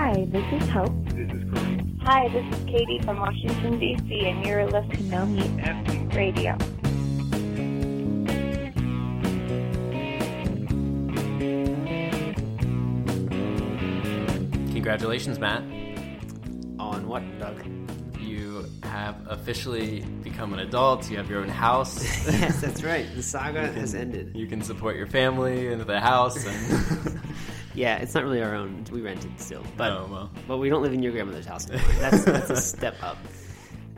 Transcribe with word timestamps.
Hi, 0.00 0.26
this 0.28 0.44
is 0.52 0.68
Hope. 0.68 0.92
This 1.06 1.28
is 1.32 1.50
Chris. 1.50 1.80
Hi, 2.02 2.28
this 2.28 2.56
is 2.56 2.64
Katie 2.66 3.00
from 3.02 3.18
Washington, 3.18 3.80
D.C., 3.80 4.28
and 4.28 4.46
you're 4.46 4.64
listening 4.64 4.96
to 4.96 5.02
No 5.02 5.26
Meat 5.26 6.14
Radio. 6.14 6.56
Congratulations, 14.72 15.40
Matt. 15.40 15.62
On 16.78 17.08
what, 17.08 17.24
Doug? 17.40 17.60
You 18.20 18.66
have 18.84 19.16
officially 19.26 20.02
become 20.22 20.52
an 20.54 20.60
adult. 20.60 21.10
You 21.10 21.16
have 21.16 21.28
your 21.28 21.40
own 21.40 21.48
house. 21.48 22.04
yes, 22.30 22.60
that's 22.60 22.84
right. 22.84 23.12
The 23.16 23.22
saga 23.24 23.66
has 23.72 23.96
ended. 23.96 24.36
You 24.36 24.46
can 24.46 24.62
support 24.62 24.94
your 24.94 25.08
family 25.08 25.72
and 25.72 25.80
the 25.82 25.98
house. 25.98 26.46
And 26.46 27.17
Yeah, 27.78 27.96
it's 27.98 28.14
not 28.14 28.24
really 28.24 28.42
our 28.42 28.54
own. 28.54 28.84
We 28.90 29.00
rent 29.00 29.24
it 29.24 29.40
still, 29.40 29.62
but 29.76 29.92
oh 29.92 30.08
well. 30.10 30.30
but 30.48 30.58
we 30.58 30.68
don't 30.68 30.82
live 30.82 30.92
in 30.92 31.02
your 31.02 31.12
grandmother's 31.12 31.46
house 31.46 31.70
anymore. 31.70 31.92
That's 32.00 32.24
that's 32.24 32.50
a 32.50 32.56
step 32.76 32.96
up. 33.02 33.16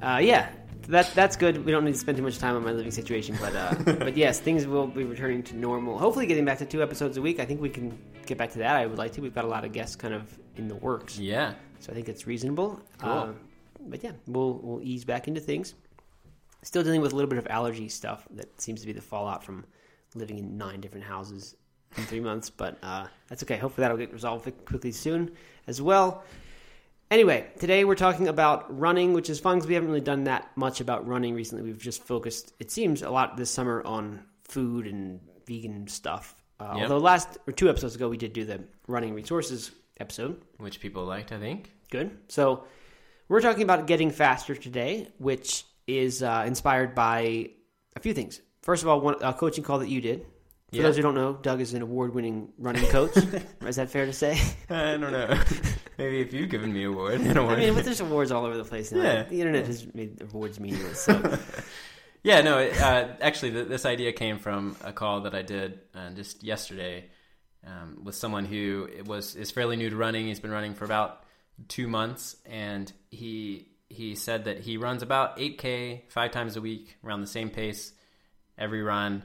Uh, 0.02 0.20
yeah, 0.22 0.50
that 0.88 1.10
that's 1.14 1.36
good. 1.36 1.64
We 1.64 1.72
don't 1.72 1.84
need 1.86 1.94
to 1.94 1.98
spend 1.98 2.18
too 2.18 2.22
much 2.22 2.38
time 2.38 2.56
on 2.56 2.62
my 2.64 2.72
living 2.72 2.90
situation, 2.90 3.38
but 3.40 3.56
uh, 3.56 3.74
but 4.04 4.16
yes, 4.18 4.38
things 4.38 4.66
will 4.66 4.86
be 4.86 5.04
returning 5.04 5.42
to 5.44 5.56
normal. 5.56 5.98
Hopefully, 5.98 6.26
getting 6.26 6.44
back 6.44 6.58
to 6.58 6.66
two 6.66 6.82
episodes 6.82 7.16
a 7.16 7.22
week. 7.22 7.40
I 7.40 7.46
think 7.46 7.60
we 7.62 7.70
can 7.70 7.98
get 8.26 8.36
back 8.36 8.52
to 8.52 8.58
that. 8.58 8.76
I 8.76 8.84
would 8.86 8.98
like 8.98 9.12
to. 9.12 9.22
We've 9.22 9.34
got 9.34 9.44
a 9.44 9.48
lot 9.48 9.64
of 9.64 9.72
guests 9.72 9.96
kind 9.96 10.12
of 10.12 10.38
in 10.56 10.68
the 10.68 10.74
works, 10.76 11.18
Yeah. 11.18 11.54
so 11.78 11.90
I 11.90 11.94
think 11.94 12.08
it's 12.10 12.26
reasonable. 12.26 12.80
Cool. 12.98 13.10
Uh, 13.10 13.32
but 13.88 14.04
yeah, 14.04 14.12
we'll 14.26 14.60
we'll 14.62 14.82
ease 14.82 15.06
back 15.06 15.26
into 15.26 15.40
things. 15.40 15.74
Still 16.62 16.82
dealing 16.82 17.00
with 17.00 17.14
a 17.14 17.16
little 17.16 17.30
bit 17.30 17.38
of 17.38 17.46
allergy 17.46 17.88
stuff 17.88 18.26
that 18.32 18.60
seems 18.60 18.82
to 18.82 18.86
be 18.86 18.92
the 18.92 19.00
fallout 19.00 19.42
from 19.42 19.64
living 20.14 20.38
in 20.38 20.58
nine 20.58 20.82
different 20.82 21.06
houses 21.06 21.56
in 21.96 22.04
three 22.04 22.20
months, 22.20 22.50
but 22.50 22.78
uh, 22.82 23.06
that's 23.28 23.42
okay. 23.42 23.56
Hopefully, 23.56 23.82
that'll 23.84 23.96
get 23.96 24.12
resolved 24.12 24.50
quickly 24.64 24.92
soon 24.92 25.32
as 25.66 25.80
well. 25.82 26.24
Anyway, 27.10 27.48
today 27.58 27.84
we're 27.84 27.96
talking 27.96 28.28
about 28.28 28.78
running, 28.78 29.12
which 29.14 29.28
is 29.28 29.40
fun 29.40 29.56
because 29.56 29.66
we 29.66 29.74
haven't 29.74 29.88
really 29.88 30.00
done 30.00 30.24
that 30.24 30.48
much 30.56 30.80
about 30.80 31.08
running 31.08 31.34
recently. 31.34 31.64
We've 31.64 31.76
just 31.82 32.04
focused, 32.04 32.52
it 32.60 32.70
seems, 32.70 33.02
a 33.02 33.10
lot 33.10 33.36
this 33.36 33.50
summer 33.50 33.82
on 33.84 34.22
food 34.44 34.86
and 34.86 35.18
vegan 35.46 35.88
stuff. 35.88 36.36
Uh, 36.60 36.74
Yep. 36.76 36.82
Although 36.82 36.98
last 36.98 37.38
or 37.48 37.52
two 37.52 37.68
episodes 37.68 37.96
ago 37.96 38.08
we 38.08 38.16
did 38.16 38.32
do 38.32 38.44
the 38.44 38.60
running 38.86 39.12
resources 39.14 39.72
episode. 39.98 40.40
Which 40.58 40.78
people 40.78 41.04
liked, 41.04 41.32
I 41.32 41.38
think. 41.40 41.72
Good. 41.90 42.16
So 42.28 42.64
we're 43.28 43.40
talking 43.40 43.62
about 43.64 43.88
getting 43.88 44.10
faster 44.12 44.54
today, 44.54 45.08
which 45.18 45.64
is 45.88 46.22
uh, 46.22 46.44
inspired 46.46 46.94
by 46.94 47.50
a 47.96 48.00
few 48.00 48.14
things. 48.14 48.40
First 48.62 48.84
of 48.84 48.88
all, 48.88 49.00
one, 49.00 49.16
a 49.20 49.32
coaching 49.32 49.64
call 49.64 49.80
that 49.80 49.88
you 49.88 50.00
did. 50.00 50.26
For 50.70 50.76
Yeah. 50.76 50.82
those 50.84 50.96
who 50.96 51.02
don't 51.02 51.14
know, 51.14 51.34
Doug 51.42 51.60
is 51.60 51.74
an 51.74 51.82
award-winning 51.82 52.52
running 52.58 52.86
coach. 52.90 53.16
is 53.66 53.76
that 53.76 53.90
fair 53.90 54.06
to 54.06 54.12
say? 54.12 54.38
I 54.68 54.96
don't 54.96 55.12
know. 55.12 55.36
Maybe 55.98 56.20
if 56.20 56.32
you've 56.32 56.48
given 56.48 56.72
me 56.72 56.84
award, 56.84 57.20
an 57.20 57.36
I 57.36 57.56
mean, 57.56 57.74
but 57.74 57.84
there's 57.84 58.00
awards 58.00 58.30
all 58.30 58.44
over 58.44 58.56
the 58.56 58.64
place 58.64 58.92
now. 58.92 59.02
Yeah. 59.02 59.22
The 59.24 59.40
internet 59.40 59.66
has 59.66 59.92
made 59.94 60.22
awards 60.22 60.60
meaningless. 60.60 61.00
So 61.00 61.38
Yeah, 62.22 62.42
no. 62.42 62.58
Uh, 62.58 63.16
actually, 63.20 63.52
th- 63.52 63.68
this 63.68 63.86
idea 63.86 64.12
came 64.12 64.38
from 64.38 64.76
a 64.84 64.92
call 64.92 65.22
that 65.22 65.34
I 65.34 65.42
did 65.42 65.80
uh, 65.94 66.10
just 66.10 66.42
yesterday 66.44 67.06
um, 67.66 68.04
with 68.04 68.14
someone 68.14 68.44
who 68.44 68.88
was 69.06 69.34
is 69.36 69.50
fairly 69.50 69.76
new 69.76 69.88
to 69.90 69.96
running. 69.96 70.26
He's 70.26 70.40
been 70.40 70.50
running 70.50 70.74
for 70.74 70.84
about 70.84 71.24
two 71.68 71.88
months, 71.88 72.36
and 72.44 72.92
he 73.10 73.68
he 73.88 74.14
said 74.14 74.44
that 74.44 74.60
he 74.60 74.76
runs 74.76 75.02
about 75.02 75.40
eight 75.40 75.56
k 75.58 76.04
five 76.08 76.30
times 76.30 76.56
a 76.56 76.60
week, 76.60 76.96
around 77.02 77.22
the 77.22 77.26
same 77.26 77.48
pace 77.50 77.92
every 78.58 78.82
run. 78.82 79.22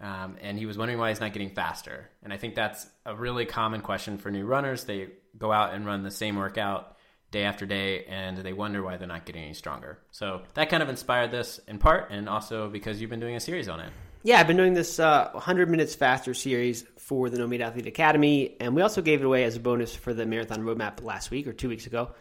Um, 0.00 0.36
and 0.40 0.58
he 0.58 0.66
was 0.66 0.78
wondering 0.78 0.98
why 0.98 1.08
he's 1.08 1.20
not 1.20 1.32
getting 1.32 1.50
faster. 1.50 2.08
And 2.22 2.32
I 2.32 2.36
think 2.36 2.54
that's 2.54 2.86
a 3.04 3.16
really 3.16 3.46
common 3.46 3.80
question 3.80 4.18
for 4.18 4.30
new 4.30 4.44
runners. 4.46 4.84
They 4.84 5.08
go 5.36 5.50
out 5.50 5.74
and 5.74 5.84
run 5.84 6.02
the 6.02 6.10
same 6.10 6.36
workout 6.36 6.96
day 7.30 7.44
after 7.44 7.66
day, 7.66 8.04
and 8.04 8.38
they 8.38 8.52
wonder 8.52 8.82
why 8.82 8.96
they're 8.96 9.08
not 9.08 9.26
getting 9.26 9.42
any 9.42 9.54
stronger. 9.54 9.98
So 10.10 10.42
that 10.54 10.70
kind 10.70 10.82
of 10.82 10.88
inspired 10.88 11.30
this 11.30 11.60
in 11.68 11.78
part, 11.78 12.10
and 12.10 12.28
also 12.28 12.68
because 12.68 13.00
you've 13.00 13.10
been 13.10 13.20
doing 13.20 13.36
a 13.36 13.40
series 13.40 13.68
on 13.68 13.80
it. 13.80 13.92
yeah, 14.22 14.40
I've 14.40 14.46
been 14.46 14.56
doing 14.56 14.74
this 14.74 14.98
uh, 14.98 15.30
100 15.32 15.68
minutes 15.68 15.94
faster 15.94 16.32
series 16.32 16.84
for 16.98 17.28
the 17.28 17.38
No 17.38 17.46
Meat 17.46 17.60
Athlete 17.60 17.86
Academy, 17.86 18.56
and 18.60 18.74
we 18.74 18.82
also 18.82 19.02
gave 19.02 19.20
it 19.20 19.24
away 19.24 19.44
as 19.44 19.56
a 19.56 19.60
bonus 19.60 19.94
for 19.94 20.14
the 20.14 20.26
marathon 20.26 20.62
roadmap 20.62 21.02
last 21.02 21.30
week 21.30 21.46
or 21.46 21.52
two 21.52 21.68
weeks 21.68 21.86
ago. 21.86 22.12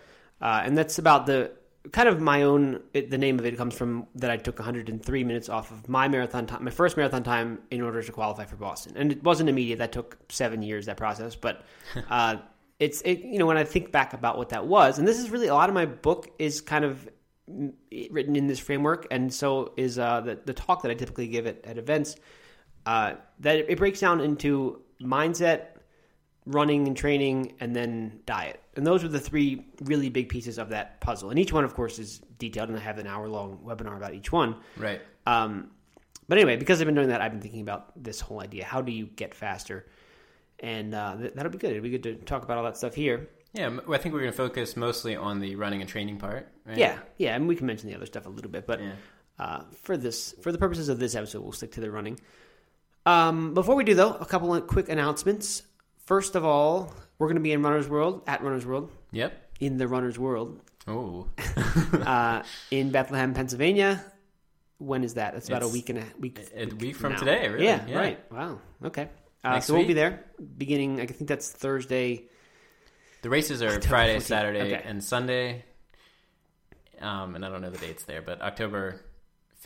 Uh, 0.42 0.62
and 0.64 0.78
that's 0.78 1.00
about 1.00 1.26
the 1.26 1.52
kind 1.92 2.08
of 2.08 2.22
my 2.22 2.44
own. 2.44 2.82
It, 2.94 3.10
the 3.10 3.18
name 3.18 3.40
of 3.40 3.46
it 3.46 3.58
comes 3.58 3.76
from 3.76 4.08
that 4.16 4.30
I 4.30 4.38
took 4.38 4.60
103 4.60 5.24
minutes 5.24 5.50
off 5.50 5.72
of 5.72 5.88
my 5.88 6.08
marathon 6.08 6.46
time, 6.46 6.64
my 6.64 6.72
first 6.72 6.98
marathon 6.98 7.24
time, 7.24 7.60
in 7.72 7.82
order 7.82 8.02
to 8.02 8.12
qualify 8.12 8.46
for 8.46 8.56
Boston. 8.56 8.94
And 8.96 9.12
it 9.12 9.24
wasn't 9.24 9.50
immediate. 9.50 9.80
That 9.80 9.92
took 9.92 10.18
seven 10.30 10.62
years. 10.62 10.86
That 10.86 10.98
process, 10.98 11.36
but 11.36 11.64
uh, 12.10 12.38
it's 12.80 13.02
it. 13.02 13.20
You 13.20 13.40
know, 13.40 13.46
when 13.46 13.58
I 13.58 13.64
think 13.64 13.92
back 13.92 14.14
about 14.14 14.38
what 14.38 14.50
that 14.50 14.68
was, 14.68 15.00
and 15.00 15.08
this 15.08 15.20
is 15.20 15.30
really 15.30 15.48
a 15.48 15.54
lot 15.54 15.70
of 15.70 15.76
my 15.76 15.86
book 15.86 16.30
is 16.40 16.62
kind 16.62 16.86
of 16.86 17.10
mm, 17.50 17.74
written 18.12 18.36
in 18.36 18.48
this 18.48 18.60
framework, 18.60 19.08
and 19.12 19.34
so 19.34 19.74
is 19.78 20.00
uh, 20.00 20.22
the 20.22 20.40
the 20.46 20.54
talk 20.54 20.82
that 20.84 20.92
I 20.92 20.94
typically 20.94 21.28
give 21.28 21.48
at, 21.48 21.66
at 21.66 21.78
events. 21.78 22.16
Uh, 22.86 23.16
that 23.40 23.58
it, 23.58 23.66
it 23.70 23.78
breaks 23.78 24.00
down 24.00 24.22
into 24.22 24.82
mindset, 25.02 25.77
running 26.48 26.88
and 26.88 26.96
training, 26.98 27.54
and 27.60 27.76
then 27.76 28.22
diet. 28.26 28.62
And 28.76 28.88
those 28.88 29.04
are 29.04 29.08
the 29.10 29.20
three 29.20 29.68
really 29.84 30.10
big 30.10 30.30
pieces 30.30 30.58
of 30.58 30.70
that 30.70 31.00
puzzle. 31.02 31.30
And 31.30 31.38
each 31.38 31.52
one, 31.52 31.64
of 31.64 31.74
course, 31.76 32.00
is 32.00 32.20
detailed, 32.40 32.70
and 32.70 32.78
I 32.78 32.82
have 32.82 32.98
an 32.98 33.06
hour 33.08 33.28
long 33.28 33.60
webinar 33.66 33.98
about 33.98 34.14
each 34.14 34.32
one. 34.32 34.56
Right. 34.78 35.02
Um, 35.26 35.72
but 36.30 36.38
anyway, 36.38 36.56
because 36.56 36.80
I've 36.82 36.86
been 36.88 36.96
doing 36.96 37.10
that, 37.10 37.22
I've 37.22 37.32
been 37.32 37.42
thinking 37.42 37.62
about 37.62 38.02
this 38.02 38.20
whole 38.22 38.42
idea. 38.42 38.64
How 38.66 38.82
do 38.82 38.92
you 38.92 39.06
get 39.06 39.36
faster? 39.36 39.86
And 40.60 40.96
uh, 40.96 41.18
th- 41.18 41.34
that'll 41.36 41.52
be 41.52 41.58
good. 41.58 41.72
It'll 41.72 41.84
be 41.84 41.90
good 41.90 42.04
to 42.04 42.16
talk 42.16 42.44
about 42.44 42.58
all 42.58 42.64
that 42.64 42.78
stuff 42.78 42.96
here. 42.96 43.30
Yeah, 43.54 43.78
I 43.90 43.98
think 43.98 44.14
we're 44.14 44.22
going 44.22 44.32
to 44.32 44.38
focus 44.38 44.76
mostly 44.78 45.16
on 45.16 45.40
the 45.40 45.56
running 45.56 45.82
and 45.82 45.90
training 45.90 46.18
part. 46.18 46.48
Right? 46.66 46.78
Yeah, 46.78 47.00
yeah, 47.18 47.36
and 47.36 47.48
we 47.48 47.56
can 47.56 47.66
mention 47.68 47.90
the 47.90 47.96
other 47.96 48.06
stuff 48.06 48.26
a 48.26 48.30
little 48.30 48.52
bit, 48.52 48.68
but 48.68 48.82
Yeah. 48.82 48.92
uh, 49.40 49.62
for 49.84 49.98
this, 49.98 50.34
for 50.42 50.52
the 50.52 50.58
purposes 50.58 50.90
of 50.90 51.00
this 51.00 51.16
episode, 51.16 51.42
we'll 51.44 51.52
stick 51.54 51.72
to 51.74 51.82
the 51.82 51.90
running. 51.92 52.20
Um, 53.06 53.54
before 53.54 53.76
we 53.76 53.84
do, 53.86 53.94
though, 53.96 54.14
a 54.14 54.26
couple 54.26 54.54
of 54.54 54.68
quick 54.68 54.90
announcements. 54.90 55.64
First 56.08 56.36
of 56.36 56.46
all, 56.46 56.94
we're 57.20 57.28
going 57.28 57.36
to 57.36 57.42
be 57.42 57.52
in 57.52 57.62
Runner's 57.62 57.90
World 57.90 58.22
at 58.28 58.42
Runner's 58.42 58.66
World 58.66 58.90
Yep. 59.12 59.52
in 59.60 59.78
the 59.78 59.88
Runner's 59.90 60.18
World 60.18 60.62
Oh. 60.88 61.28
uh, 61.94 62.44
in 62.72 62.92
Bethlehem, 62.92 63.34
Pennsylvania. 63.34 64.02
When 64.78 65.04
is 65.04 65.16
that? 65.16 65.34
That's 65.34 65.50
about 65.50 65.64
a 65.64 65.68
week 65.68 65.90
and 65.90 66.00
a 66.00 66.06
week. 66.18 66.40
a 66.56 66.66
week 66.68 66.96
from 66.96 67.18
today, 67.18 67.50
really. 67.50 67.66
Yeah, 67.66 67.86
Yeah. 67.86 67.98
right. 68.00 68.32
Wow. 68.32 68.62
Okay. 68.86 69.10
Uh, 69.44 69.60
so 69.60 69.74
we'll 69.76 69.86
be 69.86 69.94
there 69.94 70.24
beginning. 70.58 71.02
I 71.02 71.06
think 71.08 71.28
that's 71.28 71.52
Thursday. 71.52 72.24
The 73.22 73.30
races 73.30 73.62
are 73.62 73.82
Friday, 73.82 74.16
14th. 74.18 74.22
Saturday, 74.22 74.62
Okay. 74.76 74.82
and 74.86 75.04
Sunday. 75.04 75.66
Um, 77.02 77.36
and 77.36 77.44
I 77.46 77.50
don't 77.50 77.62
know 77.62 77.70
the 77.70 77.78
dates 77.80 78.04
there, 78.06 78.22
but 78.22 78.42
October 78.42 79.02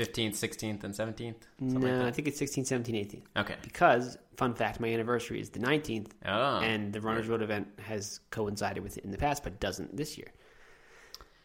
15th, 0.05 0.31
16th, 0.33 0.83
and 0.83 0.93
17th? 0.93 1.35
No, 1.59 1.79
like 1.79 2.07
I 2.07 2.11
think 2.11 2.27
it's 2.27 2.37
16, 2.39 2.65
17, 2.65 2.95
18. 2.95 3.23
Okay. 3.37 3.55
Because, 3.61 4.17
fun 4.37 4.53
fact, 4.53 4.79
my 4.79 4.87
anniversary 4.87 5.39
is 5.39 5.49
the 5.49 5.59
19th, 5.59 6.07
Oh. 6.25 6.59
and 6.59 6.91
the 6.93 7.01
Runner's 7.01 7.27
World 7.27 7.41
event 7.41 7.67
has 7.83 8.19
coincided 8.31 8.83
with 8.83 8.97
it 8.97 9.03
in 9.05 9.11
the 9.11 9.17
past, 9.17 9.43
but 9.43 9.59
doesn't 9.59 9.95
this 9.95 10.17
year. 10.17 10.27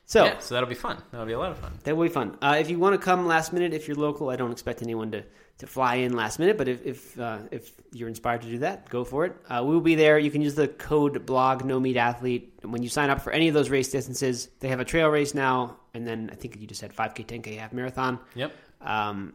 So 0.08 0.24
yeah, 0.24 0.38
so 0.38 0.54
that'll 0.54 0.68
be 0.68 0.76
fun. 0.76 1.02
That'll 1.10 1.26
be 1.26 1.32
a 1.32 1.38
lot 1.38 1.50
of 1.50 1.58
fun. 1.58 1.72
that 1.82 1.96
will 1.96 2.04
be 2.04 2.12
fun. 2.12 2.38
Uh, 2.40 2.56
if 2.60 2.70
you 2.70 2.78
want 2.78 2.94
to 2.94 3.04
come 3.04 3.26
last 3.26 3.52
minute, 3.52 3.74
if 3.74 3.88
you're 3.88 3.96
local, 3.96 4.30
I 4.30 4.36
don't 4.36 4.52
expect 4.52 4.80
anyone 4.80 5.10
to, 5.10 5.24
to 5.58 5.66
fly 5.66 5.96
in 5.96 6.12
last 6.14 6.38
minute, 6.38 6.56
but 6.56 6.68
if 6.68 6.86
if, 6.86 7.18
uh, 7.18 7.38
if 7.50 7.72
you're 7.92 8.08
inspired 8.08 8.42
to 8.42 8.48
do 8.48 8.58
that, 8.58 8.88
go 8.88 9.02
for 9.02 9.24
it. 9.24 9.34
Uh, 9.48 9.62
we 9.66 9.74
will 9.74 9.80
be 9.80 9.96
there. 9.96 10.16
You 10.16 10.30
can 10.30 10.42
use 10.42 10.54
the 10.54 10.68
code 10.68 11.26
blog 11.26 11.64
no 11.64 11.80
meat 11.80 11.96
athlete 11.96 12.52
when 12.62 12.84
you 12.84 12.88
sign 12.88 13.10
up 13.10 13.20
for 13.20 13.32
any 13.32 13.48
of 13.48 13.54
those 13.54 13.68
race 13.68 13.88
distances. 13.90 14.48
They 14.60 14.68
have 14.68 14.78
a 14.78 14.84
trail 14.84 15.08
race 15.08 15.34
now, 15.34 15.76
and 15.96 16.06
then 16.06 16.28
I 16.30 16.36
think 16.36 16.60
you 16.60 16.66
just 16.66 16.80
said 16.80 16.94
5K, 16.94 17.26
10K, 17.26 17.58
half 17.58 17.72
marathon. 17.72 18.20
Yep. 18.34 18.52
Um, 18.82 19.32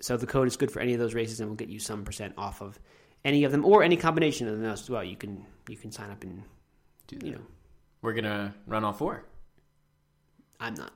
so 0.00 0.16
the 0.16 0.26
code 0.26 0.46
is 0.46 0.56
good 0.56 0.70
for 0.70 0.80
any 0.80 0.94
of 0.94 1.00
those 1.00 1.12
races, 1.14 1.40
and 1.40 1.48
we'll 1.48 1.56
get 1.56 1.68
you 1.68 1.78
some 1.78 2.04
percent 2.04 2.34
off 2.38 2.62
of 2.62 2.78
any 3.24 3.44
of 3.44 3.52
them 3.52 3.64
or 3.64 3.82
any 3.82 3.96
combination 3.96 4.48
of 4.48 4.58
them 4.58 4.70
as 4.70 4.88
well. 4.88 5.02
You 5.02 5.16
can 5.16 5.44
you 5.68 5.76
can 5.76 5.90
sign 5.90 6.10
up 6.10 6.22
and 6.22 6.42
do 7.06 7.18
you 7.24 7.32
know 7.32 7.40
We're 8.02 8.12
going 8.12 8.24
to 8.24 8.54
run 8.66 8.84
all 8.84 8.92
four. 8.92 9.24
I'm 10.60 10.74
not. 10.74 10.92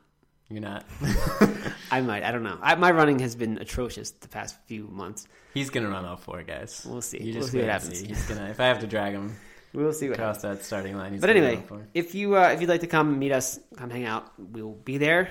You're 0.48 0.60
not. 0.60 0.84
I 1.90 2.00
might. 2.00 2.22
I 2.22 2.32
don't 2.32 2.43
know. 2.43 2.58
I, 2.62 2.75
my 2.76 2.90
running 2.90 3.19
has 3.19 3.34
been 3.34 3.58
atrocious 3.58 4.12
the 4.12 4.28
past 4.28 4.56
few 4.66 4.88
months. 4.88 5.28
He's 5.52 5.69
going 5.69 5.84
to 5.84 5.90
run 5.93 6.06
all 6.06 6.16
four, 6.16 6.43
guys. 6.43 6.87
We'll 6.88 7.02
see. 7.02 7.19
You 7.19 7.32
We'll 7.32 7.43
just 7.43 7.52
see 7.52 7.58
what 7.58 7.69
happens. 7.69 8.00
He's 8.00 8.25
gonna. 8.26 8.48
If 8.48 8.60
I 8.60 8.66
have 8.66 8.78
to 8.78 8.87
drag 8.87 9.12
him 9.12 9.37
We'll 9.73 9.93
see 9.93 10.09
what 10.09 10.19
happens. 10.19 10.38
across 10.44 10.56
that 10.59 10.65
starting 10.65 10.97
line, 10.97 11.19
But 11.19 11.31
anyway, 11.31 11.55
run 11.55 11.62
all 11.62 11.69
four. 11.69 11.87
if 11.94 12.15
you 12.15 12.37
uh, 12.37 12.49
if 12.55 12.61
you'd 12.61 12.70
like 12.70 12.81
to 12.81 12.87
come 12.87 13.19
meet 13.19 13.32
us, 13.32 13.59
come 13.76 13.91
hang 13.91 14.05
out. 14.05 14.32
We'll 14.38 14.73
be 14.73 14.99
there. 14.99 15.31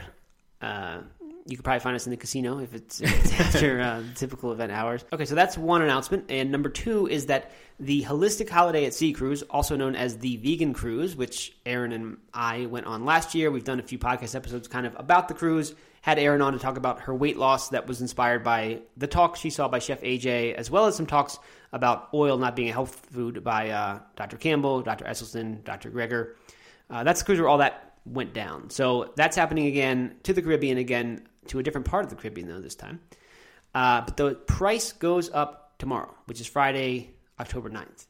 Uh, 0.62 1.00
you 1.46 1.56
could 1.56 1.64
probably 1.64 1.80
find 1.80 1.96
us 1.96 2.06
in 2.06 2.12
the 2.12 2.18
casino 2.18 2.60
if 2.60 2.74
it's, 2.74 3.00
if 3.00 3.10
it's 3.26 3.40
after 3.40 3.80
uh, 3.80 4.04
typical 4.16 4.52
event 4.52 4.72
hours. 4.72 5.06
Okay, 5.14 5.24
so 5.24 5.34
that's 5.34 5.58
one 5.58 5.82
announcement, 5.82 6.26
and 6.30 6.52
number 6.52 6.68
two 6.68 7.08
is 7.08 7.28
that 7.28 7.52
the 7.80 8.04
Holistic 8.04 8.50
Holiday 8.50 8.86
at 8.86 8.94
Sea 8.94 9.14
Cruise, 9.14 9.44
also 9.44 9.78
known 9.78 9.96
as 9.96 10.18
the 10.18 10.36
Vegan 10.38 10.74
Cruise, 10.74 11.16
which 11.16 11.56
Erin 11.66 11.94
and 11.94 12.18
I 12.34 12.66
went 12.66 12.86
on 12.86 13.06
last 13.06 13.34
year. 13.34 13.50
We've 13.50 13.64
done 13.64 13.80
a 13.80 13.84
few 13.84 13.98
podcast 13.98 14.36
episodes 14.36 14.68
kind 14.68 14.86
of 14.86 14.94
about 15.00 15.30
the 15.30 15.34
cruise. 15.36 15.74
Had 16.08 16.20
Erin 16.20 16.42
on 16.42 16.54
to 16.54 16.60
talk 16.60 16.78
about 16.78 17.02
her 17.02 17.14
weight 17.14 17.36
loss 17.36 17.68
that 17.72 17.86
was 17.86 18.00
inspired 18.00 18.42
by 18.42 18.80
the 18.96 19.08
talk 19.08 19.36
she 19.36 19.50
saw 19.50 19.68
by 19.68 19.80
Chef 19.80 20.00
AJ, 20.00 20.54
as 20.54 20.72
well 20.72 20.86
as 20.86 20.96
some 20.96 21.06
talks 21.06 21.38
about 21.74 22.08
oil 22.14 22.38
not 22.38 22.56
being 22.56 22.70
a 22.70 22.72
health 22.72 23.08
food 23.12 23.44
by 23.44 23.72
uh, 23.72 24.00
Dr. 24.16 24.38
Campbell, 24.38 24.82
Dr. 24.82 25.04
Esselstyn, 25.04 25.66
Dr. 25.66 25.92
Greger. 25.92 26.36
Uh, 26.90 27.04
that's 27.04 27.20
the 27.20 27.26
cruise 27.26 27.42
where 27.42 27.50
all 27.50 27.58
that 27.58 27.98
went 28.06 28.34
down. 28.34 28.70
So 28.70 29.12
that's 29.18 29.36
happening 29.36 29.68
again 29.68 30.16
to 30.24 30.32
the 30.32 30.42
Caribbean 30.42 30.78
again 30.78 31.28
to 31.48 31.60
a 31.60 31.64
different 31.64 31.86
part 31.86 32.06
of 32.06 32.10
the 32.10 32.16
Caribbean 32.16 32.48
though 32.48 32.62
this 32.62 32.76
time. 32.76 33.02
Uh, 33.76 34.00
but 34.00 34.16
the 34.16 34.36
price 34.36 34.94
goes 34.94 35.30
up 35.30 35.78
tomorrow, 35.78 36.16
which 36.28 36.40
is 36.40 36.48
Friday, 36.48 37.16
October 37.38 37.70
9th. 37.70 38.08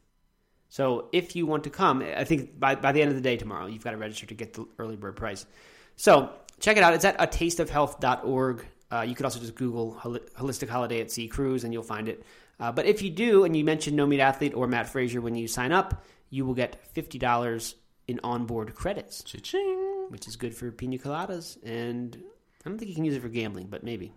So 0.70 1.10
if 1.14 1.36
you 1.36 1.48
want 1.48 1.64
to 1.64 1.72
come, 1.72 2.04
I 2.04 2.26
think 2.26 2.60
by, 2.60 2.76
by 2.76 2.92
the 2.92 3.02
end 3.02 3.10
of 3.10 3.16
the 3.16 3.24
day 3.24 3.38
tomorrow, 3.38 3.66
you've 3.66 3.84
got 3.84 3.92
to 3.92 3.98
register 3.98 4.28
to 4.28 4.36
get 4.36 4.54
the 4.54 4.68
early 4.78 4.98
bird 4.98 5.16
price. 5.16 5.48
So 5.96 6.32
check 6.60 6.78
it 6.78 6.84
out. 6.84 6.94
It's 6.94 7.06
at 7.06 7.16
a 7.20 7.28
tasteofhealth.org. 7.28 8.66
Uh, 8.92 9.02
you 9.02 9.16
could 9.16 9.26
also 9.26 9.40
just 9.40 9.56
Google 9.56 9.96
Holistic 10.02 10.70
Holiday 10.70 11.02
at 11.02 11.12
Sea 11.12 11.28
Cruise 11.28 11.64
and 11.64 11.74
you'll 11.74 11.84
find 11.84 12.08
it. 12.08 12.24
Uh, 12.60 12.72
but 12.72 12.86
if 12.86 13.02
you 13.02 13.10
do, 13.10 13.44
and 13.44 13.56
you 13.56 13.64
mention 13.64 13.96
No 13.96 14.06
Meat 14.08 14.20
Athlete 14.22 14.54
or 14.56 14.66
Matt 14.68 14.90
Frazier 14.90 15.22
when 15.22 15.36
you 15.36 15.48
sign 15.48 15.72
up, 15.72 16.04
you 16.30 16.46
will 16.46 16.54
get 16.56 16.94
$50 16.96 17.76
in 18.08 18.20
onboard 18.24 18.74
credits, 18.74 19.24
Cha-ching. 19.24 20.08
which 20.10 20.28
is 20.28 20.36
good 20.38 20.56
for 20.56 20.72
pina 20.72 20.98
coladas. 20.98 21.58
And 21.64 22.18
I 22.66 22.70
don't 22.70 22.78
think 22.78 22.90
you 22.90 22.96
can 22.96 23.06
use 23.06 23.16
it 23.16 23.22
for 23.22 23.30
gambling, 23.30 23.68
but 23.68 23.84
maybe. 23.84 24.14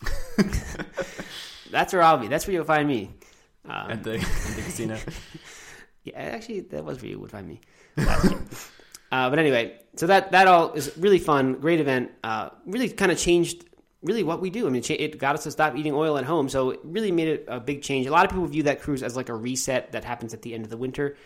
That's 1.70 1.92
where 1.92 2.02
I'll 2.02 2.18
be. 2.18 2.28
That's 2.28 2.46
where 2.46 2.54
you'll 2.54 2.64
find 2.64 2.86
me. 2.86 3.10
Um, 3.64 3.90
at 3.90 4.02
the, 4.04 4.14
at 4.14 4.20
the 4.20 4.62
casino. 4.62 4.98
Yeah, 6.04 6.18
actually, 6.18 6.62
that 6.62 6.84
was 6.84 7.00
where 7.00 7.12
you 7.12 7.20
would 7.20 7.30
find 7.30 7.46
me. 7.46 7.60
uh, 9.12 9.28
but 9.28 9.38
anyway, 9.38 9.78
so 9.94 10.06
that 10.06 10.32
that 10.32 10.48
all 10.48 10.72
is 10.72 10.90
really 10.96 11.18
fun, 11.18 11.60
great 11.60 11.80
event. 11.80 12.10
Uh, 12.24 12.48
really 12.66 12.88
kind 12.88 13.12
of 13.12 13.18
changed 13.18 13.66
really 14.02 14.22
what 14.22 14.40
we 14.40 14.48
do. 14.48 14.66
I 14.66 14.70
mean, 14.70 14.82
it 14.82 14.90
it 14.90 15.18
got 15.18 15.34
us 15.34 15.44
to 15.44 15.50
stop 15.50 15.76
eating 15.76 15.92
oil 15.92 16.16
at 16.16 16.24
home, 16.24 16.48
so 16.48 16.70
it 16.70 16.80
really 16.82 17.12
made 17.12 17.28
it 17.28 17.44
a 17.46 17.60
big 17.60 17.82
change. 17.82 18.06
A 18.06 18.10
lot 18.10 18.24
of 18.24 18.30
people 18.30 18.46
view 18.46 18.62
that 18.64 18.80
cruise 18.80 19.02
as 19.02 19.14
like 19.14 19.28
a 19.28 19.34
reset 19.34 19.92
that 19.92 20.02
happens 20.02 20.32
at 20.32 20.40
the 20.40 20.54
end 20.54 20.64
of 20.64 20.70
the 20.70 20.78
winter, 20.78 21.16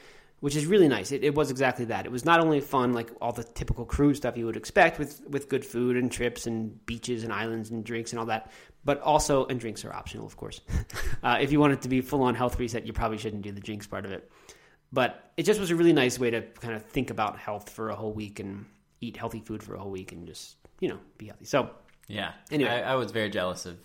which 0.40 0.56
is 0.56 0.66
really 0.66 0.88
nice. 0.88 1.12
It, 1.12 1.22
it 1.22 1.36
was 1.36 1.52
exactly 1.52 1.84
that. 1.86 2.06
It 2.06 2.12
was 2.12 2.24
not 2.24 2.40
only 2.40 2.60
fun, 2.60 2.92
like 2.92 3.12
all 3.20 3.30
the 3.30 3.44
typical 3.44 3.84
cruise 3.84 4.16
stuff 4.16 4.36
you 4.36 4.46
would 4.46 4.56
expect 4.56 4.98
with 4.98 5.22
with 5.28 5.48
good 5.48 5.64
food 5.64 5.96
and 5.96 6.10
trips 6.10 6.48
and 6.48 6.84
beaches 6.86 7.22
and 7.22 7.32
islands 7.32 7.70
and 7.70 7.84
drinks 7.84 8.10
and 8.10 8.18
all 8.18 8.26
that, 8.26 8.50
but 8.84 9.00
also 9.00 9.46
and 9.46 9.60
drinks 9.60 9.84
are 9.84 9.92
optional, 9.92 10.26
of 10.26 10.36
course. 10.36 10.60
uh, 11.22 11.38
if 11.40 11.52
you 11.52 11.60
want 11.60 11.72
it 11.72 11.82
to 11.82 11.88
be 11.88 12.00
full 12.00 12.22
on 12.22 12.34
health 12.34 12.58
reset, 12.58 12.84
you 12.84 12.92
probably 12.92 13.18
shouldn't 13.18 13.42
do 13.42 13.52
the 13.52 13.60
drinks 13.60 13.86
part 13.86 14.04
of 14.04 14.10
it. 14.10 14.28
But 14.92 15.30
it 15.36 15.42
just 15.44 15.60
was 15.60 15.70
a 15.70 15.76
really 15.76 15.92
nice 15.92 16.18
way 16.18 16.30
to 16.30 16.42
kind 16.42 16.74
of 16.74 16.84
think 16.84 17.10
about 17.10 17.38
health 17.38 17.70
for 17.70 17.90
a 17.90 17.94
whole 17.96 18.12
week 18.12 18.40
and 18.40 18.64
eat 19.00 19.16
healthy 19.16 19.40
food 19.40 19.62
for 19.62 19.74
a 19.74 19.78
whole 19.78 19.90
week 19.90 20.12
and 20.12 20.26
just 20.26 20.56
you 20.80 20.88
know 20.88 20.98
be 21.18 21.26
healthy. 21.26 21.44
So 21.44 21.70
Yeah. 22.08 22.32
Anyway. 22.50 22.70
I, 22.70 22.92
I 22.92 22.94
was 22.94 23.10
very 23.10 23.28
jealous 23.30 23.66
of 23.66 23.76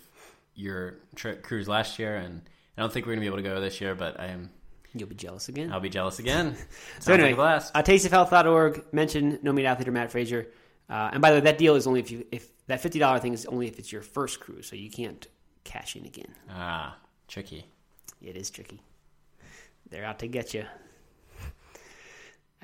your 0.54 0.94
trip 1.16 1.42
cruise 1.42 1.68
last 1.68 1.98
year, 1.98 2.16
and 2.16 2.40
I 2.76 2.82
don't 2.82 2.92
think 2.92 3.06
we're 3.06 3.12
gonna 3.12 3.20
be 3.22 3.26
able 3.26 3.38
to 3.38 3.42
go 3.42 3.60
this 3.60 3.80
year, 3.80 3.94
but 3.94 4.18
I 4.20 4.26
am. 4.26 4.50
you'll 4.94 5.08
be 5.08 5.14
jealous 5.14 5.48
again. 5.48 5.72
I'll 5.72 5.80
be 5.80 5.88
jealous 5.90 6.18
again. 6.18 6.54
So 7.00 7.06
Sounds 7.06 7.08
like 7.08 7.14
anyway, 7.20 7.32
a 7.32 7.36
blast. 7.36 7.72
uh, 7.74 7.82
tasteofhealth.org. 7.82 8.84
Mention 8.92 9.38
No 9.42 9.52
Meat 9.52 9.66
Athlete 9.66 9.88
or 9.88 9.92
Matt 9.92 10.10
Frazier. 10.12 10.46
Uh, 10.88 11.10
and 11.12 11.22
by 11.22 11.30
the 11.30 11.36
way, 11.36 11.40
that 11.40 11.58
deal 11.58 11.74
is 11.74 11.86
only 11.86 12.00
if 12.00 12.10
you 12.10 12.24
if 12.30 12.48
that 12.68 12.80
fifty 12.80 12.98
dollar 12.98 13.18
thing 13.18 13.32
is 13.34 13.44
only 13.46 13.66
if 13.66 13.78
it's 13.78 13.90
your 13.90 14.02
first 14.02 14.40
cruise, 14.40 14.66
so 14.66 14.76
you 14.76 14.90
can't 14.90 15.26
cash 15.64 15.96
in 15.96 16.04
again. 16.06 16.34
ah, 16.50 16.96
tricky. 17.28 17.64
It 18.20 18.36
is 18.36 18.50
tricky. 18.50 18.80
They're 19.90 20.04
out 20.04 20.18
to 20.20 20.28
get 20.28 20.54
you. 20.54 20.64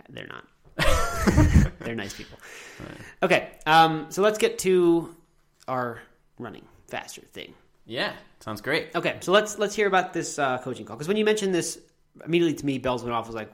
They're 0.08 0.26
not. 0.26 0.44
They're 1.80 1.94
nice 1.94 2.14
people. 2.14 2.38
Okay, 3.22 3.50
um, 3.66 4.06
so 4.10 4.22
let's 4.22 4.38
get 4.38 4.58
to 4.60 5.14
our 5.66 6.00
running 6.38 6.64
faster 6.86 7.22
thing. 7.32 7.54
Yeah, 7.86 8.12
sounds 8.40 8.60
great. 8.60 8.94
Okay, 8.94 9.16
so 9.20 9.32
let's 9.32 9.58
let's 9.58 9.74
hear 9.74 9.86
about 9.86 10.12
this 10.12 10.38
uh, 10.38 10.58
coaching 10.58 10.86
call 10.86 10.96
because 10.96 11.08
when 11.08 11.16
you 11.16 11.24
mentioned 11.24 11.54
this, 11.54 11.78
immediately 12.24 12.54
to 12.54 12.66
me 12.66 12.78
bells 12.78 13.02
went 13.02 13.14
off. 13.14 13.24
I 13.24 13.28
was 13.28 13.34
like, 13.34 13.52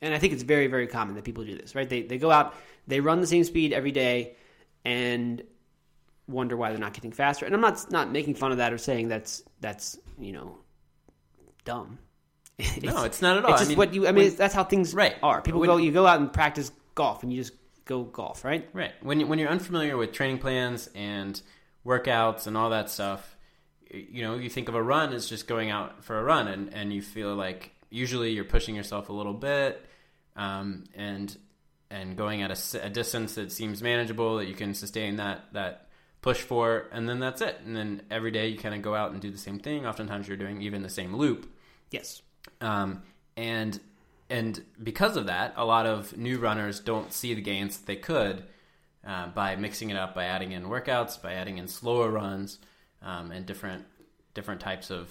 and 0.00 0.14
I 0.14 0.18
think 0.18 0.32
it's 0.32 0.42
very 0.42 0.66
very 0.66 0.86
common 0.86 1.14
that 1.16 1.24
people 1.24 1.44
do 1.44 1.56
this, 1.56 1.74
right? 1.74 1.88
They 1.88 2.02
they 2.02 2.18
go 2.18 2.30
out, 2.30 2.54
they 2.86 3.00
run 3.00 3.20
the 3.20 3.26
same 3.26 3.44
speed 3.44 3.72
every 3.72 3.92
day, 3.92 4.36
and 4.84 5.42
wonder 6.28 6.56
why 6.56 6.70
they're 6.70 6.78
not 6.78 6.94
getting 6.94 7.12
faster. 7.12 7.44
And 7.44 7.54
I'm 7.54 7.60
not 7.60 7.90
not 7.90 8.10
making 8.10 8.34
fun 8.34 8.52
of 8.52 8.58
that 8.58 8.72
or 8.72 8.78
saying 8.78 9.08
that's 9.08 9.42
that's 9.60 9.98
you 10.18 10.32
know 10.32 10.58
dumb. 11.64 11.98
No, 12.82 13.04
it's 13.04 13.22
not 13.22 13.38
at 13.38 13.44
all. 13.44 13.52
It's 13.52 13.60
I 13.60 13.64
just 13.64 13.68
mean, 13.70 13.78
what 13.78 13.94
you. 13.94 14.06
I 14.06 14.12
mean, 14.12 14.26
when- 14.28 14.36
that's 14.36 14.54
how 14.54 14.64
things 14.64 14.94
Right. 14.94 15.16
are. 15.22 15.40
People 15.42 15.60
When- 15.60 15.68
go. 15.68 15.76
You 15.78 15.92
go 15.92 16.06
out 16.06 16.20
and 16.20 16.32
practice 16.32 16.70
golf, 16.94 17.22
and 17.22 17.32
you 17.32 17.40
just 17.40 17.54
go 17.84 18.04
golf, 18.04 18.44
right? 18.44 18.68
Right. 18.72 18.92
When 19.02 19.20
you, 19.20 19.26
when 19.26 19.38
you're 19.38 19.48
unfamiliar 19.48 19.96
with 19.96 20.12
training 20.12 20.38
plans 20.38 20.88
and 20.94 21.40
workouts 21.84 22.46
and 22.46 22.56
all 22.56 22.70
that 22.70 22.90
stuff, 22.90 23.36
you 23.90 24.22
know, 24.22 24.36
you 24.36 24.48
think 24.48 24.68
of 24.68 24.74
a 24.74 24.82
run 24.82 25.12
as 25.12 25.28
just 25.28 25.46
going 25.46 25.70
out 25.70 26.04
for 26.04 26.18
a 26.18 26.22
run, 26.22 26.48
and 26.48 26.72
and 26.74 26.92
you 26.92 27.02
feel 27.02 27.34
like 27.34 27.72
usually 27.90 28.30
you're 28.32 28.44
pushing 28.44 28.74
yourself 28.74 29.08
a 29.08 29.12
little 29.12 29.34
bit, 29.34 29.84
um, 30.36 30.84
and 30.94 31.36
and 31.90 32.16
going 32.16 32.42
at 32.42 32.50
a 32.74 32.88
distance 32.90 33.34
that 33.34 33.52
seems 33.52 33.82
manageable 33.82 34.36
that 34.38 34.46
you 34.46 34.54
can 34.54 34.72
sustain 34.74 35.16
that 35.16 35.44
that 35.52 35.88
push 36.22 36.40
for, 36.40 36.86
and 36.92 37.08
then 37.08 37.18
that's 37.18 37.40
it. 37.42 37.58
And 37.66 37.76
then 37.76 38.02
every 38.10 38.30
day 38.30 38.48
you 38.48 38.56
kind 38.58 38.74
of 38.74 38.80
go 38.82 38.94
out 38.94 39.10
and 39.12 39.20
do 39.20 39.30
the 39.30 39.36
same 39.38 39.58
thing. 39.58 39.84
Oftentimes 39.86 40.28
you're 40.28 40.36
doing 40.36 40.62
even 40.62 40.82
the 40.82 40.88
same 40.88 41.14
loop. 41.16 41.52
Yes. 41.90 42.22
Um, 42.60 43.02
and 43.36 43.78
and 44.30 44.62
because 44.82 45.16
of 45.16 45.26
that, 45.26 45.54
a 45.56 45.64
lot 45.64 45.86
of 45.86 46.16
new 46.16 46.38
runners 46.38 46.80
don't 46.80 47.12
see 47.12 47.34
the 47.34 47.42
gains 47.42 47.78
that 47.78 47.86
they 47.86 47.96
could 47.96 48.44
uh, 49.06 49.28
by 49.28 49.56
mixing 49.56 49.90
it 49.90 49.96
up, 49.96 50.14
by 50.14 50.24
adding 50.24 50.52
in 50.52 50.64
workouts, 50.64 51.20
by 51.20 51.34
adding 51.34 51.58
in 51.58 51.68
slower 51.68 52.10
runs, 52.10 52.58
um, 53.02 53.30
and 53.30 53.46
different 53.46 53.84
different 54.34 54.60
types 54.60 54.90
of 54.90 55.10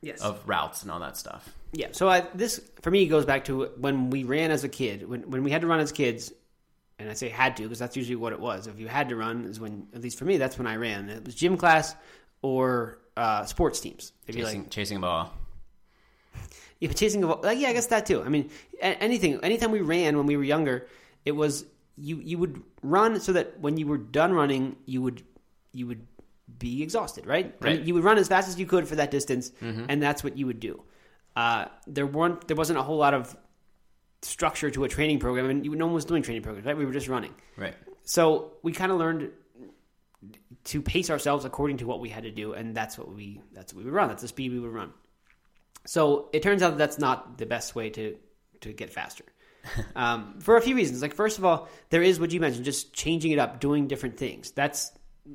Yes. 0.00 0.20
of 0.20 0.40
routes 0.48 0.82
and 0.82 0.92
all 0.92 1.00
that 1.00 1.16
stuff. 1.16 1.52
Yeah. 1.72 1.88
So 1.90 2.08
I, 2.08 2.20
this 2.32 2.60
for 2.82 2.90
me 2.90 3.08
goes 3.08 3.24
back 3.24 3.46
to 3.46 3.64
when 3.78 4.10
we 4.10 4.22
ran 4.22 4.52
as 4.52 4.62
a 4.62 4.68
kid. 4.68 5.08
When 5.08 5.28
when 5.28 5.42
we 5.42 5.50
had 5.50 5.62
to 5.62 5.66
run 5.66 5.80
as 5.80 5.90
kids, 5.90 6.32
and 7.00 7.10
I 7.10 7.14
say 7.14 7.28
had 7.28 7.56
to 7.56 7.64
because 7.64 7.80
that's 7.80 7.96
usually 7.96 8.14
what 8.14 8.32
it 8.32 8.38
was. 8.38 8.68
If 8.68 8.78
you 8.78 8.86
had 8.86 9.08
to 9.08 9.16
run, 9.16 9.44
is 9.46 9.58
when 9.58 9.88
at 9.92 10.00
least 10.00 10.16
for 10.16 10.24
me 10.24 10.36
that's 10.36 10.56
when 10.56 10.68
I 10.68 10.76
ran. 10.76 11.08
It 11.08 11.24
was 11.24 11.34
gym 11.34 11.56
class 11.56 11.96
or 12.42 12.98
uh, 13.16 13.44
sports 13.46 13.80
teams. 13.80 14.12
If 14.28 14.36
you 14.36 14.44
Chasing, 14.44 14.60
like, 14.62 14.70
chasing 14.70 14.96
a 14.98 15.00
ball. 15.00 15.32
Yeah, 16.80 16.88
but 16.88 16.96
chasing 16.96 17.22
a 17.24 17.26
ball. 17.26 17.40
Like, 17.42 17.58
yeah, 17.58 17.68
I 17.68 17.72
guess 17.72 17.86
that 17.86 18.06
too. 18.06 18.22
I 18.22 18.28
mean, 18.28 18.50
anything. 18.80 19.40
Anytime 19.42 19.70
we 19.70 19.80
ran 19.80 20.16
when 20.16 20.26
we 20.26 20.36
were 20.36 20.44
younger, 20.44 20.86
it 21.24 21.32
was 21.32 21.64
you. 21.96 22.16
You 22.16 22.38
would 22.38 22.62
run 22.82 23.20
so 23.20 23.32
that 23.32 23.60
when 23.60 23.76
you 23.76 23.86
were 23.86 23.98
done 23.98 24.32
running, 24.32 24.76
you 24.86 25.02
would 25.02 25.22
you 25.72 25.86
would 25.86 26.06
be 26.58 26.82
exhausted, 26.82 27.26
right? 27.26 27.54
I 27.60 27.64
mean, 27.76 27.86
you 27.86 27.94
would 27.94 28.04
run 28.04 28.18
as 28.18 28.28
fast 28.28 28.48
as 28.48 28.58
you 28.58 28.66
could 28.66 28.88
for 28.88 28.96
that 28.96 29.10
distance, 29.10 29.52
and 29.88 30.02
that's 30.02 30.24
what 30.24 30.36
you 30.38 30.46
would 30.46 30.60
do. 30.60 30.82
Uh, 31.36 31.66
there 31.86 32.06
weren't 32.06 32.46
there 32.48 32.56
wasn't 32.56 32.78
a 32.78 32.82
whole 32.82 32.96
lot 32.96 33.14
of 33.14 33.36
structure 34.22 34.70
to 34.70 34.84
a 34.84 34.88
training 34.88 35.18
program, 35.20 35.50
and 35.50 35.64
you, 35.64 35.74
no 35.76 35.86
one 35.86 35.94
was 35.94 36.04
doing 36.04 36.22
training 36.22 36.42
programs, 36.42 36.66
right? 36.66 36.76
We 36.76 36.84
were 36.86 36.92
just 36.92 37.08
running. 37.08 37.34
Right. 37.56 37.74
So 38.04 38.52
we 38.62 38.72
kind 38.72 38.90
of 38.90 38.98
learned 38.98 39.30
to 40.64 40.82
pace 40.82 41.10
ourselves 41.10 41.44
according 41.44 41.76
to 41.78 41.86
what 41.86 42.00
we 42.00 42.08
had 42.08 42.24
to 42.24 42.30
do, 42.30 42.52
and 42.54 42.74
that's 42.74 42.98
what 42.98 43.14
we 43.14 43.40
that's 43.52 43.72
what 43.72 43.84
we 43.84 43.90
would 43.90 43.94
run. 43.94 44.08
That's 44.08 44.22
the 44.22 44.28
speed 44.28 44.52
we 44.52 44.58
would 44.58 44.72
run. 44.72 44.92
So 45.86 46.28
it 46.32 46.42
turns 46.42 46.62
out 46.62 46.70
that 46.70 46.78
that's 46.78 46.98
not 46.98 47.38
the 47.38 47.46
best 47.46 47.74
way 47.74 47.90
to 47.90 48.16
to 48.60 48.72
get 48.72 48.92
faster. 48.92 49.24
um, 49.96 50.34
for 50.40 50.56
a 50.56 50.60
few 50.60 50.74
reasons. 50.74 51.02
Like 51.02 51.14
first 51.14 51.38
of 51.38 51.44
all, 51.44 51.68
there 51.90 52.02
is 52.02 52.20
what 52.20 52.32
you 52.32 52.40
mentioned, 52.40 52.64
just 52.64 52.92
changing 52.92 53.32
it 53.32 53.38
up, 53.38 53.60
doing 53.60 53.86
different 53.86 54.16
things. 54.16 54.50
That's 54.50 54.92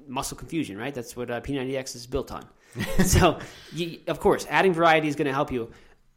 muscle 0.07 0.37
confusion, 0.37 0.77
right? 0.77 0.93
That's 0.93 1.15
what 1.15 1.29
uh, 1.29 1.41
P90X 1.41 1.95
is 1.95 2.07
built 2.07 2.31
on. 2.31 2.45
so, 3.05 3.39
you, 3.71 3.99
of 4.07 4.19
course, 4.19 4.47
adding 4.49 4.73
variety 4.73 5.07
is 5.07 5.15
going 5.15 5.27
to 5.27 5.33
help 5.33 5.51
you. 5.51 5.69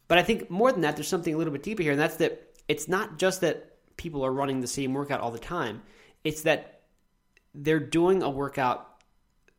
But 0.08 0.18
I 0.18 0.22
think 0.22 0.50
more 0.50 0.72
than 0.72 0.82
that, 0.82 0.96
there's 0.96 1.08
something 1.08 1.34
a 1.34 1.36
little 1.36 1.52
bit 1.52 1.62
deeper 1.62 1.82
here, 1.82 1.92
and 1.92 2.00
that's 2.00 2.16
that 2.16 2.54
it's 2.68 2.88
not 2.88 3.18
just 3.18 3.40
that 3.42 3.72
people 3.96 4.24
are 4.24 4.32
running 4.32 4.60
the 4.60 4.66
same 4.66 4.94
workout 4.94 5.20
all 5.20 5.30
the 5.30 5.38
time. 5.38 5.82
It's 6.24 6.42
that 6.42 6.82
they're 7.54 7.80
doing 7.80 8.22
a 8.22 8.30
workout 8.30 9.02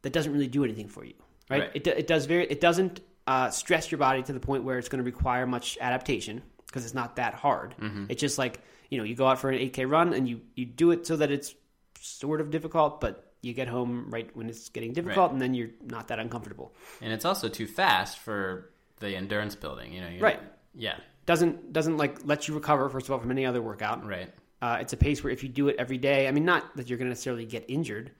that 0.04 0.14
doesn't 0.14 0.32
really 0.32 0.48
do 0.48 0.64
anything 0.64 0.88
for 0.88 1.04
you, 1.04 1.16
right? 1.50 1.62
Right. 1.62 1.72
It, 1.76 1.88
it 1.88 2.08
does 2.08 2.26
very 2.26 2.46
it 2.48 2.62
doesn't 2.62 3.02
uh, 3.28 3.50
stress 3.50 3.92
your 3.92 3.98
body 4.00 4.24
to 4.24 4.34
the 4.34 4.40
point 4.40 4.64
where 4.64 4.78
it's 4.78 4.90
going 4.90 5.04
to 5.04 5.06
require 5.06 5.46
much 5.46 5.78
adaptation 5.82 6.42
because 6.66 6.86
it's 6.86 6.94
not 6.94 7.18
that 7.18 7.34
hard. 7.34 7.76
It's 8.10 8.22
just 8.22 8.38
like 8.38 8.62
you 8.90 8.98
know 8.98 9.04
you 9.04 9.16
go 9.16 9.28
out 9.28 9.40
for 9.40 9.50
an 9.50 9.60
8k 9.60 9.90
run 9.90 10.14
and 10.14 10.28
you 10.28 10.42
you 10.56 10.66
do 10.66 10.92
it 10.92 11.06
so 11.06 11.18
that 11.18 11.30
it's 11.32 11.54
sort 12.00 12.42
of 12.42 12.50
difficult, 12.52 13.02
but 13.02 13.24
you 13.42 13.54
get 13.54 13.68
home 13.68 14.08
right 14.10 14.30
when 14.36 14.50
it's 14.50 14.70
getting 14.70 14.94
difficult, 14.94 15.28
Right. 15.28 15.34
and 15.34 15.42
then 15.42 15.54
you're 15.54 15.70
not 15.86 16.08
that 16.08 16.20
uncomfortable. 16.20 16.74
And 17.02 17.14
it's 17.14 17.26
also 17.26 17.50
too 17.50 17.68
fast 17.68 18.18
for 18.20 18.72
the 19.00 19.16
endurance 19.16 19.56
building. 19.56 19.94
You 19.94 20.02
know. 20.02 20.08
you're- 20.08 20.22
Right. 20.22 20.40
Yeah. 20.74 20.98
Doesn't 21.26 21.74
doesn't 21.74 21.98
like 21.98 22.26
let 22.26 22.48
you 22.48 22.56
recover 22.56 22.88
first 22.90 23.08
of 23.08 23.12
all 23.12 23.20
from 23.20 23.32
any 23.32 23.46
other 23.46 23.62
workout. 23.62 24.06
Right. 24.06 24.30
Uh, 24.62 24.78
it's 24.82 24.94
a 24.94 24.98
pace 24.98 25.24
where 25.24 25.32
if 25.32 25.44
you 25.44 25.50
do 25.50 25.68
it 25.68 25.76
every 25.78 25.98
day, 26.00 26.28
I 26.28 26.32
mean, 26.32 26.46
not 26.46 26.76
that 26.78 26.90
you're 26.90 26.98
going 26.98 27.06
to 27.08 27.12
necessarily 27.12 27.46
get 27.46 27.66
injured, 27.68 28.12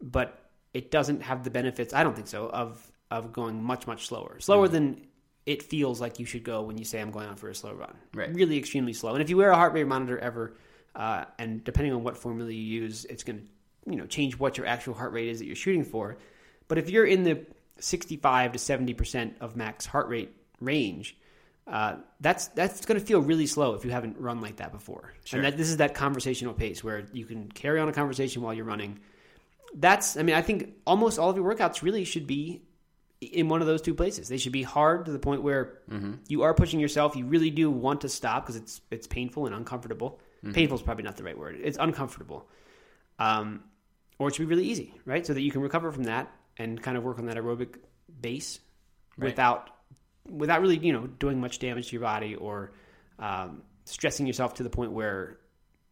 but 0.00 0.40
it 0.72 0.90
doesn't 0.90 1.22
have 1.22 1.44
the 1.44 1.50
benefits. 1.50 1.94
I 1.94 2.02
don't 2.02 2.14
think 2.16 2.26
so 2.26 2.48
of 2.48 2.84
of 3.10 3.32
going 3.32 3.62
much 3.62 3.86
much 3.86 4.06
slower, 4.06 4.38
slower 4.40 4.68
than 4.68 5.06
it 5.46 5.62
feels 5.62 6.00
like 6.00 6.18
you 6.18 6.26
should 6.26 6.42
go 6.42 6.62
when 6.62 6.78
you 6.78 6.84
say 6.84 7.00
I'm 7.00 7.10
going 7.10 7.28
out 7.28 7.38
for 7.38 7.48
a 7.48 7.54
slow 7.54 7.74
run. 7.74 7.94
Right. 8.14 8.34
Really 8.34 8.58
extremely 8.58 8.94
slow. 8.94 9.12
And 9.12 9.22
if 9.22 9.28
you 9.28 9.36
wear 9.36 9.50
a 9.50 9.56
heart 9.56 9.74
rate 9.74 9.86
monitor 9.86 10.18
ever, 10.18 10.56
uh, 10.94 11.24
and 11.38 11.62
depending 11.62 11.92
on 11.92 12.02
what 12.02 12.16
formula 12.16 12.50
you 12.50 12.62
use, 12.62 13.04
it's 13.04 13.24
going 13.24 13.40
to 13.40 13.90
you 13.90 13.96
know 13.96 14.06
change 14.06 14.38
what 14.38 14.56
your 14.56 14.66
actual 14.66 14.94
heart 14.94 15.12
rate 15.12 15.28
is 15.28 15.38
that 15.38 15.46
you're 15.46 15.56
shooting 15.56 15.84
for. 15.84 16.16
But 16.68 16.78
if 16.78 16.88
you're 16.88 17.04
in 17.04 17.24
the 17.24 17.46
65 17.78 18.52
to 18.52 18.58
70 18.58 18.94
percent 18.94 19.36
of 19.40 19.56
max 19.56 19.84
heart 19.84 20.08
rate 20.08 20.34
range, 20.60 21.16
uh, 21.66 21.96
that's 22.20 22.48
that's 22.48 22.84
going 22.86 22.98
to 22.98 23.04
feel 23.04 23.20
really 23.20 23.46
slow 23.46 23.74
if 23.74 23.84
you 23.84 23.90
haven't 23.90 24.18
run 24.18 24.40
like 24.40 24.56
that 24.56 24.72
before. 24.72 25.12
Sure. 25.24 25.38
And 25.38 25.46
that 25.46 25.56
this 25.56 25.68
is 25.68 25.78
that 25.78 25.94
conversational 25.94 26.54
pace 26.54 26.82
where 26.82 27.06
you 27.12 27.26
can 27.26 27.50
carry 27.50 27.80
on 27.80 27.88
a 27.88 27.92
conversation 27.92 28.42
while 28.42 28.54
you're 28.54 28.64
running. 28.64 29.00
That's 29.74 30.16
I 30.16 30.22
mean 30.22 30.36
I 30.36 30.42
think 30.42 30.74
almost 30.86 31.18
all 31.18 31.30
of 31.30 31.36
your 31.36 31.54
workouts 31.54 31.82
really 31.82 32.04
should 32.04 32.26
be 32.26 32.62
in 33.24 33.48
one 33.48 33.60
of 33.60 33.66
those 33.66 33.82
two 33.82 33.94
places. 33.94 34.28
They 34.28 34.36
should 34.38 34.52
be 34.52 34.62
hard 34.62 35.06
to 35.06 35.12
the 35.12 35.18
point 35.18 35.42
where 35.42 35.78
you 36.28 36.42
are 36.42 36.54
pushing 36.54 36.80
yourself. 36.80 37.16
You 37.16 37.26
really 37.26 37.50
do 37.50 37.70
want 37.70 38.02
to 38.02 38.08
stop 38.08 38.44
because 38.44 38.56
it's 38.56 38.80
it's 38.90 39.06
painful 39.06 39.46
and 39.46 39.54
uncomfortable. 39.54 40.20
Painful 40.52 40.76
is 40.76 40.82
probably 40.82 41.04
not 41.04 41.16
the 41.16 41.24
right 41.24 41.38
word. 41.38 41.58
It's 41.62 41.78
uncomfortable. 41.80 42.48
Um, 43.18 43.64
or 44.18 44.28
it 44.28 44.34
should 44.34 44.42
be 44.48 44.54
really 44.54 44.66
easy, 44.68 44.92
right? 45.06 45.26
So 45.26 45.32
that 45.34 45.40
you 45.40 45.50
can 45.50 45.60
recover 45.62 45.90
from 45.90 46.04
that 46.04 46.30
and 46.58 46.80
kind 46.82 46.96
of 46.96 47.02
work 47.02 47.18
on 47.18 47.26
that 47.26 47.36
aerobic 47.36 47.76
base 48.20 48.60
Right. 49.16 49.28
without 49.28 49.70
without 50.28 50.60
really 50.60 50.76
you 50.78 50.92
know 50.92 51.06
doing 51.06 51.40
much 51.40 51.60
damage 51.60 51.86
to 51.88 51.92
your 51.92 52.02
body 52.02 52.34
or 52.34 52.72
um, 53.20 53.62
stressing 53.84 54.26
yourself 54.26 54.54
to 54.54 54.62
the 54.64 54.70
point 54.70 54.90
where 54.92 55.38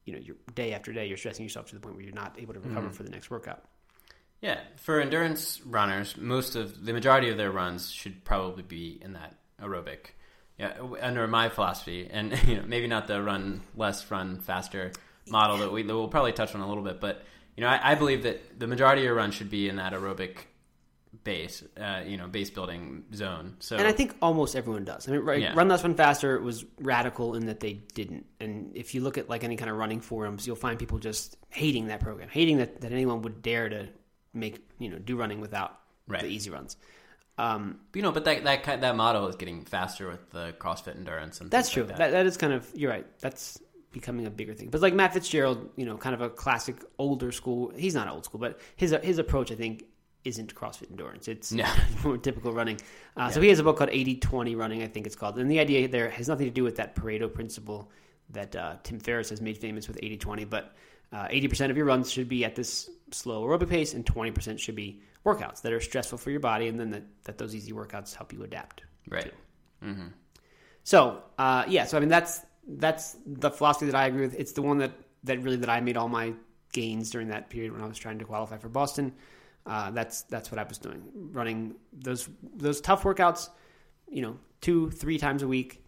you 0.05 0.13
know 0.13 0.19
you're 0.21 0.37
day 0.57 0.73
after 0.73 0.93
day 0.93 1.07
you're 1.07 1.17
stressing 1.17 1.45
yourself 1.45 1.67
to 1.67 1.75
the 1.77 1.81
point 1.81 1.95
where 1.95 2.05
you're 2.05 2.15
not 2.15 2.35
able 2.41 2.53
to 2.55 2.61
recover 2.61 2.91
for 2.91 3.05
the 3.05 3.11
next 3.11 3.31
workout. 3.31 3.63
Yeah, 4.43 4.59
for 4.77 5.01
endurance 5.01 5.61
runners, 5.65 6.17
most 6.17 6.57
of 6.57 6.85
the 6.85 6.93
majority 6.93 7.31
of 7.31 7.37
their 7.39 7.53
runs 7.53 7.91
should 7.91 8.25
probably 8.25 8.65
be 8.65 8.99
in 9.01 9.13
that 9.15 9.37
aerobic. 9.61 10.11
Yeah, 10.59 10.75
under 11.01 11.27
my 11.27 11.49
philosophy, 11.49 12.09
and 12.11 12.37
you 12.47 12.57
know, 12.57 12.65
maybe 12.67 12.89
not 12.89 13.07
the 13.07 13.23
run 13.23 13.63
less, 13.77 14.11
run 14.11 14.41
faster 14.41 14.93
model 15.29 15.59
that 15.59 15.73
we 15.73 15.85
that 15.85 15.95
we'll 15.95 16.09
probably 16.09 16.33
touch 16.33 16.55
on 16.55 16.61
a 16.61 16.69
little 16.69 16.83
bit, 16.83 17.01
but 17.01 17.23
you 17.57 17.63
know, 17.63 17.69
I, 17.69 17.93
I 17.93 17.95
believe 17.95 18.25
that 18.25 18.59
the 18.59 18.67
majority 18.67 19.03
of 19.03 19.07
your 19.07 19.15
run 19.15 19.31
should 19.31 19.51
be 19.51 19.69
in 19.69 19.77
that 19.77 19.93
aerobic 19.93 20.39
base, 21.25 21.63
uh, 21.79 22.03
you 22.05 22.17
know, 22.17 22.27
base 22.27 22.51
building 22.51 23.05
zone. 23.15 23.57
So, 23.61 23.77
And 23.77 23.87
I 23.87 23.93
think 23.93 24.17
almost 24.23 24.57
everyone 24.57 24.85
does. 24.85 25.07
I 25.07 25.13
mean, 25.13 25.21
right, 25.21 25.41
Yeah. 25.41 25.53
Run 25.55 25.69
Less, 25.69 25.83
Run 25.83 25.95
Faster 25.95 26.41
was 26.41 26.65
radical 26.81 27.35
in 27.35 27.47
that 27.47 27.61
they 27.61 27.75
didn't. 27.95 28.27
And 28.41 28.73
if 28.75 28.95
you 28.95 29.03
look 29.03 29.19
at 29.19 29.29
like 29.29 29.45
any 29.45 29.57
kind 29.57 29.71
of 29.71 29.77
running 29.77 30.01
forums, 30.01 30.47
you'll 30.47 30.57
find 30.57 30.79
people 30.79 30.99
just 30.99 31.37
hating 31.51 31.89
that 31.89 32.01
program, 32.01 32.29
hating 32.29 32.57
that, 32.59 32.81
that 32.81 32.93
anyone 32.93 33.23
would 33.23 33.43
dare 33.43 33.69
to 33.69 33.89
make 34.35 34.65
you 34.79 34.89
know 34.91 34.99
do 34.99 35.17
running 35.17 35.41
without 35.41 35.79
Right. 36.09 36.23
the 36.23 36.29
easy 36.29 36.51
runs. 36.51 36.77
Um, 37.39 37.81
you 37.95 38.03
know, 38.03 38.13
but 38.13 38.25
that 38.25 38.45
that 38.45 38.63
ki- 38.65 38.77
that 38.77 38.97
model 38.97 39.27
is 39.29 39.37
getting 39.37 39.65
faster 39.65 40.09
with 40.09 40.31
the 40.31 40.53
CrossFit 40.59 40.97
endurance, 40.97 41.41
and 41.41 41.51
That's 41.51 41.71
true. 41.71 41.85
like 41.85 41.97
that. 41.97 42.11
that 42.11 42.27
is 42.27 42.37
kind 42.37 42.53
of 42.53 42.71
you're 42.75 42.91
right. 42.91 43.07
That's 43.21 43.59
becoming 43.93 44.27
a 44.27 44.31
bigger 44.31 44.55
thing. 44.55 44.69
But 44.71 44.81
like 44.83 44.95
Matt 44.95 45.13
Fitzgerald, 45.15 45.71
you 45.77 45.85
know, 45.87 45.97
kind 45.97 46.15
of 46.15 46.21
a 46.21 46.29
classic 46.31 46.77
older 46.99 47.33
school. 47.33 47.73
He's 47.77 47.95
not 47.95 48.09
old 48.09 48.25
school, 48.25 48.41
but 48.41 48.59
his 48.77 48.95
his 49.03 49.19
approach, 49.19 49.51
I 49.51 49.55
think, 49.55 49.85
isn't 50.25 50.55
CrossFit 50.55 50.91
endurance. 50.91 51.27
It's 51.29 51.53
No. 51.53 51.65
more 52.05 52.19
typical 52.19 52.53
running. 52.53 52.79
Uh, 53.17 53.31
So 53.31 53.41
he 53.41 53.49
has 53.49 53.59
a 53.59 53.63
book 53.65 53.77
called 53.79 53.91
80-20 53.91 54.57
running, 54.57 54.83
I 54.83 54.87
think 54.87 55.07
it's 55.07 55.17
called. 55.17 55.39
And 55.39 55.51
the 55.51 55.59
idea 55.59 55.89
there 55.89 56.11
has 56.11 56.29
nothing 56.29 56.47
to 56.47 56.53
do 56.53 56.63
with 56.63 56.77
that 56.77 56.95
Pareto 56.95 57.33
principle 57.33 57.91
that 58.31 58.55
uh, 58.55 58.77
Tim 58.83 58.99
Ferriss 59.01 59.31
has 59.31 59.41
made 59.41 59.59
famous 59.59 59.89
with 59.89 59.99
80-20, 60.01 60.49
but 60.49 60.75
uh, 61.13 61.29
80% 61.29 61.71
of 61.71 61.77
your 61.77 61.87
runs 61.87 62.11
should 62.11 62.29
be 62.29 62.45
at 62.45 62.55
this 62.55 62.89
slow 63.11 63.45
aerobic 63.45 63.69
pace 63.69 63.95
and 63.95 64.05
20% 64.05 64.59
should 64.59 64.75
be 64.75 65.03
workouts 65.25 65.63
that 65.63 65.73
are 65.73 65.81
stressful 65.81 66.19
for 66.19 66.31
your 66.31 66.41
body 66.41 66.69
and 66.69 66.81
then 66.81 66.91
that, 66.91 67.05
that 67.25 67.39
those 67.39 67.55
easy 67.55 67.73
workouts 67.73 68.15
help 68.15 68.33
you 68.33 68.43
adapt. 68.43 68.83
right. 69.09 69.33
So 70.85 71.23
uh, 71.39 71.65
yeah, 71.69 71.85
so 71.85 71.97
I 71.97 72.01
mean 72.01 72.09
that's 72.09 72.41
that's 72.67 73.17
the 73.27 73.51
philosophy 73.51 73.87
that 73.87 73.95
I 73.95 74.07
agree 74.07 74.23
with. 74.23 74.39
It's 74.39 74.53
the 74.53 74.63
one 74.63 74.79
that 74.79 74.93
that 75.25 75.41
really 75.43 75.57
that 75.59 75.69
I 75.69 75.81
made 75.81 75.97
all 75.97 76.09
my 76.09 76.33
gains 76.73 77.11
during 77.11 77.29
that 77.29 77.51
period 77.51 77.73
when 77.73 77.83
I 77.83 77.87
was 77.87 77.99
trying 77.99 78.19
to 78.19 78.25
qualify 78.25 78.59
for 78.59 78.69
Boston. 78.69 79.13
Uh, 79.65 79.91
that's 79.93 80.23
that's 80.23 80.51
what 80.51 80.59
I 80.59 80.65
was 80.65 80.79
doing, 80.79 81.03
running 81.33 81.77
those 81.93 82.29
those 82.43 82.81
tough 82.81 83.05
workouts. 83.05 83.49
You 84.09 84.23
know, 84.23 84.39
two 84.61 84.91
three 84.91 85.19
times 85.19 85.43
a 85.43 85.49
week, 85.49 85.85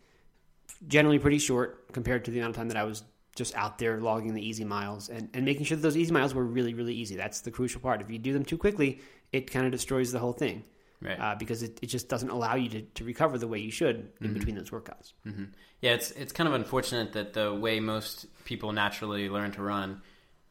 generally 0.86 1.18
pretty 1.18 1.38
short 1.38 1.92
compared 1.92 2.24
to 2.26 2.30
the 2.30 2.38
amount 2.38 2.50
of 2.50 2.56
time 2.56 2.68
that 2.68 2.76
I 2.76 2.84
was 2.84 3.02
just 3.34 3.54
out 3.56 3.78
there 3.78 4.00
logging 4.00 4.34
the 4.34 4.46
easy 4.46 4.64
miles 4.64 5.08
and, 5.08 5.28
and 5.34 5.44
making 5.44 5.64
sure 5.64 5.76
that 5.76 5.82
those 5.82 5.96
easy 5.96 6.12
miles 6.12 6.34
were 6.34 6.44
really 6.44 6.74
really 6.74 6.94
easy. 6.94 7.16
That's 7.16 7.40
the 7.40 7.50
crucial 7.50 7.80
part. 7.80 8.00
If 8.00 8.10
you 8.10 8.18
do 8.18 8.32
them 8.32 8.44
too 8.44 8.58
quickly, 8.58 9.00
it 9.32 9.50
kind 9.50 9.66
of 9.66 9.72
destroys 9.72 10.12
the 10.12 10.18
whole 10.18 10.32
thing 10.32 10.64
Right. 11.02 11.18
uh, 11.20 11.34
because 11.34 11.62
it, 11.62 11.78
it 11.82 11.86
just 11.86 12.08
doesn't 12.08 12.30
allow 12.30 12.54
you 12.54 12.68
to, 12.70 12.80
to 12.82 13.04
recover 13.04 13.36
the 13.36 13.48
way 13.48 13.58
you 13.58 13.70
should 13.70 14.10
in 14.22 14.32
between 14.32 14.54
those 14.54 14.70
workouts. 14.70 15.12
hmm 15.24 15.44
Yeah, 15.82 15.92
it's 15.94 16.10
it's 16.12 16.32
kind 16.32 16.48
of 16.48 16.54
unfortunate 16.54 17.12
that 17.12 17.34
the 17.34 17.52
way 17.54 17.78
most 17.80 18.26
people 18.44 18.72
naturally 18.72 19.28
learn 19.28 19.50
to 19.52 19.62
run 19.62 20.00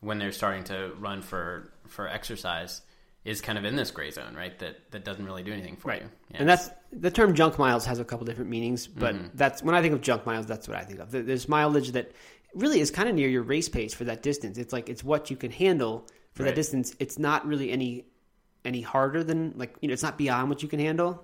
when 0.02 0.20
they're 0.20 0.32
starting 0.34 0.64
to 0.66 0.92
run 1.00 1.22
for 1.22 1.72
for 1.88 2.08
exercise 2.08 2.82
is 3.24 3.40
kind 3.40 3.58
of 3.58 3.64
in 3.64 3.78
this 3.78 3.90
gray 3.90 4.12
zone, 4.12 4.36
right? 4.36 4.60
That 4.60 4.92
that 4.92 5.06
doesn't 5.06 5.26
really 5.26 5.44
do 5.44 5.54
anything 5.54 5.78
for 5.78 5.88
Right. 5.88 6.02
you. 6.02 6.10
Yeah. 6.32 6.38
And 6.42 6.50
that's 6.50 6.70
the 6.92 7.10
term 7.10 7.34
junk 7.36 7.58
miles 7.58 7.86
has 7.86 8.00
a 8.00 8.06
couple 8.06 8.26
different 8.26 8.50
meanings, 8.52 8.86
but 8.86 9.16
that's 9.34 9.64
when 9.64 9.74
I 9.74 9.82
think 9.82 9.94
of 9.94 10.02
junk 10.02 10.26
miles, 10.26 10.46
that's 10.46 10.68
what 10.68 10.78
I 10.78 10.84
think 10.84 11.00
of. 11.00 11.10
There's 11.10 11.48
mileage 11.48 11.94
that 11.94 12.12
really 12.56 12.80
is 12.80 12.92
kind 12.92 13.10
of 13.10 13.16
near 13.16 13.28
your 13.30 13.44
race 13.44 13.70
pace 13.70 13.94
for 13.94 14.04
that 14.06 14.22
distance. 14.24 14.58
It's 14.58 14.74
like 14.74 14.90
it's 14.90 15.04
what 15.04 15.30
you 15.32 15.38
can 15.38 15.52
handle 15.52 16.08
for 16.34 16.44
Right. 16.44 16.50
that 16.50 16.56
distance. 16.56 16.96
It's 17.00 17.18
not 17.20 17.46
really 17.48 17.72
any 17.72 18.06
any 18.66 18.82
harder 18.82 19.24
than 19.24 19.54
like 19.58 19.76
you 19.82 19.88
know, 19.88 19.94
it's 19.94 20.04
not 20.04 20.18
beyond 20.18 20.50
what 20.50 20.64
you 20.64 20.70
can 20.70 20.80
handle. 20.80 21.24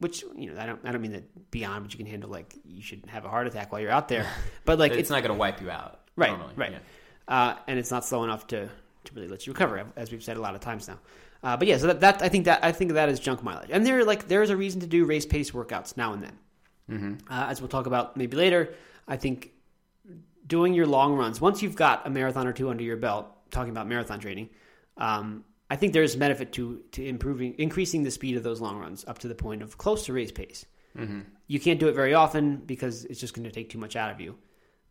Which 0.00 0.24
you 0.36 0.52
know, 0.52 0.60
I 0.60 0.66
don't 0.66 0.80
I 0.84 0.92
don't 0.92 1.00
mean 1.02 1.12
that 1.12 1.50
beyond 1.50 1.82
what 1.84 1.92
you 1.92 1.98
can 1.98 2.06
handle. 2.06 2.30
Like 2.30 2.54
you 2.64 2.82
should 2.82 3.04
have 3.08 3.24
a 3.24 3.28
heart 3.28 3.46
attack 3.46 3.72
while 3.72 3.80
you're 3.80 3.90
out 3.90 4.08
there, 4.08 4.26
but 4.64 4.78
like 4.78 4.92
it's, 4.92 5.00
it's, 5.02 5.10
not 5.10 5.22
going 5.22 5.32
to 5.34 5.38
wipe 5.38 5.60
you 5.60 5.70
out. 5.70 6.00
right, 6.16 6.30
normally. 6.30 6.54
right, 6.56 6.72
Yeah. 6.72 6.78
uh, 7.26 7.56
and 7.66 7.78
it's 7.78 7.90
not 7.90 8.04
slow 8.04 8.22
enough 8.24 8.46
to 8.48 8.68
to 9.04 9.14
really 9.14 9.28
let 9.28 9.46
you 9.46 9.52
recover, 9.52 9.84
as 9.96 10.12
we've 10.12 10.22
said 10.22 10.36
a 10.36 10.40
lot 10.40 10.54
of 10.54 10.60
times 10.60 10.86
now. 10.86 10.98
Uh, 11.42 11.56
but 11.56 11.66
yeah, 11.68 11.78
so 11.78 11.88
that, 11.88 12.00
that 12.00 12.22
I 12.22 12.28
think 12.28 12.44
that 12.44 12.64
I 12.64 12.70
think 12.72 12.92
that 12.92 13.08
is 13.08 13.18
junk 13.18 13.42
mileage, 13.42 13.70
and 13.72 13.84
there 13.84 14.04
like 14.04 14.28
there 14.28 14.42
is 14.42 14.50
a 14.50 14.56
reason 14.56 14.80
to 14.82 14.86
do 14.86 15.04
race 15.04 15.26
pace 15.26 15.50
workouts 15.50 15.96
now 15.96 16.12
and 16.12 16.22
then. 16.22 16.38
Mm-hmm. 16.90 17.32
Uh, 17.32 17.46
as 17.48 17.60
we'll 17.60 17.68
talk 17.68 17.86
about 17.86 18.16
maybe 18.16 18.36
later, 18.36 18.74
I 19.06 19.16
think 19.16 19.50
doing 20.48 20.74
your 20.74 20.86
long 20.86 21.14
runs 21.14 21.40
once 21.40 21.62
you've 21.62 21.76
got 21.76 22.06
a 22.06 22.10
marathon 22.10 22.46
or 22.46 22.52
two 22.52 22.70
under 22.70 22.82
your 22.82 22.96
belt, 22.96 23.26
talking 23.50 23.70
about 23.70 23.86
marathon 23.86 24.18
training, 24.18 24.48
um, 24.96 25.44
I 25.70 25.76
think 25.76 25.92
there's 25.92 26.16
benefit 26.16 26.52
to 26.54 26.82
to 26.92 27.06
improving 27.06 27.54
increasing 27.58 28.02
the 28.02 28.10
speed 28.10 28.36
of 28.36 28.42
those 28.42 28.60
long 28.60 28.78
runs 28.78 29.04
up 29.06 29.18
to 29.18 29.28
the 29.28 29.34
point 29.34 29.62
of 29.62 29.78
close 29.78 30.06
to 30.06 30.12
race 30.12 30.32
pace. 30.32 30.64
Mm-hmm. 30.96 31.20
You 31.46 31.60
can't 31.60 31.78
do 31.78 31.88
it 31.88 31.94
very 31.94 32.14
often 32.14 32.56
because 32.56 33.04
it's 33.04 33.20
just 33.20 33.34
going 33.34 33.44
to 33.44 33.52
take 33.52 33.68
too 33.70 33.78
much 33.78 33.94
out 33.94 34.10
of 34.10 34.20
you. 34.20 34.36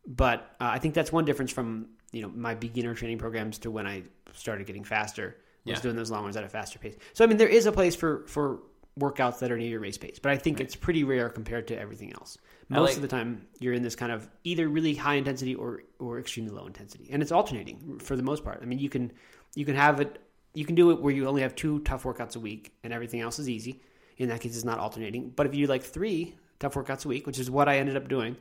But 0.05 0.39
uh, 0.61 0.69
I 0.71 0.79
think 0.79 0.93
that's 0.93 1.11
one 1.11 1.25
difference 1.25 1.51
from 1.51 1.87
you 2.11 2.21
know 2.21 2.29
my 2.29 2.55
beginner 2.55 2.93
training 2.93 3.17
programs 3.17 3.57
to 3.59 3.71
when 3.71 3.87
I 3.87 4.03
started 4.33 4.67
getting 4.67 4.83
faster 4.83 5.35
was 5.65 5.77
Yeah. 5.77 5.81
doing 5.81 5.95
those 5.95 6.11
long 6.11 6.23
runs 6.23 6.37
at 6.37 6.43
a 6.43 6.49
faster 6.49 6.79
pace. 6.79 6.95
So 7.13 7.23
I 7.25 7.27
mean 7.27 7.37
there 7.37 7.49
is 7.49 7.65
a 7.65 7.71
place 7.71 7.95
for 7.95 8.25
for 8.27 8.59
workouts 8.99 9.39
that 9.39 9.51
are 9.51 9.57
near 9.57 9.69
your 9.69 9.79
race 9.79 9.97
pace, 9.97 10.19
but 10.19 10.31
I 10.31 10.37
think 10.37 10.59
it's 10.59 10.75
pretty 10.75 11.03
rare 11.03 11.29
compared 11.29 11.67
to 11.67 11.77
everything 11.79 12.13
else. 12.13 12.37
Most 12.69 12.89
like- 12.89 12.95
of 12.97 13.01
the 13.01 13.07
time 13.07 13.47
you're 13.59 13.73
in 13.73 13.81
this 13.83 13.95
kind 13.95 14.11
of 14.11 14.29
either 14.43 14.67
really 14.67 14.93
high 14.95 15.15
intensity 15.15 15.55
or 15.55 15.83
or 15.99 16.19
extremely 16.19 16.51
low 16.51 16.67
intensity, 16.67 17.09
and 17.11 17.21
it's 17.21 17.31
alternating 17.31 17.99
for 17.99 18.15
the 18.15 18.23
most 18.23 18.43
part. 18.43 18.59
I 18.61 18.65
mean 18.65 18.79
you 18.79 18.89
can 18.89 19.11
you 19.55 19.65
can 19.65 19.75
have 19.75 20.01
it 20.01 20.21
you 20.53 20.65
can 20.65 20.75
do 20.75 20.91
it 20.91 21.01
where 21.01 21.13
you 21.13 21.27
only 21.27 21.43
have 21.43 21.55
two 21.55 21.79
tough 21.81 22.03
workouts 22.03 22.35
a 22.35 22.39
week 22.39 22.73
and 22.83 22.91
everything 22.91 23.21
else 23.21 23.37
is 23.37 23.47
easy. 23.47 23.81
In 24.17 24.29
that 24.29 24.41
case, 24.41 24.55
it's 24.55 24.65
not 24.65 24.79
alternating. 24.79 25.29
But 25.29 25.45
if 25.45 25.53
you 25.53 25.67
do 25.67 25.71
like 25.71 25.83
three 25.83 26.35
tough 26.59 26.73
workouts 26.73 27.05
a 27.05 27.07
week, 27.07 27.27
which 27.27 27.37
is 27.37 27.51
what 27.51 27.69
I 27.69 27.77
ended 27.77 27.95
up 27.95 28.07
doing, 28.07 28.35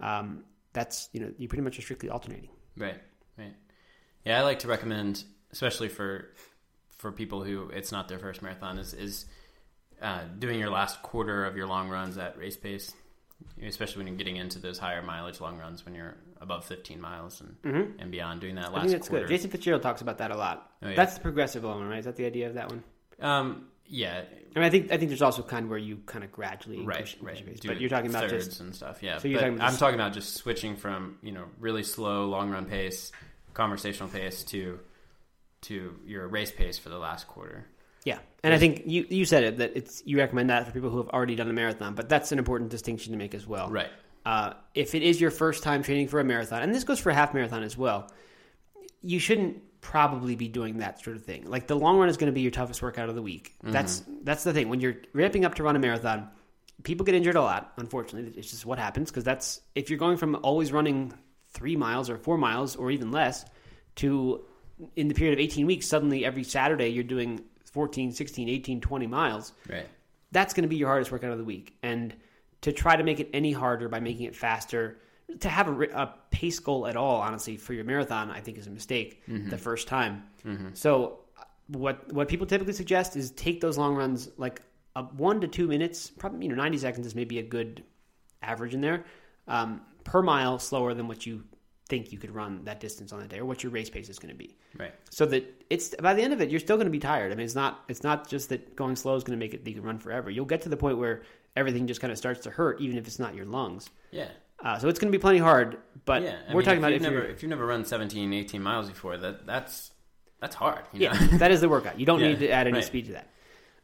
um, 0.00 0.44
that's 0.72 1.10
you 1.12 1.20
know 1.20 1.30
you 1.36 1.48
pretty 1.48 1.62
much 1.62 1.78
are 1.78 1.82
strictly 1.82 2.08
alternating. 2.08 2.50
Right, 2.76 2.98
right. 3.36 3.54
Yeah, 4.24 4.38
I 4.38 4.42
like 4.42 4.60
to 4.60 4.68
recommend, 4.68 5.24
especially 5.52 5.88
for 5.88 6.30
for 6.96 7.12
people 7.12 7.44
who 7.44 7.68
it's 7.68 7.92
not 7.92 8.08
their 8.08 8.18
first 8.18 8.40
marathon, 8.40 8.78
is 8.78 8.94
is 8.94 9.26
uh, 10.00 10.22
doing 10.38 10.58
your 10.58 10.70
last 10.70 11.02
quarter 11.02 11.44
of 11.44 11.56
your 11.56 11.66
long 11.66 11.90
runs 11.90 12.16
at 12.16 12.38
race 12.38 12.56
pace, 12.56 12.94
especially 13.62 13.98
when 13.98 14.06
you're 14.08 14.16
getting 14.16 14.36
into 14.36 14.58
those 14.58 14.78
higher 14.78 15.02
mileage 15.02 15.40
long 15.40 15.58
runs 15.58 15.84
when 15.84 15.94
you're 15.94 16.16
above 16.40 16.64
15 16.64 17.00
miles 17.00 17.40
and 17.40 17.94
and 17.98 18.10
beyond. 18.10 18.40
Doing 18.40 18.54
that 18.56 18.66
Mm-hmm. 18.66 18.76
I 18.76 18.80
think 18.80 18.92
that's 18.92 19.08
quarter. 19.08 19.26
good. 19.26 19.34
Jason 19.34 19.50
Fitzgerald 19.50 19.82
talks 19.82 20.00
about 20.02 20.18
that 20.18 20.30
a 20.30 20.36
lot. 20.36 20.70
Oh, 20.82 20.88
yeah. 20.88 20.96
That's 20.96 21.14
the 21.14 21.20
progressive 21.20 21.64
one, 21.64 21.86
right? 21.88 21.98
Is 21.98 22.04
that 22.04 22.16
the 22.16 22.26
idea 22.26 22.46
of 22.48 22.54
that 22.54 22.68
one? 22.70 22.84
Um, 23.20 23.68
yeah, 23.90 24.22
I 24.54 24.58
mean, 24.58 24.66
I 24.66 24.70
think 24.70 24.92
I 24.92 24.98
think 24.98 25.08
there's 25.08 25.22
also 25.22 25.42
kind 25.42 25.64
of 25.64 25.70
where 25.70 25.78
you 25.78 26.02
kind 26.04 26.22
of 26.22 26.30
gradually 26.30 26.84
right, 26.84 27.14
right. 27.22 27.46
pace. 27.46 27.60
But 27.64 27.80
you're 27.80 27.88
talking 27.88 28.10
about 28.10 28.28
thirds 28.28 28.46
just 28.48 28.60
and 28.60 28.74
stuff. 28.74 29.02
Yeah, 29.02 29.18
So 29.18 29.28
you're 29.28 29.38
but 29.38 29.44
talking 29.46 29.56
about 29.56 29.72
I'm 29.72 29.78
talking 29.78 29.94
about 29.94 30.12
just 30.12 30.34
switching 30.34 30.76
from 30.76 31.18
you 31.22 31.32
know 31.32 31.44
really 31.58 31.82
slow 31.82 32.26
long 32.26 32.50
run 32.50 32.66
pace, 32.66 33.12
conversational 33.54 34.10
pace 34.10 34.44
to 34.44 34.78
to 35.62 35.94
your 36.04 36.28
race 36.28 36.52
pace 36.52 36.78
for 36.78 36.90
the 36.90 36.98
last 36.98 37.26
quarter. 37.28 37.66
Yeah. 38.08 38.18
And 38.42 38.54
I 38.54 38.58
think 38.58 38.82
you 38.86 39.04
you 39.10 39.24
said 39.24 39.44
it 39.44 39.58
that 39.58 39.76
it's 39.76 40.02
you 40.06 40.16
recommend 40.16 40.48
that 40.50 40.66
for 40.66 40.72
people 40.72 40.90
who 40.90 40.98
have 40.98 41.08
already 41.08 41.36
done 41.36 41.50
a 41.50 41.52
marathon, 41.52 41.94
but 41.94 42.08
that's 42.08 42.32
an 42.32 42.38
important 42.38 42.70
distinction 42.70 43.12
to 43.12 43.18
make 43.18 43.34
as 43.34 43.46
well. 43.46 43.68
Right. 43.68 43.90
Uh, 44.24 44.54
if 44.74 44.94
it 44.94 45.02
is 45.02 45.20
your 45.20 45.30
first 45.30 45.62
time 45.62 45.82
training 45.82 46.08
for 46.08 46.18
a 46.20 46.24
marathon, 46.24 46.62
and 46.62 46.74
this 46.74 46.84
goes 46.84 46.98
for 46.98 47.10
a 47.10 47.14
half 47.14 47.34
marathon 47.34 47.62
as 47.62 47.76
well, 47.76 48.10
you 49.02 49.18
shouldn't 49.18 49.62
probably 49.80 50.36
be 50.36 50.48
doing 50.48 50.78
that 50.78 51.02
sort 51.02 51.16
of 51.16 51.24
thing. 51.24 51.44
Like 51.50 51.66
the 51.66 51.76
long 51.76 51.98
run 51.98 52.08
is 52.08 52.16
going 52.16 52.26
to 52.26 52.32
be 52.32 52.40
your 52.40 52.50
toughest 52.50 52.80
workout 52.80 53.08
of 53.08 53.14
the 53.14 53.22
week. 53.22 53.54
That's 53.62 54.02
that's 54.22 54.44
the 54.44 54.52
thing. 54.54 54.68
When 54.70 54.80
you're 54.80 54.96
ramping 55.12 55.44
up 55.44 55.56
to 55.56 55.62
run 55.62 55.76
a 55.76 55.78
marathon, 55.78 56.28
people 56.84 57.04
get 57.04 57.14
injured 57.14 57.36
a 57.36 57.42
lot. 57.42 57.72
Unfortunately, 57.76 58.32
it's 58.36 58.50
just 58.50 58.64
what 58.64 58.78
happens 58.78 59.10
because 59.10 59.24
that's 59.24 59.60
if 59.74 59.90
you're 59.90 59.98
going 59.98 60.16
from 60.16 60.36
always 60.42 60.72
running 60.72 61.12
three 61.50 61.76
miles 61.76 62.08
or 62.08 62.16
four 62.16 62.38
miles 62.38 62.76
or 62.76 62.90
even 62.90 63.10
less 63.10 63.44
to 63.96 64.44
in 64.94 65.08
the 65.08 65.14
period 65.14 65.32
of 65.32 65.40
18 65.40 65.66
weeks, 65.66 65.86
suddenly 65.86 66.24
every 66.24 66.44
Saturday 66.44 66.88
you're 66.88 67.04
doing 67.04 67.44
14, 67.78 68.10
16, 68.10 68.48
18, 68.48 68.80
20 68.80 69.06
miles 69.06 69.52
Right. 69.70 69.86
that's 70.32 70.52
going 70.52 70.62
to 70.64 70.68
be 70.68 70.74
your 70.74 70.88
hardest 70.88 71.12
workout 71.12 71.30
of 71.30 71.38
the 71.38 71.44
week. 71.44 71.76
And 71.80 72.12
to 72.62 72.72
try 72.72 72.96
to 72.96 73.04
make 73.04 73.20
it 73.20 73.30
any 73.32 73.52
harder 73.52 73.88
by 73.88 74.00
making 74.00 74.26
it 74.26 74.34
faster, 74.34 74.98
to 75.40 75.48
have 75.48 75.68
a, 75.68 75.82
a 76.04 76.14
pace 76.32 76.58
goal 76.58 76.88
at 76.88 76.96
all, 76.96 77.20
honestly, 77.20 77.56
for 77.56 77.72
your 77.74 77.84
marathon, 77.84 78.30
I 78.32 78.40
think 78.40 78.58
is 78.58 78.66
a 78.66 78.70
mistake 78.70 79.22
Mm-hmm. 79.28 79.48
the 79.50 79.58
first 79.58 79.86
time. 79.86 80.24
So, 80.74 81.20
uh, 81.38 81.44
what 81.68 82.12
what 82.12 82.26
people 82.28 82.46
typically 82.48 82.72
suggest 82.72 83.14
is 83.16 83.30
take 83.30 83.60
those 83.60 83.78
long 83.78 83.94
runs 83.94 84.28
like 84.38 84.60
a 84.96 85.02
one 85.04 85.40
to 85.42 85.46
two 85.46 85.68
minutes, 85.68 86.10
probably 86.10 86.42
you 86.46 86.48
know 86.48 86.56
ninety 86.64 86.78
seconds 86.78 87.06
is 87.06 87.14
maybe 87.14 87.38
a 87.38 87.42
good 87.56 87.84
average 88.42 88.74
in 88.74 88.80
there 88.80 89.04
um, 89.46 89.82
per 90.02 90.20
mile, 90.22 90.58
slower 90.58 90.94
than 90.94 91.06
what 91.06 91.26
you 91.26 91.44
think 91.88 92.12
you 92.12 92.18
could 92.18 92.30
run 92.34 92.64
that 92.64 92.80
distance 92.80 93.12
on 93.12 93.20
the 93.20 93.26
day 93.26 93.38
or 93.38 93.44
what 93.46 93.62
your 93.62 93.72
race 93.72 93.88
pace 93.88 94.08
is 94.08 94.18
going 94.18 94.28
to 94.32 94.38
be 94.38 94.54
Right. 94.78 94.92
so 95.10 95.24
that 95.26 95.64
it's 95.70 95.94
by 95.96 96.12
the 96.14 96.22
end 96.22 96.32
of 96.34 96.40
it 96.40 96.50
you're 96.50 96.60
still 96.60 96.76
going 96.76 96.86
to 96.86 96.90
be 96.90 96.98
tired 96.98 97.32
i 97.32 97.34
mean 97.34 97.44
it's 97.46 97.54
not 97.54 97.82
it's 97.88 98.02
not 98.02 98.28
just 98.28 98.50
that 98.50 98.76
going 98.76 98.94
slow 98.96 99.14
is 99.16 99.24
going 99.24 99.38
to 99.38 99.42
make 99.42 99.54
it 99.54 99.64
that 99.64 99.70
you 99.70 99.76
can 99.76 99.84
run 99.84 99.98
forever 99.98 100.28
you'll 100.30 100.44
get 100.44 100.62
to 100.62 100.68
the 100.68 100.76
point 100.76 100.98
where 100.98 101.22
everything 101.56 101.86
just 101.86 102.00
kind 102.00 102.12
of 102.12 102.18
starts 102.18 102.40
to 102.42 102.50
hurt 102.50 102.80
even 102.80 102.98
if 102.98 103.06
it's 103.06 103.18
not 103.18 103.34
your 103.34 103.46
lungs 103.46 103.88
Yeah. 104.10 104.28
uh, 104.62 104.78
so 104.78 104.88
it's 104.88 104.98
going 104.98 105.10
to 105.10 105.18
be 105.18 105.20
plenty 105.20 105.38
hard 105.38 105.78
but 106.04 106.22
Yeah. 106.22 106.36
I 106.48 106.52
we're 106.52 106.58
mean, 106.60 106.64
talking 106.66 106.78
about 106.78 106.92
you've 106.92 107.02
if 107.02 107.10
never 107.10 107.14
you're 107.22 107.30
if 107.30 107.42
you've 107.42 107.50
never 107.50 107.66
run 107.66 107.84
17, 107.84 108.32
18 108.32 108.62
miles 108.62 108.88
before, 108.88 109.16
that 109.16 109.46
that's 109.46 109.90
that's 110.40 110.54
hard. 110.54 110.82
You 110.92 111.00
yeah 111.00 111.12
know? 111.12 111.38
that 111.38 111.50
is 111.50 111.60
the 111.62 111.68
workout 111.68 111.98
you 111.98 112.04
don't 112.06 112.20
Yeah, 112.22 112.28
need 112.28 112.38
to 112.40 112.50
add 112.50 112.66
any 112.66 112.74
right. 112.76 112.84
speed 112.84 113.06
to 113.06 113.12
that 113.12 113.28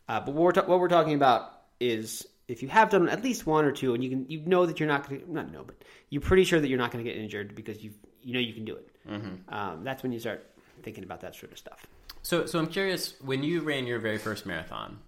uh, 0.08 0.20
but 0.20 0.34
what 0.34 0.42
we're, 0.44 0.52
ta- 0.52 0.66
what 0.66 0.78
we're 0.80 0.88
talking 0.88 1.14
about 1.14 1.50
is 1.80 2.26
if 2.48 2.62
you 2.62 2.68
have 2.68 2.90
done 2.90 3.08
at 3.08 3.22
least 3.24 3.46
one 3.46 3.64
or 3.64 3.72
two 3.72 3.94
and 3.94 4.02
you 4.04 4.10
can 4.10 4.26
you 4.28 4.40
know 4.46 4.66
that 4.66 4.78
you're 4.80 4.88
not 4.88 5.08
going 5.08 5.20
to 5.20 5.32
not 5.32 5.50
know 5.52 5.62
but 5.64 5.76
you're 6.10 6.22
pretty 6.22 6.44
sure 6.44 6.60
that 6.60 6.68
you're 6.68 6.78
not 6.78 6.90
going 6.90 7.04
to 7.04 7.10
get 7.10 7.18
injured 7.18 7.54
because 7.54 7.82
you 7.82 7.90
you 8.22 8.32
know 8.34 8.40
you 8.40 8.52
can 8.54 8.64
do 8.64 8.74
it 8.76 8.88
Mm-hmm. 9.08 9.54
um, 9.54 9.84
that's 9.84 10.02
when 10.02 10.12
you 10.12 10.18
start 10.18 10.46
thinking 10.82 11.04
about 11.04 11.20
that 11.20 11.34
sort 11.36 11.52
of 11.52 11.58
stuff 11.58 11.86
So 12.22 12.46
so 12.46 12.58
I'm 12.58 12.66
curious, 12.68 13.14
when 13.20 13.42
you 13.42 13.60
ran 13.60 13.86
your 13.86 13.98
very 13.98 14.16
first 14.18 14.46
marathon, 14.46 14.98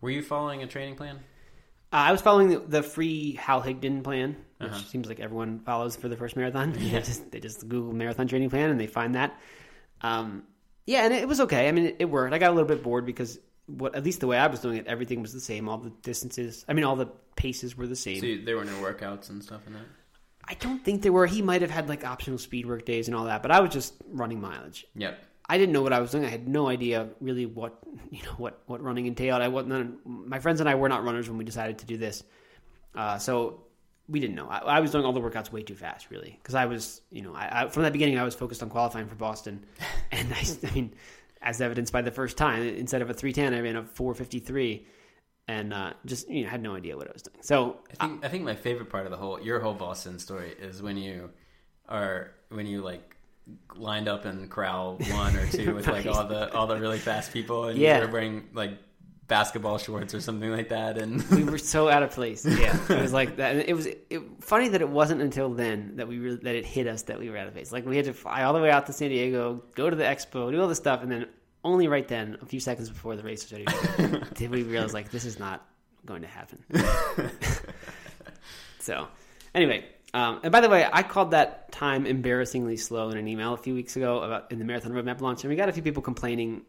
were 0.00 0.10
you 0.10 0.22
following 0.22 0.62
a 0.62 0.66
training 0.68 0.94
plan? 0.96 1.16
Uh, 1.92 1.96
I 2.08 2.12
was 2.12 2.20
following 2.20 2.48
the, 2.48 2.58
the 2.60 2.82
free 2.82 3.34
Hal 3.34 3.60
Higdon 3.62 4.02
plan, 4.04 4.36
which 4.58 4.70
Uh-huh. 4.70 4.78
seems 4.90 5.08
like 5.08 5.18
everyone 5.20 5.60
follows 5.60 5.96
for 5.96 6.08
the 6.08 6.16
first 6.16 6.36
marathon. 6.36 6.72
they 6.76 6.90
just 6.90 7.30
they 7.32 7.40
just 7.40 7.68
Google 7.68 7.92
marathon 7.92 8.26
training 8.28 8.50
plan 8.50 8.70
and 8.70 8.78
they 8.80 8.86
find 8.88 9.14
that. 9.16 9.38
Um, 10.00 10.44
yeah, 10.86 11.04
and 11.04 11.14
it 11.14 11.26
was 11.26 11.40
okay. 11.40 11.68
I 11.68 11.72
mean, 11.72 11.86
it, 11.86 11.96
it 12.00 12.04
worked. 12.04 12.34
I 12.34 12.38
got 12.38 12.50
a 12.50 12.54
little 12.54 12.68
bit 12.68 12.82
bored 12.82 13.06
because 13.06 13.38
what 13.66 13.94
at 13.94 14.04
least 14.04 14.20
the 14.20 14.26
way 14.26 14.38
I 14.38 14.46
was 14.46 14.60
doing 14.60 14.78
it, 14.78 14.86
everything 14.86 15.22
was 15.22 15.32
the 15.32 15.40
same. 15.40 15.68
All 15.68 15.78
the 15.78 15.90
distances, 16.02 16.64
I 16.68 16.72
mean, 16.72 16.84
all 16.84 16.96
the 16.96 17.08
paces 17.36 17.76
were 17.76 17.86
the 17.86 17.96
same. 17.96 18.20
So 18.20 18.26
you, 18.26 18.44
there 18.44 18.56
were 18.56 18.64
no 18.64 18.76
workouts 18.82 19.30
and 19.30 19.42
stuff 19.42 19.66
in 19.66 19.72
that. 19.74 19.86
I 20.46 20.54
don't 20.54 20.84
think 20.84 21.02
there 21.02 21.12
were. 21.12 21.26
He 21.26 21.42
might 21.42 21.62
have 21.62 21.70
had 21.70 21.88
like 21.88 22.04
optional 22.04 22.38
speed 22.38 22.66
work 22.66 22.84
days 22.84 23.08
and 23.08 23.16
all 23.16 23.24
that, 23.24 23.42
but 23.42 23.50
I 23.50 23.60
was 23.60 23.72
just 23.72 23.94
running 24.10 24.40
mileage. 24.40 24.86
Yep. 24.94 25.18
I 25.46 25.58
didn't 25.58 25.72
know 25.72 25.82
what 25.82 25.92
I 25.92 26.00
was 26.00 26.10
doing. 26.10 26.24
I 26.24 26.28
had 26.28 26.48
no 26.48 26.68
idea 26.68 27.08
really 27.20 27.46
what 27.46 27.78
you 28.10 28.22
know 28.22 28.32
what 28.32 28.62
what 28.66 28.82
running 28.82 29.06
entailed. 29.06 29.42
I 29.42 29.48
wasn't. 29.48 30.04
My 30.06 30.38
friends 30.38 30.60
and 30.60 30.68
I 30.68 30.74
were 30.74 30.88
not 30.88 31.04
runners 31.04 31.28
when 31.28 31.38
we 31.38 31.44
decided 31.44 31.78
to 31.78 31.86
do 31.86 31.96
this, 31.96 32.22
uh, 32.94 33.18
so 33.18 33.64
we 34.08 34.20
didn't 34.20 34.36
know. 34.36 34.48
I, 34.48 34.58
I 34.58 34.80
was 34.80 34.90
doing 34.90 35.04
all 35.04 35.12
the 35.12 35.20
workouts 35.20 35.50
way 35.50 35.62
too 35.62 35.74
fast, 35.74 36.10
really, 36.10 36.38
because 36.42 36.54
I 36.54 36.66
was 36.66 37.00
you 37.10 37.22
know 37.22 37.34
I, 37.34 37.64
I, 37.64 37.68
from 37.68 37.84
that 37.84 37.92
beginning 37.92 38.18
I 38.18 38.24
was 38.24 38.34
focused 38.34 38.62
on 38.62 38.70
qualifying 38.70 39.06
for 39.06 39.16
Boston, 39.16 39.64
and 40.12 40.32
I, 40.32 40.44
I 40.66 40.74
mean, 40.74 40.94
as 41.44 41.60
evidenced 41.60 41.92
by 41.92 42.02
the 42.02 42.10
first 42.10 42.36
time, 42.36 42.62
instead 42.62 43.02
of 43.02 43.10
a 43.10 43.14
three 43.14 43.32
ten, 43.32 43.54
I 43.54 43.60
ran 43.60 43.76
a 43.76 43.84
four 43.84 44.14
fifty 44.14 44.40
three, 44.40 44.86
and 45.46 45.72
uh, 45.72 45.92
just 46.06 46.28
you 46.28 46.42
know 46.44 46.50
had 46.50 46.62
no 46.62 46.74
idea 46.74 46.96
what 46.96 47.06
I 47.08 47.12
was 47.12 47.22
doing. 47.22 47.36
So 47.42 47.78
I 48.00 48.06
think 48.06 48.24
I 48.24 48.28
think 48.28 48.44
my 48.44 48.54
favorite 48.56 48.90
part 48.90 49.04
of 49.04 49.10
the 49.12 49.16
whole 49.18 49.40
your 49.40 49.60
whole 49.60 49.74
Boston 49.74 50.18
story 50.18 50.54
is 50.60 50.82
when 50.82 50.96
you 50.96 51.30
are 51.88 52.32
when 52.48 52.66
you 52.66 52.80
like 52.80 53.14
lined 53.76 54.08
up 54.08 54.24
in 54.24 54.48
corral 54.48 54.96
one 55.10 55.36
or 55.36 55.46
two 55.46 55.74
with 55.74 55.86
like 55.86 56.06
all 56.06 56.24
the 56.28 56.52
all 56.54 56.66
the 56.66 56.80
really 56.80 56.98
fast 56.98 57.30
people 57.32 57.68
and 57.68 57.78
Yeah. 57.78 57.98
you're 58.00 58.10
wearing 58.10 58.48
like 58.54 58.78
basketball 59.26 59.78
shorts 59.78 60.14
or 60.14 60.20
something 60.20 60.50
like 60.50 60.68
that 60.68 60.98
and 60.98 61.22
we 61.30 61.44
were 61.44 61.56
so 61.56 61.88
out 61.88 62.02
of 62.02 62.10
place. 62.10 62.44
Yeah, 62.64 62.78
it 62.88 63.00
was 63.00 63.12
like 63.12 63.36
that. 63.36 63.56
And 63.56 63.64
it 63.66 63.74
was 63.74 63.86
it, 63.86 64.22
funny 64.40 64.68
that 64.68 64.80
it 64.80 64.88
wasn't 64.88 65.22
until 65.22 65.50
then 65.50 65.96
that 65.96 66.08
we 66.08 66.18
really, 66.18 66.36
that 66.36 66.54
it 66.54 66.66
hit 66.66 66.86
us 66.86 67.02
that 67.02 67.18
we 67.18 67.30
were 67.30 67.36
out 67.36 67.46
of 67.46 67.54
place. 67.54 67.72
Like 67.72 67.86
we 67.86 67.96
had 67.96 68.04
to 68.04 68.12
fly 68.12 68.42
all 68.42 68.52
the 68.52 68.60
way 68.60 68.70
out 68.70 68.86
to 68.86 68.92
San 68.92 69.08
Diego, 69.08 69.62
go 69.74 69.88
to 69.88 69.96
the 69.96 70.04
expo, 70.04 70.50
do 70.50 70.60
all 70.60 70.68
this 70.68 70.78
stuff, 70.78 71.02
and 71.02 71.10
then 71.10 71.26
only 71.64 71.88
right 71.88 72.06
then, 72.06 72.36
a 72.42 72.46
few 72.46 72.60
seconds 72.60 72.90
before 72.90 73.16
the 73.16 73.22
race 73.22 73.50
was 73.50 73.52
ready, 73.52 74.20
did 74.34 74.50
we 74.50 74.62
realize 74.62 74.92
like 74.92 75.10
this 75.10 75.24
is 75.24 75.38
not 75.38 75.66
going 76.04 76.22
to 76.22 76.28
happen. 76.28 76.62
so, 78.78 79.08
anyway. 79.54 79.86
Um, 80.12 80.40
and 80.44 80.52
by 80.52 80.60
the 80.60 80.68
way, 80.68 80.86
I 80.90 81.02
called 81.02 81.32
that 81.32 81.72
time 81.72 82.06
embarrassingly 82.06 82.76
slow 82.76 83.08
in 83.10 83.16
an 83.16 83.26
email 83.26 83.54
a 83.54 83.56
few 83.56 83.74
weeks 83.74 83.96
ago 83.96 84.20
about 84.20 84.52
in 84.52 84.58
the 84.60 84.64
marathon 84.64 84.92
roadmap 84.92 85.20
launch, 85.20 85.42
and 85.42 85.50
we 85.50 85.56
got 85.56 85.68
a 85.68 85.72
few 85.72 85.82
people 85.82 86.02
complaining, 86.02 86.62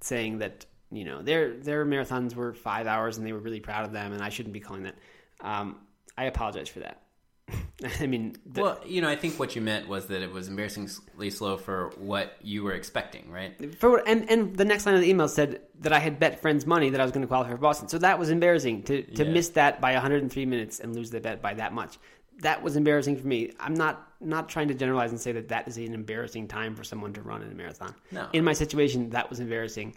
saying 0.00 0.38
that 0.38 0.64
you 0.90 1.04
know 1.04 1.22
their 1.22 1.54
their 1.54 1.84
marathons 1.84 2.34
were 2.34 2.54
five 2.54 2.86
hours 2.86 3.18
and 3.18 3.26
they 3.26 3.32
were 3.32 3.38
really 3.40 3.60
proud 3.60 3.84
of 3.84 3.92
them, 3.92 4.12
and 4.12 4.22
I 4.22 4.28
shouldn't 4.28 4.52
be 4.52 4.60
calling 4.60 4.84
that. 4.84 4.94
Um, 5.40 5.76
I 6.16 6.24
apologize 6.24 6.68
for 6.68 6.80
that. 6.80 7.02
I 8.00 8.06
mean, 8.06 8.36
the, 8.44 8.60
well 8.60 8.80
you 8.84 9.00
know 9.00 9.08
I 9.08 9.16
think 9.16 9.38
what 9.38 9.56
you 9.56 9.62
meant 9.62 9.88
was 9.88 10.06
that 10.08 10.20
it 10.20 10.30
was 10.30 10.48
embarrassingly 10.48 11.30
slow 11.30 11.56
for 11.56 11.92
what 11.96 12.36
you 12.42 12.62
were 12.62 12.72
expecting 12.72 13.30
right 13.30 13.74
for 13.80 13.90
what- 13.90 14.06
and 14.08 14.28
and 14.30 14.54
the 14.54 14.66
next 14.66 14.84
line 14.84 14.94
of 14.96 15.00
the 15.00 15.08
email 15.08 15.28
said 15.28 15.62
that 15.80 15.92
I 15.92 15.98
had 15.98 16.18
bet 16.18 16.42
friends 16.42 16.66
money 16.66 16.90
that 16.90 17.00
I 17.00 17.04
was 17.04 17.12
going 17.12 17.22
to 17.22 17.26
qualify 17.28 17.50
for 17.52 17.56
Boston. 17.56 17.88
So 17.88 17.96
that 17.98 18.18
was 18.18 18.28
embarrassing 18.30 18.82
to 18.84 19.02
to 19.02 19.24
Yeah. 19.24 19.30
miss 19.32 19.48
that 19.50 19.80
by 19.80 19.92
103 19.94 20.44
minutes 20.44 20.80
and 20.80 20.94
lose 20.94 21.10
the 21.10 21.20
bet 21.20 21.40
by 21.40 21.54
that 21.54 21.72
much. 21.72 21.98
That 22.42 22.62
was 22.62 22.76
embarrassing 22.76 23.16
for 23.16 23.26
me. 23.26 23.52
I'm 23.58 23.74
not 23.74 24.06
not 24.20 24.48
trying 24.50 24.68
to 24.68 24.74
generalize 24.74 25.10
and 25.10 25.20
say 25.20 25.32
that 25.32 25.48
that 25.48 25.66
is 25.68 25.78
an 25.78 25.94
embarrassing 25.94 26.48
time 26.48 26.74
for 26.74 26.84
someone 26.84 27.12
to 27.14 27.22
run 27.22 27.40
in 27.42 27.50
a 27.50 27.54
marathon. 27.54 27.94
No. 28.12 28.28
In 28.32 28.44
my 28.44 28.52
situation, 28.52 29.10
that 29.10 29.30
was 29.30 29.40
embarrassing. 29.40 29.96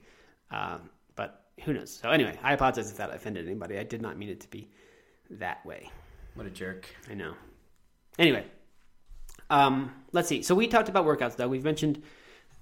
Um, 0.51 0.89
but 1.15 1.45
who 1.63 1.73
knows? 1.73 1.99
So 2.01 2.09
anyway, 2.09 2.37
I 2.43 2.53
apologize 2.53 2.89
if 2.91 2.97
that 2.97 3.13
offended 3.13 3.45
anybody. 3.47 3.77
I 3.77 3.83
did 3.83 4.01
not 4.01 4.17
mean 4.17 4.29
it 4.29 4.39
to 4.41 4.47
be 4.49 4.69
that 5.31 5.65
way. 5.65 5.89
what 6.35 6.45
a 6.45 6.49
jerk 6.49 6.87
I 7.09 7.13
know. 7.13 7.33
Anyway, 8.19 8.45
um, 9.49 9.91
let's 10.11 10.27
see. 10.27 10.41
So 10.41 10.53
we 10.55 10.67
talked 10.67 10.89
about 10.89 11.05
workouts, 11.05 11.35
though. 11.35 11.47
We've 11.47 11.63
mentioned 11.63 12.01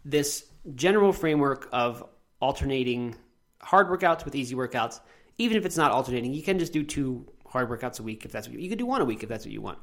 this 0.06 0.46
general 0.76 1.12
framework 1.14 1.68
of 1.72 2.04
alternating 2.40 3.16
hard 3.62 3.88
workouts 3.88 4.26
with 4.26 4.36
easy 4.36 4.56
workouts. 4.56 5.00
Even 5.38 5.58
if 5.58 5.66
it's 5.66 5.78
not 5.78 5.92
alternating, 5.92 6.34
you 6.34 6.44
can 6.44 6.60
just 6.60 6.74
do 6.74 6.84
two 6.84 7.26
hard 7.48 7.70
workouts 7.70 8.00
a 8.00 8.04
week 8.04 8.26
if 8.26 8.32
that's 8.32 8.48
what 8.48 8.56
you, 8.56 8.62
you 8.62 8.70
could 8.70 8.78
do 8.78 8.86
one 8.86 9.02
a 9.02 9.06
week 9.06 9.24
if 9.24 9.30
that's 9.30 9.46
what 9.46 9.52
you 9.52 9.62
want. 9.62 9.80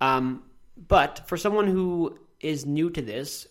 Um, 0.00 0.42
but 0.88 1.22
for 1.26 1.36
someone 1.36 1.66
who 1.66 2.18
is 2.40 2.66
new 2.66 2.90
to 2.90 3.02
this, 3.02 3.46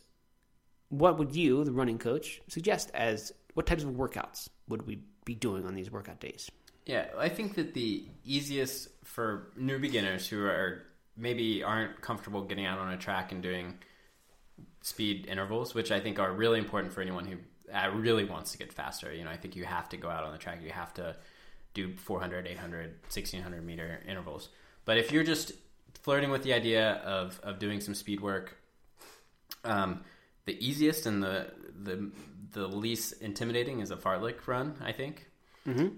what 0.90 1.18
would 1.18 1.36
you, 1.36 1.64
the 1.64 1.72
running 1.72 1.98
coach, 1.98 2.42
suggest 2.48 2.92
as 2.94 3.34
what 3.54 3.66
types 3.66 3.84
of 3.84 3.92
workouts 3.92 4.50
would 4.68 4.88
we 4.88 5.00
be 5.26 5.36
doing 5.36 5.66
on 5.66 5.76
these 5.76 5.92
workout 5.92 6.20
days? 6.20 6.50
Yeah, 6.86 7.08
I 7.18 7.30
think 7.30 7.56
that 7.56 7.74
the 7.74 8.06
easiest 8.26 8.90
for 9.06 9.52
new 9.56 9.80
beginners 9.80 10.28
who 10.28 10.44
are 10.46 10.84
maybe 11.16 11.64
aren't 11.64 12.02
comfortable 12.02 12.44
getting 12.44 12.66
out 12.66 12.80
on 12.80 12.92
a 12.92 12.98
track 12.98 13.32
and 13.32 13.42
doing 13.42 13.76
speed 14.82 15.26
intervals, 15.28 15.74
which 15.74 15.92
I 15.92 16.00
think 16.00 16.20
are 16.20 16.32
really 16.32 16.60
important 16.60 16.94
for 16.94 17.02
anyone 17.02 17.26
who 17.26 17.38
uh, 17.74 17.90
really 17.94 18.26
wants 18.26 18.52
to 18.52 18.58
get 18.58 18.74
faster. 18.74 19.14
You 19.14 19.24
know, 19.24 19.30
I 19.30 19.38
think 19.38 19.56
you 19.56 19.64
have 19.64 19.88
to 19.90 19.98
go 19.98 20.10
out 20.10 20.24
on 20.24 20.32
the 20.32 20.38
track. 20.38 20.62
You 20.62 20.72
have 20.72 20.94
to 20.96 21.16
do 21.74 21.96
400, 21.96 22.48
800, 22.48 22.90
1600 23.04 23.66
meter 23.66 24.02
intervals. 24.08 24.50
But 24.86 24.98
if 24.98 25.12
you're 25.12 25.24
just 25.24 25.54
flirting 26.02 26.30
with 26.30 26.44
the 26.44 26.54
idea 26.54 26.94
of, 27.06 27.40
of 27.44 27.60
doing 27.60 27.80
some 27.80 27.94
speed 27.94 28.20
work, 28.20 28.58
um, 29.64 30.02
the 30.46 30.58
easiest 30.66 31.06
and 31.06 31.24
the, 31.24 31.48
the 31.82 32.12
the 32.54 32.68
least 32.68 33.22
intimidating 33.22 33.80
is 33.80 33.92
a 33.92 33.96
fartlek 33.96 34.46
run, 34.48 34.76
I 34.82 34.92
think. 34.92 35.28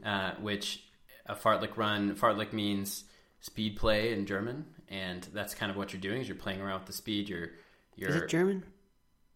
Uh, 0.04 0.32
which 0.41 0.84
a 1.26 1.36
fartlek 1.36 1.76
run, 1.78 2.15
fartlek 2.15 2.54
means 2.54 3.06
speed 3.41 3.78
play 3.78 4.13
in 4.13 4.26
German, 4.26 4.65
and 4.89 5.28
that's 5.34 5.54
kind 5.56 5.72
of 5.72 5.78
what 5.78 5.91
you're 5.94 6.02
doing. 6.02 6.22
Is 6.22 6.28
you're 6.28 6.38
playing 6.38 6.62
around 6.62 6.80
with 6.80 6.88
the 6.88 6.94
speed. 6.94 7.30
You're 7.30 7.50
you're. 7.96 8.10
Is 8.10 8.15
it 8.15 8.30
German? 8.30 8.63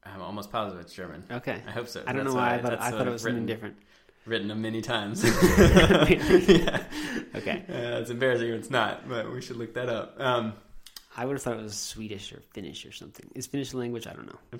I'm 0.04 0.22
almost 0.22 0.52
positive 0.52 0.82
it's 0.82 0.94
German. 0.94 1.24
Okay. 1.30 1.62
I 1.68 1.72
hope 1.72 1.88
so. 1.88 2.02
I 2.06 2.14
don't 2.14 2.24
That's 2.24 2.34
know 2.34 2.40
why 2.40 2.56
I 2.56 2.62
what 2.62 2.80
I 2.80 2.92
thought 2.92 3.08
it 3.08 3.12
was 3.12 3.22
something 3.22 3.36
written, 3.36 3.46
different. 3.48 3.78
Written 4.26 4.48
them 4.48 4.62
many 4.62 4.82
times. 4.82 5.24
okay. 5.26 6.20
Yeah, 7.36 7.98
it's 7.98 8.10
embarrassing 8.10 8.50
if 8.50 8.56
it's 8.56 8.70
not, 8.70 9.10
but 9.10 9.32
we 9.32 9.42
should 9.42 9.58
look 9.58 9.74
that 9.74 9.90
up. 9.90 10.16
Um, 10.20 10.54
I 11.18 11.26
would 11.26 11.34
have 11.34 11.42
thought 11.42 11.58
it 11.58 11.64
was 11.64 11.76
Swedish 11.76 12.32
or 12.32 12.42
Finnish 12.54 12.86
or 12.86 12.92
something. 12.92 13.30
Is 13.36 13.48
Finnish 13.48 13.74
a 13.74 13.78
language? 13.78 14.08
I 14.08 14.14
don't 14.14 14.28
know. 14.28 14.60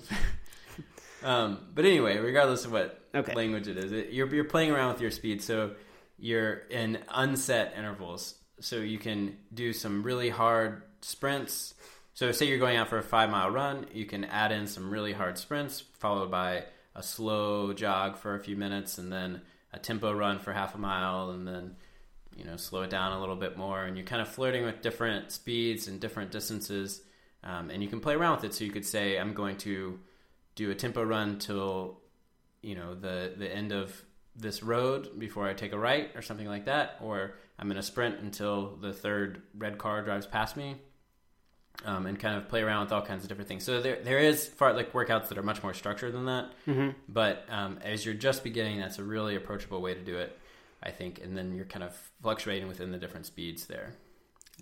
Um, 1.22 1.58
but 1.74 1.84
anyway, 1.84 2.16
regardless 2.18 2.64
of 2.64 2.72
what 2.72 2.96
Okay. 3.14 3.34
language 3.34 3.66
it 3.66 3.76
is, 3.76 3.92
it, 3.92 4.10
you're 4.12 4.32
you're 4.32 4.44
playing 4.44 4.70
around 4.70 4.92
with 4.92 5.02
your 5.02 5.10
speed, 5.10 5.42
so 5.42 5.72
you're 6.18 6.54
in 6.70 6.98
unset 7.08 7.74
intervals. 7.76 8.36
So 8.60 8.76
you 8.76 8.98
can 8.98 9.36
do 9.52 9.72
some 9.72 10.02
really 10.02 10.28
hard 10.30 10.82
sprints. 11.00 11.74
So 12.14 12.30
say 12.32 12.46
you're 12.46 12.58
going 12.58 12.76
out 12.76 12.88
for 12.88 12.98
a 12.98 13.02
five 13.02 13.30
mile 13.30 13.50
run, 13.50 13.86
you 13.92 14.04
can 14.04 14.24
add 14.24 14.52
in 14.52 14.66
some 14.66 14.90
really 14.90 15.12
hard 15.12 15.38
sprints, 15.38 15.80
followed 15.98 16.30
by 16.30 16.64
a 16.94 17.02
slow 17.02 17.72
jog 17.72 18.16
for 18.16 18.34
a 18.34 18.40
few 18.40 18.56
minutes, 18.56 18.98
and 18.98 19.10
then 19.12 19.40
a 19.72 19.78
tempo 19.78 20.12
run 20.12 20.38
for 20.38 20.52
half 20.52 20.74
a 20.74 20.78
mile, 20.78 21.30
and 21.30 21.46
then 21.48 21.76
you 22.36 22.44
know 22.44 22.56
slow 22.56 22.82
it 22.82 22.90
down 22.90 23.12
a 23.12 23.20
little 23.20 23.36
bit 23.36 23.56
more. 23.56 23.84
And 23.84 23.96
you're 23.96 24.06
kind 24.06 24.22
of 24.22 24.28
flirting 24.28 24.64
with 24.64 24.82
different 24.82 25.32
speeds 25.32 25.88
and 25.88 26.00
different 26.00 26.30
distances, 26.30 27.02
um, 27.42 27.70
and 27.70 27.82
you 27.82 27.88
can 27.88 28.00
play 28.00 28.14
around 28.14 28.36
with 28.36 28.44
it. 28.44 28.54
So 28.54 28.64
you 28.64 28.70
could 28.70 28.86
say, 28.86 29.18
I'm 29.18 29.32
going 29.34 29.56
to 29.58 29.98
do 30.54 30.70
a 30.70 30.74
tempo 30.74 31.02
run 31.02 31.38
till 31.38 32.00
you 32.62 32.74
know 32.74 32.94
the 32.94 33.32
the 33.36 33.48
end 33.54 33.72
of 33.72 34.02
this 34.36 34.62
road 34.62 35.18
before 35.18 35.48
I 35.48 35.54
take 35.54 35.72
a 35.72 35.78
right 35.78 36.10
or 36.14 36.22
something 36.22 36.46
like 36.46 36.66
that, 36.66 36.96
or 37.02 37.34
I'm 37.58 37.66
going 37.68 37.76
to 37.76 37.82
sprint 37.82 38.20
until 38.20 38.76
the 38.76 38.92
third 38.92 39.42
red 39.56 39.76
car 39.76 40.02
drives 40.02 40.26
past 40.26 40.56
me, 40.56 40.76
um, 41.84 42.06
and 42.06 42.18
kind 42.18 42.36
of 42.36 42.48
play 42.48 42.62
around 42.62 42.84
with 42.84 42.92
all 42.92 43.02
kinds 43.02 43.22
of 43.24 43.28
different 43.28 43.48
things. 43.48 43.64
So 43.64 43.80
there 43.80 44.00
there 44.02 44.18
is 44.18 44.48
fartlek 44.48 44.92
workouts 44.92 45.28
that 45.28 45.38
are 45.38 45.42
much 45.42 45.62
more 45.62 45.74
structured 45.74 46.12
than 46.14 46.26
that, 46.26 46.52
Mm-hmm. 46.66 46.90
but 47.08 47.44
um, 47.50 47.78
as 47.82 48.04
you're 48.04 48.14
just 48.14 48.44
beginning, 48.44 48.78
that's 48.80 48.98
a 48.98 49.04
really 49.04 49.36
approachable 49.36 49.80
way 49.82 49.94
to 49.94 50.00
do 50.00 50.16
it, 50.18 50.38
I 50.82 50.90
think. 50.90 51.20
And 51.22 51.36
then 51.36 51.54
you're 51.54 51.64
kind 51.66 51.82
of 51.84 51.94
fluctuating 52.22 52.68
within 52.68 52.92
the 52.92 52.98
different 52.98 53.26
speeds 53.26 53.66
there. 53.66 53.94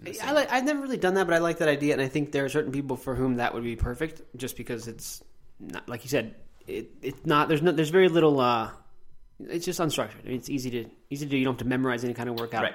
the 0.02 0.18
I 0.20 0.32
like, 0.32 0.50
I've 0.50 0.64
never 0.64 0.80
really 0.80 0.96
done 0.96 1.14
that, 1.14 1.26
but 1.26 1.34
I 1.34 1.38
like 1.38 1.58
that 1.58 1.68
idea, 1.68 1.92
and 1.92 2.02
I 2.02 2.08
think 2.08 2.32
there 2.32 2.44
are 2.44 2.48
certain 2.48 2.72
people 2.72 2.96
for 2.96 3.14
whom 3.16 3.36
that 3.36 3.52
would 3.54 3.64
be 3.64 3.76
perfect, 3.76 4.22
just 4.36 4.56
because 4.56 4.88
it's 4.88 5.22
not, 5.60 5.88
like 5.88 6.04
you 6.04 6.10
said, 6.10 6.34
it, 6.66 6.90
it's 7.02 7.24
not. 7.26 7.48
There's 7.48 7.62
no, 7.62 7.72
there's 7.72 7.90
very 7.90 8.08
little. 8.08 8.40
Uh, 8.40 8.70
it's 9.40 9.64
just 9.64 9.80
unstructured. 9.80 10.24
I 10.24 10.28
mean, 10.28 10.36
it's 10.36 10.50
easy 10.50 10.70
to 10.70 10.86
easy 11.10 11.26
to 11.26 11.30
do. 11.30 11.36
You 11.36 11.44
don't 11.44 11.54
have 11.54 11.58
to 11.60 11.64
memorize 11.68 12.04
any 12.04 12.14
kind 12.14 12.28
of 12.28 12.38
workout. 12.38 12.62
Right. 12.64 12.74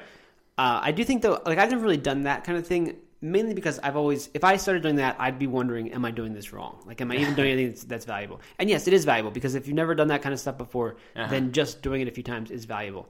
Uh, 0.57 0.79
I 0.83 0.91
do 0.91 1.03
think 1.03 1.21
though, 1.21 1.41
like 1.45 1.57
I've 1.57 1.69
never 1.71 1.81
really 1.83 1.97
done 1.97 2.23
that 2.23 2.43
kind 2.43 2.57
of 2.57 2.67
thing, 2.67 2.95
mainly 3.21 3.53
because 3.55 3.79
I've 3.79 3.95
always, 3.95 4.29
if 4.35 4.43
I 4.43 4.57
started 4.57 4.83
doing 4.83 4.97
that, 4.97 5.15
I'd 5.19 5.39
be 5.39 5.47
wondering, 5.47 5.91
am 5.93 6.05
I 6.05 6.11
doing 6.11 6.33
this 6.33 6.53
wrong? 6.53 6.83
Like, 6.85 7.01
am 7.01 7.11
I 7.11 7.15
even 7.15 7.33
doing 7.33 7.51
anything 7.53 7.69
that's, 7.71 7.83
that's 7.85 8.05
valuable? 8.05 8.39
And 8.59 8.69
yes, 8.69 8.87
it 8.87 8.93
is 8.93 9.03
valuable 9.03 9.31
because 9.31 9.55
if 9.55 9.65
you've 9.67 9.75
never 9.75 9.95
done 9.95 10.09
that 10.09 10.21
kind 10.21 10.31
of 10.31 10.39
stuff 10.39 10.57
before, 10.57 10.97
Uh-huh. 11.15 11.27
then 11.29 11.53
just 11.53 11.81
doing 11.81 12.01
it 12.01 12.07
a 12.07 12.11
few 12.11 12.23
times 12.23 12.51
is 12.51 12.65
valuable. 12.65 13.09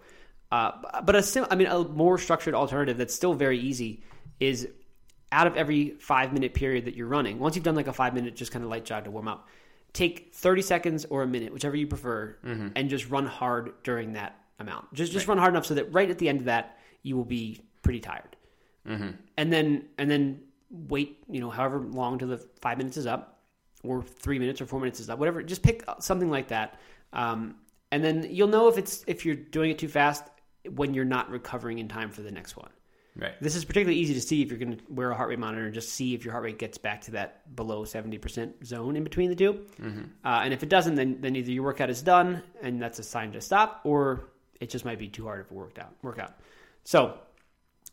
Uh, 0.52 0.72
but 1.04 1.16
a 1.16 1.22
sim- 1.24 1.48
I 1.52 1.56
mean, 1.56 1.68
a 1.68 1.84
more 1.84 2.18
structured 2.18 2.54
alternative 2.54 2.98
that's 2.98 3.14
still 3.14 3.34
very 3.34 3.60
easy 3.60 4.04
is 4.40 4.68
out 5.32 5.48
of 5.48 5.58
every 5.58 5.92
five 6.00 6.32
minute 6.32 6.54
period 6.54 6.86
that 6.86 6.96
you're 6.96 7.08
running. 7.08 7.40
Once 7.40 7.56
you've 7.56 7.66
done 7.66 7.76
like 7.76 7.88
a 7.88 7.94
five 7.94 8.14
minute, 8.14 8.36
just 8.36 8.52
kind 8.52 8.64
of 8.64 8.70
light 8.72 8.86
jog 8.86 9.04
to 9.06 9.12
warm 9.12 9.28
up, 9.28 9.48
take 9.94 10.34
30 10.34 10.62
seconds 10.64 11.06
or 11.10 11.22
a 11.24 11.28
minute, 11.28 11.54
whichever 11.54 11.76
you 11.76 11.88
prefer, 11.88 12.36
and 12.76 12.90
just 12.90 13.10
run 13.10 13.26
hard 13.26 13.74
during 13.84 14.14
that 14.14 14.40
amount. 14.60 14.94
Just 14.94 15.12
just 15.12 15.28
run 15.28 15.38
hard 15.38 15.54
enough 15.54 15.66
so 15.66 15.76
that 15.76 15.92
right 15.94 16.10
at 16.10 16.18
the 16.18 16.28
end 16.30 16.40
of 16.40 16.46
that, 16.46 16.78
you 17.04 17.16
will 17.16 17.26
be 17.26 17.62
pretty 17.84 18.00
tired. 18.00 18.36
And 19.38 19.54
then 19.54 19.86
and 19.98 20.10
then 20.10 20.42
wait, 20.70 21.24
you 21.30 21.40
know, 21.40 21.50
however 21.50 21.80
long 21.80 22.18
till 22.20 22.28
the 22.30 22.38
five 22.62 22.78
minutes 22.78 22.98
is 22.98 23.06
up, 23.06 23.40
or 23.84 24.02
three 24.02 24.40
minutes 24.40 24.62
or 24.62 24.66
four 24.66 24.80
minutes 24.80 25.00
is 25.00 25.10
up, 25.10 25.20
whatever. 25.20 25.44
Just 25.44 25.62
pick 25.62 25.84
something 26.00 26.30
like 26.30 26.48
that, 26.50 26.80
um, 27.14 27.56
and 27.92 28.04
then 28.04 28.28
you'll 28.30 28.48
know 28.48 28.68
if 28.68 28.78
it's 28.78 29.04
if 29.08 29.26
you're 29.26 29.36
doing 29.36 29.72
it 29.72 29.78
too 29.78 29.88
fast 29.88 30.24
when 30.76 30.94
you're 30.94 31.06
not 31.06 31.30
recovering 31.30 31.80
in 31.80 31.88
time 31.88 32.10
for 32.10 32.22
the 32.22 32.32
next 32.32 32.56
one. 32.58 32.70
Right. 33.16 33.34
This 33.40 33.56
is 33.56 33.64
particularly 33.64 34.00
easy 34.00 34.14
to 34.16 34.22
see 34.22 34.42
if 34.42 34.50
you're 34.50 34.58
going 34.58 34.78
to 34.78 34.84
wear 34.90 35.12
a 35.12 35.16
heart 35.16 35.30
rate 35.30 35.38
monitor 35.40 35.66
and 35.66 35.74
just 35.74 35.90
see 35.90 36.16
if 36.16 36.26
your 36.26 36.32
heart 36.32 36.44
rate 36.46 36.58
gets 36.58 36.80
back 36.80 37.02
to 37.02 37.12
that 37.12 37.56
below 37.56 37.84
70% 37.86 38.66
zone 38.66 38.96
in 38.96 39.04
between 39.04 39.30
the 39.30 39.36
2 39.36 39.66
Uh, 40.26 40.42
and 40.44 40.52
if 40.54 40.64
it 40.64 40.70
doesn't, 40.70 40.96
then, 40.96 41.18
then 41.22 41.36
either 41.36 41.52
your 41.52 41.64
workout 41.64 41.90
is 41.92 42.02
done 42.02 42.42
and 42.64 42.82
that's 42.82 42.98
a 43.00 43.04
sign 43.04 43.32
to 43.34 43.42
stop, 43.42 43.82
or 43.84 44.30
it 44.60 44.70
just 44.70 44.84
might 44.84 44.98
be 44.98 45.08
too 45.10 45.26
hard 45.26 45.42
of 45.42 45.52
a 45.52 45.54
workout. 45.54 45.94
workout. 46.02 46.34
So 46.86 47.20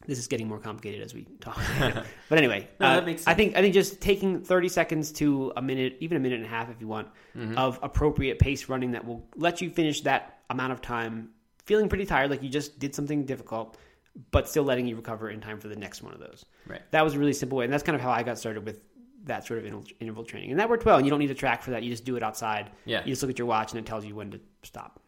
this 0.07 0.19
is 0.19 0.27
getting 0.27 0.49
more 0.49 0.59
complicated 0.59 1.03
as 1.03 1.13
we 1.13 1.27
talk. 1.41 1.61
but 2.31 2.39
anyway, 2.39 2.67
No, 2.81 2.87
uh, 2.87 2.95
that 2.97 3.05
makes 3.05 3.27
I 3.27 3.35
think 3.35 3.57
I 3.57 3.61
think 3.61 3.75
just 3.75 4.01
taking 4.01 4.43
30 4.43 4.69
seconds 4.71 5.13
to 5.13 5.53
a 5.55 5.61
minute, 5.61 5.99
even 6.01 6.17
a 6.17 6.21
minute 6.21 6.37
and 6.39 6.47
a 6.47 6.49
half 6.49 6.71
if 6.71 6.81
you 6.81 6.89
want, 6.89 7.09
Mm-hmm. 7.37 7.59
of 7.59 7.79
appropriate 7.83 8.39
pace 8.39 8.69
running 8.71 8.93
that 8.93 9.05
will 9.05 9.29
let 9.37 9.61
you 9.61 9.69
finish 9.71 10.01
that 10.01 10.39
amount 10.49 10.73
of 10.73 10.81
time 10.81 11.29
feeling 11.67 11.89
pretty 11.91 12.07
tired, 12.07 12.31
like 12.31 12.43
you 12.43 12.49
just 12.49 12.79
did 12.81 12.95
something 12.95 13.25
difficult, 13.27 13.77
but 14.31 14.49
still 14.49 14.65
letting 14.65 14.87
you 14.87 14.97
recover 14.97 15.31
in 15.31 15.41
time 15.41 15.61
for 15.61 15.69
the 15.69 15.77
next 15.77 16.03
one 16.03 16.13
of 16.13 16.21
those. 16.21 16.45
Right. 16.67 16.83
That 16.91 17.05
was 17.05 17.15
a 17.15 17.19
really 17.19 17.33
simple 17.33 17.59
way, 17.59 17.65
and 17.65 17.73
that's 17.73 17.83
kind 17.83 17.97
of 17.97 18.03
how 18.03 18.11
I 18.11 18.23
got 18.23 18.39
started 18.39 18.65
with 18.65 18.83
that 19.25 19.47
sort 19.47 19.59
of 19.59 19.67
interval, 20.01 20.25
training, 20.25 20.51
and 20.51 20.61
that 20.61 20.69
worked 20.69 20.85
well. 20.85 20.97
And 20.97 21.07
you 21.07 21.11
don't 21.11 21.21
need 21.21 21.31
a 21.31 21.35
track 21.35 21.63
for 21.63 21.73
that; 21.73 21.83
you 21.83 21.91
just 21.91 22.05
do 22.05 22.17
it 22.17 22.23
outside. 22.23 22.71
Yeah. 22.85 23.03
You 23.05 23.13
just 23.13 23.23
look 23.23 23.31
at 23.31 23.39
your 23.39 23.47
watch, 23.47 23.73
and 23.73 23.79
it 23.79 23.87
tells 23.87 24.05
you 24.05 24.15
when 24.15 24.31
to 24.33 24.41
stop. 24.63 25.01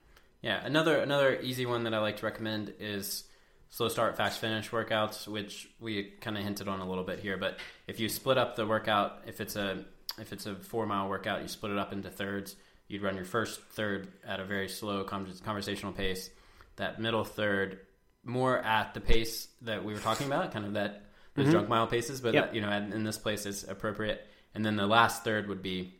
Yeah, 0.42 0.64
another 0.64 0.98
another 0.98 1.40
easy 1.40 1.66
one 1.66 1.84
that 1.84 1.94
I 1.94 1.98
like 1.98 2.18
to 2.18 2.26
recommend 2.26 2.74
is 2.78 3.24
slow 3.70 3.88
start, 3.88 4.16
fast 4.16 4.40
finish 4.40 4.70
workouts, 4.70 5.26
which 5.26 5.68
we 5.80 6.12
kind 6.20 6.36
of 6.36 6.44
hinted 6.44 6.68
on 6.68 6.80
a 6.80 6.88
little 6.88 7.04
bit 7.04 7.20
here. 7.20 7.36
But 7.36 7.58
if 7.86 7.98
you 8.00 8.08
split 8.08 8.38
up 8.38 8.54
the 8.54 8.66
workout, 8.66 9.22
if 9.26 9.40
it's 9.40 9.56
a 9.56 9.84
if 10.18 10.32
it's 10.32 10.46
a 10.46 10.54
four 10.56 10.86
mile 10.86 11.08
workout, 11.08 11.42
you 11.42 11.48
split 11.48 11.72
it 11.72 11.78
up 11.78 11.92
into 11.92 12.10
thirds. 12.10 12.56
You'd 12.88 13.02
run 13.02 13.16
your 13.16 13.24
first 13.24 13.62
third 13.70 14.08
at 14.26 14.40
a 14.40 14.44
very 14.44 14.68
slow 14.68 15.04
conversational 15.04 15.92
pace. 15.92 16.28
That 16.76 17.00
middle 17.00 17.24
third 17.24 17.80
more 18.24 18.58
at 18.58 18.94
the 18.94 19.00
pace 19.00 19.48
that 19.62 19.84
we 19.84 19.92
were 19.92 20.00
talking 20.00 20.26
about, 20.26 20.52
kind 20.52 20.64
of 20.66 20.74
that 20.74 21.02
those 21.34 21.50
junk 21.50 21.68
mile 21.68 21.86
paces, 21.86 22.20
but 22.20 22.34
Yep. 22.34 22.46
that, 22.46 22.54
you 22.54 22.60
know, 22.60 22.70
in 22.70 22.92
in 22.92 23.04
this 23.04 23.18
place 23.18 23.46
is 23.46 23.64
appropriate. 23.64 24.26
And 24.54 24.64
then 24.64 24.76
the 24.76 24.86
last 24.86 25.24
third 25.24 25.48
would 25.48 25.62
be 25.62 25.94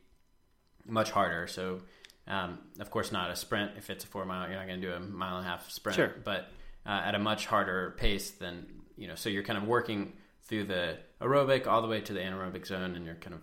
much 0.85 1.11
harder. 1.11 1.47
So, 1.47 1.81
um, 2.27 2.59
of 2.81 2.91
course, 2.91 3.13
not 3.13 3.31
a 3.31 3.37
sprint. 3.37 3.73
If 3.79 3.89
it's 3.89 4.05
a 4.05 4.07
four 4.07 4.25
mile, 4.27 4.47
you're 4.49 4.59
not 4.59 4.67
going 4.67 4.81
to 4.81 4.87
do 4.87 4.93
a 4.93 5.01
mile 5.01 5.39
and 5.39 5.47
a 5.47 5.49
half 5.49 5.71
sprint. 5.71 5.97
Sure. 5.97 6.15
But 6.23 6.49
uh, 6.85 6.91
at 7.05 7.15
a 7.15 7.19
much 7.19 7.47
harder 7.47 7.95
pace 7.97 8.31
than 8.33 8.67
you 8.97 9.09
know. 9.09 9.15
So 9.15 9.31
you're 9.31 9.43
kind 9.43 9.57
of 9.59 9.65
working 9.67 10.13
through 10.45 10.65
the 10.65 10.99
aerobic 11.21 11.67
all 11.67 11.81
the 11.83 11.89
way 11.89 12.01
to 12.03 12.13
the 12.13 12.21
anaerobic 12.21 12.67
zone, 12.67 12.95
and 12.95 13.07
you're 13.07 13.15
kind 13.15 13.35
of 13.35 13.41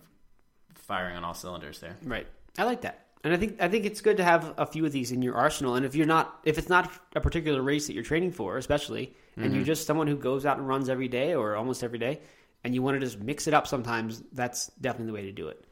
firing 0.76 1.16
on 1.16 1.24
all 1.24 1.34
cylinders 1.34 1.80
there. 1.80 1.96
Right. 2.04 2.26
I 2.58 2.64
like 2.64 2.82
that. 2.82 3.06
And 3.22 3.34
I 3.34 3.36
think 3.36 3.60
I 3.60 3.68
think 3.68 3.84
it's 3.84 4.00
good 4.00 4.16
to 4.16 4.24
have 4.24 4.54
a 4.56 4.64
few 4.64 4.86
of 4.86 4.92
these 4.92 5.12
in 5.12 5.20
your 5.20 5.34
arsenal. 5.34 5.74
And 5.74 5.84
if 5.84 5.94
you're 5.94 6.06
not, 6.06 6.40
if 6.44 6.56
it's 6.56 6.70
not 6.70 6.90
a 7.14 7.20
particular 7.20 7.60
race 7.60 7.86
that 7.86 7.92
you're 7.92 8.02
training 8.02 8.32
for, 8.32 8.56
especially, 8.56 9.14
and 9.36 9.54
you're 9.54 9.64
just 9.64 9.86
someone 9.86 10.06
who 10.06 10.16
goes 10.16 10.46
out 10.46 10.58
and 10.58 10.66
runs 10.66 10.88
every 10.88 11.08
day 11.08 11.34
or 11.34 11.54
almost 11.54 11.82
every 11.82 11.98
day, 11.98 12.20
and 12.64 12.74
you 12.74 12.82
want 12.82 12.98
to 12.98 13.06
just 13.06 13.18
mix 13.20 13.46
it 13.46 13.54
up 13.54 13.66
sometimes, 13.66 14.22
that's 14.32 14.68
definitely 14.80 15.06
the 15.06 15.12
way 15.12 15.22
to 15.22 15.32
do 15.32 15.48
it. 15.48 15.64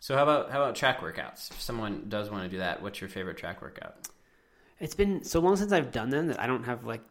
So 0.00 0.16
how 0.16 0.22
about 0.22 0.50
how 0.50 0.62
about 0.62 0.76
track 0.76 1.00
workouts? 1.00 1.50
If 1.50 1.60
someone 1.60 2.06
does 2.08 2.30
want 2.30 2.44
to 2.44 2.48
do 2.48 2.58
that, 2.58 2.82
what's 2.82 3.00
your 3.00 3.10
favorite 3.10 3.36
track 3.36 3.60
workout? 3.60 4.08
It's 4.80 4.94
been 4.94 5.24
so 5.24 5.40
long 5.40 5.56
since 5.56 5.72
I've 5.72 5.92
done 5.92 6.10
them 6.10 6.28
that 6.28 6.40
I 6.40 6.46
don't 6.46 6.64
have 6.64 6.84
like 6.84 7.02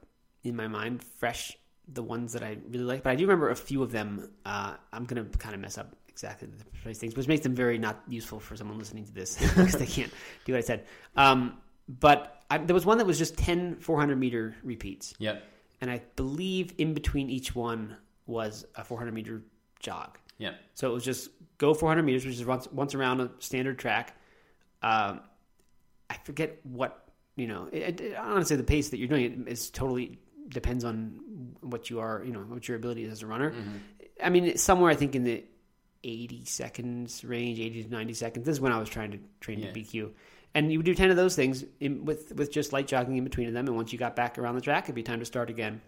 in 0.43 0.56
my 0.56 0.67
mind 0.67 1.03
fresh 1.03 1.58
the 1.88 2.03
ones 2.03 2.34
that 2.34 2.43
I 2.43 2.58
really 2.69 2.86
like. 2.86 3.03
But 3.03 3.12
I 3.12 3.15
do 3.15 3.23
remember 3.23 3.49
a 3.49 3.56
few 3.56 3.84
of 3.84 3.91
them. 3.91 4.32
Uh, 4.45 4.75
I'm 4.91 5.06
gonna 5.06 5.25
kind 5.25 5.53
of 5.56 5.62
mess 5.62 5.77
up 5.77 5.95
exactly 6.13 6.47
the 6.47 6.63
precise 6.65 6.99
things, 6.99 7.15
which 7.15 7.28
makes 7.28 7.43
them 7.43 7.54
very 7.56 7.78
not 7.78 8.02
useful 8.08 8.39
for 8.39 8.56
someone 8.56 8.78
listening 8.80 9.06
to 9.06 9.12
this 9.13 9.38
because 9.41 9.73
they 9.73 9.86
can't 9.86 10.12
do 10.45 10.54
what 10.54 10.60
I 10.60 10.62
said. 10.62 10.86
Um, 11.15 11.58
but 11.88 12.43
I, 12.49 12.60
there 12.60 12.73
was 12.73 12.86
one 12.86 12.97
that 12.99 13.06
was 13.06 13.17
just 13.17 13.38
10 13.38 13.78
400 13.78 14.17
meter 14.17 14.56
repeats, 14.63 15.13
Yep. 15.19 15.43
and 15.82 15.91
I 15.91 16.02
believe 16.15 16.73
in 16.78 16.93
between 16.93 17.30
each 17.30 17.54
one 17.56 17.97
was 18.26 18.65
a 18.76 18.84
400 18.84 19.13
meter 19.13 19.41
jog. 19.80 20.17
Yep. 20.38 20.56
So 20.76 20.89
it 20.89 20.93
was 20.93 21.04
just 21.04 21.30
go 21.58 21.73
400 21.73 22.04
meters, 22.04 22.26
which 22.26 22.36
is 22.36 22.45
once, 22.45 22.67
once 22.71 22.95
around 22.95 23.21
a 23.21 23.30
standard 23.39 23.78
track. 23.80 24.15
Um, 24.82 25.21
I 26.10 26.15
forget 26.23 26.60
what 26.63 27.06
you 27.36 27.47
know. 27.47 27.67
It, 27.71 27.99
it, 28.02 28.13
I 28.17 28.21
don't 28.23 28.32
want 28.34 28.41
to 28.41 28.45
say 28.47 28.56
the 28.56 28.63
pace 28.63 28.89
that 28.89 28.97
you're 28.97 29.08
doing 29.08 29.45
it 29.45 29.52
is 29.52 29.69
totally 29.69 30.19
depends 30.47 30.84
on 30.84 31.56
what 31.62 31.89
you 31.89 31.99
are, 31.99 32.21
you 32.26 32.32
know, 32.34 32.39
what 32.41 32.67
your 32.67 32.78
ability 32.78 33.04
is 33.06 33.12
as 33.12 33.21
a 33.23 33.28
runner. 33.28 33.54
I 34.23 34.30
mean, 34.30 34.58
somewhere 34.58 34.91
I 34.91 34.95
think 34.95 35.15
in 35.15 35.23
the 35.23 35.43
80 36.03 36.45
seconds 36.45 37.23
range, 37.23 37.59
80 37.59 37.83
to 37.83 37.89
90 37.89 38.13
seconds. 38.13 38.45
This 38.45 38.53
is 38.53 38.61
when 38.61 38.71
I 38.71 38.79
was 38.79 38.89
trying 38.89 39.11
to 39.11 39.19
train 39.39 39.59
Yeah. 39.59 39.71
to 39.71 39.73
BQ. 39.73 40.11
And 40.55 40.71
you 40.71 40.77
would 40.77 40.85
do 40.85 40.93
10 40.93 41.09
of 41.09 41.15
those 41.15 41.35
things 41.35 41.65
in, 41.79 42.05
with 42.05 42.31
with 42.35 42.51
just 42.51 42.73
light 42.73 42.87
jogging 42.87 43.17
in 43.17 43.23
between 43.23 43.51
them. 43.53 43.67
And 43.67 43.75
once 43.75 43.91
you 43.91 43.97
got 43.99 44.15
back 44.15 44.37
around 44.37 44.55
the 44.55 44.61
track, 44.61 44.85
it'd 44.85 44.95
be 44.95 45.01
time 45.03 45.19
to 45.19 45.25
start 45.25 45.49
again. 45.49 45.81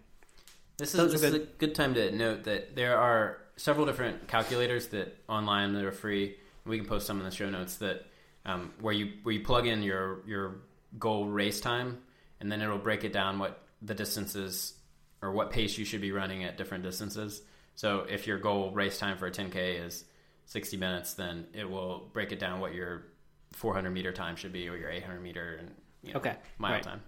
This 0.78 0.94
is, 0.94 1.12
this 1.12 1.22
is 1.22 1.34
a 1.34 1.38
good 1.38 1.74
time 1.74 1.94
to 1.94 2.10
note 2.10 2.44
that 2.44 2.76
there 2.76 2.98
are 2.98 3.38
several 3.56 3.86
different 3.86 4.28
calculators 4.28 4.88
that 4.88 5.16
online 5.28 5.72
that 5.74 5.84
are 5.84 5.92
free. 5.92 6.36
We 6.66 6.76
can 6.78 6.86
post 6.86 7.06
some 7.06 7.18
in 7.18 7.24
the 7.24 7.30
show 7.30 7.48
notes 7.48 7.76
that 7.76 8.06
um, 8.44 8.72
where 8.80 8.92
you 8.92 9.12
where 9.22 9.34
you 9.34 9.42
plug 9.44 9.66
in 9.66 9.82
your 9.82 10.20
your 10.26 10.56
goal 10.98 11.26
race 11.26 11.60
time, 11.60 11.98
and 12.40 12.50
then 12.50 12.60
it'll 12.60 12.78
break 12.78 13.04
it 13.04 13.12
down 13.12 13.38
what 13.38 13.62
the 13.82 13.94
distances 13.94 14.74
or 15.22 15.30
what 15.32 15.50
pace 15.50 15.78
you 15.78 15.84
should 15.84 16.00
be 16.00 16.10
running 16.12 16.42
at 16.44 16.58
different 16.58 16.82
distances. 16.82 17.40
So 17.76 18.00
if 18.08 18.26
your 18.26 18.38
goal 18.38 18.72
race 18.72 18.98
time 18.98 19.16
for 19.18 19.26
a 19.26 19.30
10k 19.30 19.84
is 19.86 20.04
60 20.46 20.76
minutes, 20.76 21.14
then 21.14 21.46
it 21.52 21.68
will 21.68 22.08
break 22.12 22.32
it 22.32 22.38
down 22.38 22.58
what 22.60 22.74
your 22.74 23.04
400 23.52 23.90
meter 23.90 24.12
time 24.12 24.34
should 24.36 24.52
be 24.52 24.68
or 24.68 24.76
your 24.76 24.90
800 24.90 25.20
meter 25.22 25.56
and 25.60 25.70
you 26.02 26.12
know, 26.12 26.18
Okay, 26.18 26.36
mile 26.58 26.72
right. 26.72 26.82
time. 26.82 27.02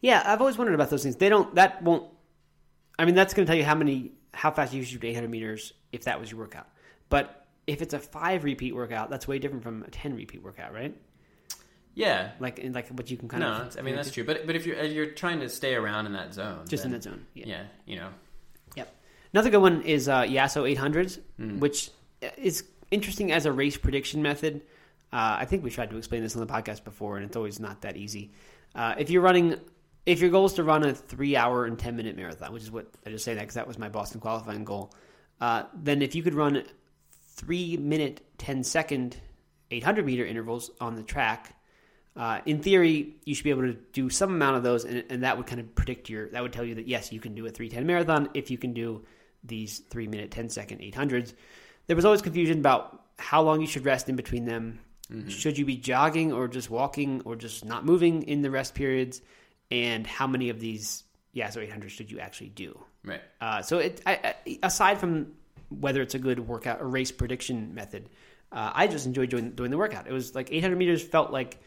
Yeah, 0.00 0.22
I've 0.24 0.40
always 0.40 0.58
wondered 0.58 0.74
about 0.74 0.90
those 0.90 1.02
things. 1.04 1.16
They 1.16 1.28
don't. 1.28 1.54
That 1.54 1.82
won't. 1.82 2.08
I 2.98 3.04
mean, 3.04 3.14
that's 3.14 3.34
going 3.34 3.46
to 3.46 3.50
tell 3.50 3.56
you 3.58 3.64
how 3.64 3.74
many, 3.74 4.12
how 4.34 4.50
fast 4.50 4.72
you 4.72 4.82
should 4.82 5.00
do 5.00 5.06
800 5.06 5.28
meters 5.28 5.72
if 5.92 6.04
that 6.04 6.18
was 6.20 6.30
your 6.30 6.40
workout. 6.40 6.68
But 7.08 7.46
if 7.66 7.82
it's 7.82 7.94
a 7.94 7.98
five 7.98 8.42
repeat 8.44 8.74
workout, 8.74 9.10
that's 9.10 9.28
way 9.28 9.38
different 9.38 9.62
from 9.62 9.82
a 9.84 9.90
10 9.90 10.14
repeat 10.16 10.42
workout, 10.42 10.72
right? 10.74 10.96
Yeah, 11.94 12.30
Like, 12.40 12.58
in 12.58 12.72
like 12.72 12.88
what 12.88 13.10
you 13.10 13.16
can 13.18 13.28
kind 13.28 13.42
no, 13.42 13.48
of. 13.50 13.60
it's- 13.66 13.76
I 13.76 13.82
mean 13.82 13.94
that's 13.94 14.10
true. 14.10 14.24
But 14.24 14.46
but 14.46 14.56
if 14.56 14.64
you're 14.66 14.76
if 14.76 14.92
you're 14.92 15.10
trying 15.10 15.40
to 15.40 15.48
stay 15.48 15.74
around 15.74 16.06
in 16.06 16.12
that 16.14 16.32
zone, 16.32 16.64
Just 16.66 16.84
in 16.86 16.90
that 16.92 17.02
zone. 17.02 17.26
Yeah. 17.34 17.44
yeah, 17.46 17.62
you 17.86 17.96
know. 17.96 18.08
Another 19.32 19.50
good 19.50 19.62
one 19.62 19.82
is 19.82 20.08
uh, 20.08 20.22
Yasso 20.22 20.62
800s, 20.76 21.18
Mm. 21.40 21.58
which 21.58 21.90
is 22.36 22.64
interesting 22.90 23.32
as 23.32 23.46
a 23.46 23.52
race 23.52 23.76
prediction 23.76 24.22
method. 24.22 24.62
Uh, 25.12 25.36
I 25.40 25.44
think 25.46 25.64
we 25.64 25.70
tried 25.70 25.90
to 25.90 25.96
explain 25.96 26.22
this 26.22 26.36
on 26.36 26.40
the 26.46 26.52
podcast 26.52 26.84
before, 26.84 27.16
and 27.16 27.24
it's 27.26 27.36
always 27.36 27.58
not 27.60 27.82
that 27.82 27.96
easy. 27.96 28.32
Uh, 28.74 28.94
if 28.98 29.10
you're 29.10 29.22
running, 29.22 29.56
if 30.06 30.20
your 30.20 30.30
goal 30.30 30.46
is 30.46 30.54
to 30.54 30.62
run 30.64 30.84
a 30.84 30.94
three 30.94 31.36
hour 31.36 31.64
and 31.66 31.78
10 31.78 31.96
minute 31.96 32.16
marathon, 32.16 32.52
which 32.52 32.62
is 32.62 32.70
what 32.70 32.86
I 33.06 33.10
just 33.10 33.24
say 33.24 33.34
that 33.34 33.40
because 33.40 33.54
that 33.54 33.66
was 33.66 33.78
my 33.78 33.88
Boston 33.88 34.20
qualifying 34.20 34.64
goal, 34.64 34.92
uh, 35.40 35.64
then 35.74 36.02
if 36.02 36.14
you 36.14 36.22
could 36.22 36.34
run 36.34 36.62
three 37.34 37.76
minute, 37.76 38.20
10 38.38 38.62
second, 38.64 39.16
800 39.70 40.04
meter 40.06 40.24
intervals 40.26 40.70
on 40.80 40.94
the 40.96 41.02
track, 41.02 41.56
Uh, 42.14 42.40
in 42.44 42.60
theory, 42.60 43.16
you 43.24 43.34
should 43.34 43.44
be 43.44 43.48
able 43.50 43.62
to 43.62 43.72
do 43.94 44.10
some 44.10 44.30
amount 44.34 44.54
of 44.58 44.62
those, 44.62 44.84
and, 44.84 45.02
and 45.08 45.22
that 45.22 45.38
would 45.38 45.46
kind 45.46 45.60
of 45.60 45.74
predict 45.74 46.10
your. 46.10 46.28
That 46.28 46.42
would 46.42 46.52
tell 46.52 46.64
you 46.64 46.74
that 46.74 46.86
yes, 46.86 47.10
you 47.10 47.20
can 47.20 47.34
do 47.34 47.46
a 47.46 47.50
three 47.50 47.70
ten 47.70 47.86
marathon 47.86 48.28
if 48.34 48.50
you 48.50 48.58
can 48.58 48.74
do 48.74 49.02
these 49.44 49.78
three 49.78 50.06
minute 50.06 50.30
10 50.30 50.48
second 50.48 50.78
800s. 50.80 51.34
There 51.86 51.96
was 51.96 52.04
always 52.04 52.22
confusion 52.22 52.58
about 52.58 53.04
how 53.18 53.42
long 53.42 53.60
you 53.60 53.66
should 53.66 53.84
rest 53.84 54.08
in 54.08 54.16
between 54.16 54.44
them. 54.44 54.80
Mm-hmm. 55.10 55.28
Should 55.28 55.58
you 55.58 55.64
be 55.64 55.76
jogging 55.76 56.32
or 56.32 56.48
just 56.48 56.70
walking 56.70 57.22
or 57.24 57.36
just 57.36 57.64
not 57.64 57.84
moving 57.84 58.22
in 58.22 58.42
the 58.42 58.50
rest 58.50 58.74
periods? 58.74 59.20
And 59.70 60.06
how 60.06 60.26
many 60.26 60.48
of 60.48 60.60
these 60.60 61.04
Yasso 61.34 61.66
800s 61.66 61.90
should 61.90 62.10
you 62.10 62.20
actually 62.20 62.50
do? 62.50 62.78
Right. 63.04 63.20
Uh, 63.40 63.62
so, 63.62 63.78
it, 63.78 64.00
I, 64.06 64.34
aside 64.62 64.98
from 64.98 65.32
whether 65.70 66.02
it's 66.02 66.14
a 66.14 66.18
good 66.18 66.38
workout 66.40 66.80
or 66.80 66.88
race 66.88 67.10
prediction 67.10 67.74
method, 67.74 68.08
uh, 68.52 68.70
I 68.74 68.86
just 68.86 69.06
enjoyed 69.06 69.30
doing, 69.30 69.50
doing 69.52 69.70
the 69.70 69.78
workout. 69.78 70.06
It 70.06 70.12
was 70.12 70.34
like 70.34 70.52
800 70.52 70.76
meters 70.76 71.02
felt 71.02 71.30
like, 71.30 71.58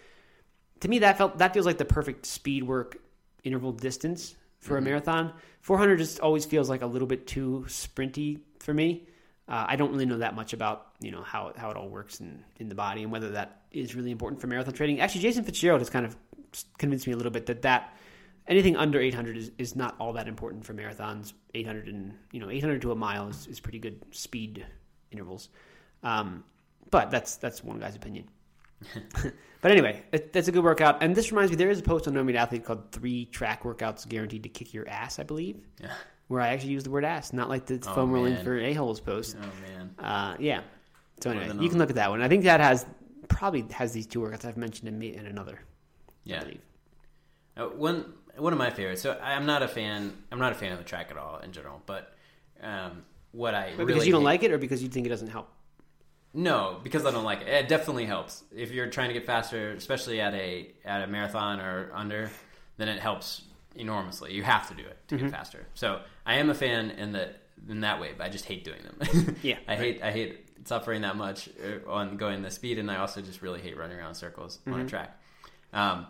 to 0.81 0.87
me, 0.87 0.99
that 0.99 1.17
felt 1.17 1.39
that 1.39 1.53
feels 1.53 1.65
like 1.65 1.77
the 1.77 1.85
perfect 1.85 2.25
speed 2.25 2.63
work 2.63 2.97
interval 3.43 3.71
distance 3.71 4.35
for 4.65 4.75
mm-hmm. 4.75 4.87
a 4.87 4.89
marathon. 4.89 5.33
400 5.61 5.97
just 5.97 6.19
always 6.19 6.45
feels 6.45 6.69
like 6.69 6.81
a 6.81 6.87
little 6.87 7.07
bit 7.07 7.27
too 7.27 7.65
sprinty 7.67 8.39
for 8.59 8.73
me. 8.73 9.07
Uh, 9.47 9.65
I 9.67 9.75
don't 9.75 9.91
really 9.91 10.07
know 10.07 10.17
that 10.17 10.35
much 10.35 10.53
about 10.53 10.87
you 10.99 11.11
know 11.11 11.21
how 11.21 11.53
how 11.55 11.69
it 11.69 11.77
all 11.77 11.87
works 11.87 12.19
in 12.19 12.43
in 12.57 12.67
the 12.67 12.75
body 12.75 13.03
and 13.03 13.11
whether 13.11 13.31
that 13.31 13.61
is 13.71 13.95
really 13.95 14.11
important 14.11 14.41
for 14.41 14.47
marathon 14.47 14.73
training. 14.73 14.99
Actually, 14.99 15.21
Jason 15.21 15.43
Fitzgerald 15.43 15.81
has 15.81 15.89
kind 15.89 16.05
of 16.05 16.17
convinced 16.79 17.05
me 17.05 17.13
a 17.13 17.15
little 17.15 17.31
bit 17.31 17.45
that 17.45 17.61
that 17.61 17.95
anything 18.47 18.75
under 18.75 18.99
800 18.99 19.37
is, 19.37 19.51
is 19.57 19.75
not 19.75 19.95
all 19.99 20.13
that 20.13 20.27
important 20.27 20.65
for 20.65 20.73
marathons. 20.73 21.33
800 21.53 21.87
and 21.87 22.13
you 22.31 22.39
know 22.39 22.49
800 22.49 22.81
to 22.81 22.91
a 22.91 22.95
mile 22.95 23.27
is, 23.27 23.45
is 23.45 23.59
pretty 23.59 23.79
good 23.79 24.01
speed 24.09 24.65
intervals. 25.11 25.49
Um, 26.01 26.43
but 26.89 27.11
that's 27.11 27.37
that's 27.37 27.63
one 27.63 27.79
guy's 27.79 27.95
opinion. 27.95 28.27
but 29.61 29.71
anyway, 29.71 30.03
it, 30.11 30.33
that's 30.33 30.47
a 30.47 30.51
good 30.51 30.63
workout. 30.63 31.01
And 31.01 31.15
this 31.15 31.31
reminds 31.31 31.51
me, 31.51 31.57
there 31.57 31.69
is 31.69 31.79
a 31.79 31.83
post 31.83 32.07
on 32.07 32.13
No 32.13 32.23
Meat 32.23 32.35
Athlete 32.35 32.65
called 32.65 32.91
Three 32.91 33.25
Track 33.25 33.63
Workouts 33.63 34.07
Guaranteed 34.07 34.43
to 34.43 34.49
Kick 34.49 34.73
Your 34.73 34.87
Ass, 34.87 35.19
I 35.19 35.23
believe. 35.23 35.57
Yeah. 35.81 35.93
Where 36.27 36.41
I 36.41 36.49
actually 36.49 36.71
use 36.71 36.83
the 36.83 36.89
word 36.89 37.05
ass, 37.05 37.33
not 37.33 37.49
like 37.49 37.67
the 37.67 37.79
oh, 37.87 37.93
foam 37.93 38.11
rolling 38.11 38.35
for 38.43 38.57
a-holes 38.57 38.99
post. 38.99 39.37
Oh, 39.39 39.45
man. 39.61 39.95
Uh, 39.99 40.35
yeah. 40.39 40.61
So 41.21 41.29
anyway, 41.29 41.51
you 41.61 41.69
can 41.69 41.77
look 41.77 41.89
at 41.91 41.95
that 41.97 42.09
one. 42.09 42.21
I 42.21 42.27
think 42.27 42.43
that 42.45 42.59
has 42.59 42.85
probably 43.27 43.65
has 43.71 43.91
these 43.91 44.07
two 44.07 44.19
workouts 44.19 44.45
I've 44.45 44.57
mentioned 44.57 44.87
in, 44.87 44.97
me, 44.97 45.15
in 45.15 45.27
another. 45.27 45.59
Yeah. 46.23 46.43
Uh, 47.55 47.65
one 47.67 48.13
one 48.37 48.53
of 48.53 48.59
my 48.59 48.69
favorites. 48.69 49.01
So 49.01 49.19
I'm 49.21 49.45
not 49.45 49.63
a 49.63 49.67
fan. 49.67 50.13
I'm 50.31 50.39
not 50.39 50.51
a 50.51 50.55
fan 50.55 50.71
of 50.71 50.77
the 50.77 50.83
track 50.83 51.11
at 51.11 51.17
all 51.17 51.39
in 51.39 51.51
general. 51.51 51.81
But 51.85 52.13
um, 52.61 53.03
what 53.31 53.53
I 53.53 53.73
but 53.77 53.87
because 53.87 54.05
you 54.05 54.11
don't 54.11 54.21
hate, 54.21 54.25
like 54.25 54.43
it, 54.43 54.51
or 54.51 54.57
because 54.57 54.83
you 54.83 54.89
think 54.89 55.05
it 55.05 55.09
doesn't 55.09 55.29
help. 55.29 55.49
No, 56.35 56.81
because 56.83 57.05
I 57.05 57.11
don't 57.11 57.23
like 57.23 57.41
it. 57.41 57.47
It 57.47 57.69
definitely 57.69 58.05
helps 58.05 58.43
if 58.53 58.71
you're 58.71 58.87
trying 58.87 59.07
to 59.07 59.13
get 59.13 59.25
faster, 59.25 59.71
especially 59.71 60.19
at 60.19 60.33
a 60.33 60.69
at 60.83 61.01
a 61.01 61.07
marathon 61.07 61.61
or 61.61 61.91
under. 61.93 62.29
Then 62.77 62.89
it 62.89 62.99
helps 62.99 63.43
enormously. 63.73 64.33
You 64.33 64.43
have 64.43 64.67
to 64.67 64.75
do 64.75 64.83
it 64.83 64.97
to 65.07 65.15
mm-hmm. 65.15 65.25
get 65.27 65.33
faster. 65.33 65.65
So 65.75 66.01
I 66.25 66.35
am 66.35 66.49
a 66.49 66.53
fan 66.53 66.91
in 66.91 67.13
that 67.13 67.41
in 67.69 67.79
that 67.81 68.01
way, 68.01 68.11
but 68.17 68.25
I 68.25 68.29
just 68.29 68.43
hate 68.43 68.65
doing 68.65 68.81
them. 68.83 69.37
yeah, 69.41 69.59
I 69.65 69.71
right. 69.71 69.79
hate 69.79 70.03
I 70.03 70.11
hate 70.11 70.67
suffering 70.67 71.03
that 71.03 71.15
much 71.15 71.47
uh, 71.63 71.89
on 71.89 72.17
going 72.17 72.41
the 72.41 72.51
speed, 72.51 72.79
and 72.79 72.91
I 72.91 72.97
also 72.97 73.21
just 73.21 73.41
really 73.41 73.61
hate 73.61 73.77
running 73.77 73.97
around 73.97 74.15
circles 74.15 74.57
mm-hmm. 74.57 74.73
on 74.73 74.79
a 74.79 74.83
mm-hmm. 74.83 74.89
track. 74.89 75.21
Um, 75.71 76.07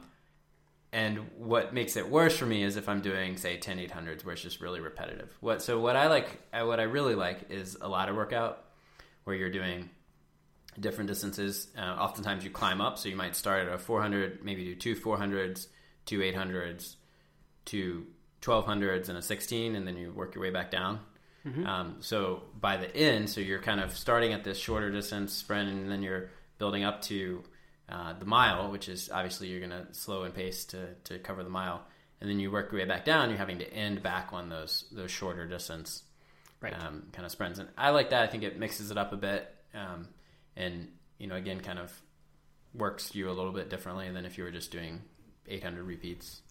and 0.91 1.19
what 1.37 1.71
makes 1.71 1.97
it 1.97 2.09
worse 2.09 2.37
for 2.37 2.45
me 2.47 2.63
is 2.63 2.77
if 2.77 2.87
I'm 2.87 3.01
doing 3.01 3.35
say 3.37 3.57
10 3.57 3.79
800s 3.79 4.23
where 4.23 4.33
it's 4.33 4.41
just 4.41 4.61
really 4.61 4.79
repetitive. 4.79 5.35
What 5.39 5.61
so 5.61 5.79
what 5.79 5.95
I 5.95 6.07
like 6.07 6.41
uh, 6.51 6.65
what 6.65 6.79
I 6.79 6.83
really 6.83 7.13
like 7.15 7.51
is 7.51 7.77
a 7.79 7.87
lot 7.87 8.09
of 8.09 8.15
workout 8.15 8.63
where 9.25 9.35
you're 9.35 9.51
doing 9.51 9.89
different 10.79 11.07
distances. 11.07 11.67
Uh, 11.77 11.81
oftentimes 11.81 12.43
you 12.43 12.49
climb 12.49 12.81
up, 12.81 12.97
so 12.97 13.09
you 13.09 13.15
might 13.15 13.35
start 13.35 13.67
at 13.67 13.73
a 13.73 13.77
400, 13.77 14.43
maybe 14.43 14.65
do 14.65 14.75
two 14.75 14.95
400s, 14.95 15.67
two 16.05 16.19
800s, 16.19 16.95
two 17.65 18.07
1200s, 18.41 19.09
and 19.09 19.17
a 19.17 19.21
16, 19.21 19.75
and 19.75 19.87
then 19.87 19.97
you 19.97 20.11
work 20.11 20.35
your 20.35 20.41
way 20.41 20.51
back 20.51 20.71
down. 20.71 20.99
Mm-hmm. 21.45 21.65
Um, 21.65 21.95
so 21.99 22.43
by 22.59 22.77
the 22.77 22.95
end, 22.95 23.29
so 23.29 23.39
you're 23.39 23.61
kind 23.61 23.79
of 23.79 23.95
starting 23.95 24.33
at 24.33 24.43
this 24.43 24.57
shorter 24.57 24.91
distance 24.91 25.33
sprint, 25.33 25.69
and 25.69 25.91
then 25.91 26.01
you're 26.01 26.29
building 26.57 26.83
up 26.83 27.01
to 27.03 27.43
uh, 27.87 28.13
the 28.13 28.25
mile, 28.25 28.71
which 28.71 28.89
is 28.89 29.09
obviously 29.13 29.47
you're 29.47 29.59
going 29.59 29.71
to 29.71 29.93
slow 29.93 30.23
in 30.23 30.31
pace 30.31 30.65
to, 30.65 30.95
to 31.03 31.19
cover 31.19 31.43
the 31.43 31.49
mile, 31.49 31.83
and 32.19 32.29
then 32.29 32.39
you 32.39 32.49
work 32.51 32.71
your 32.71 32.81
way 32.81 32.87
back 32.87 33.05
down. 33.05 33.29
You're 33.29 33.37
having 33.37 33.59
to 33.59 33.71
end 33.71 34.01
back 34.01 34.29
on 34.31 34.49
those 34.49 34.85
those 34.91 35.11
shorter 35.11 35.45
distance 35.45 36.01
right. 36.61 36.73
um, 36.73 37.03
kind 37.11 37.25
of 37.25 37.31
sprints, 37.31 37.59
and 37.59 37.69
I 37.77 37.91
like 37.91 38.09
that. 38.09 38.23
I 38.23 38.27
think 38.27 38.43
it 38.43 38.57
mixes 38.57 38.89
it 38.89 38.97
up 38.97 39.13
a 39.13 39.17
bit. 39.17 39.53
Um, 39.75 40.07
and 40.55 40.87
you 41.17 41.27
know 41.27 41.35
again 41.35 41.59
kind 41.59 41.79
of 41.79 41.91
works 42.73 43.15
you 43.15 43.29
a 43.29 43.31
little 43.31 43.51
bit 43.51 43.69
differently 43.69 44.09
than 44.11 44.25
if 44.25 44.37
you 44.37 44.43
were 44.43 44.51
just 44.51 44.71
doing 44.71 45.01
800 45.47 45.83
repeats 45.83 46.41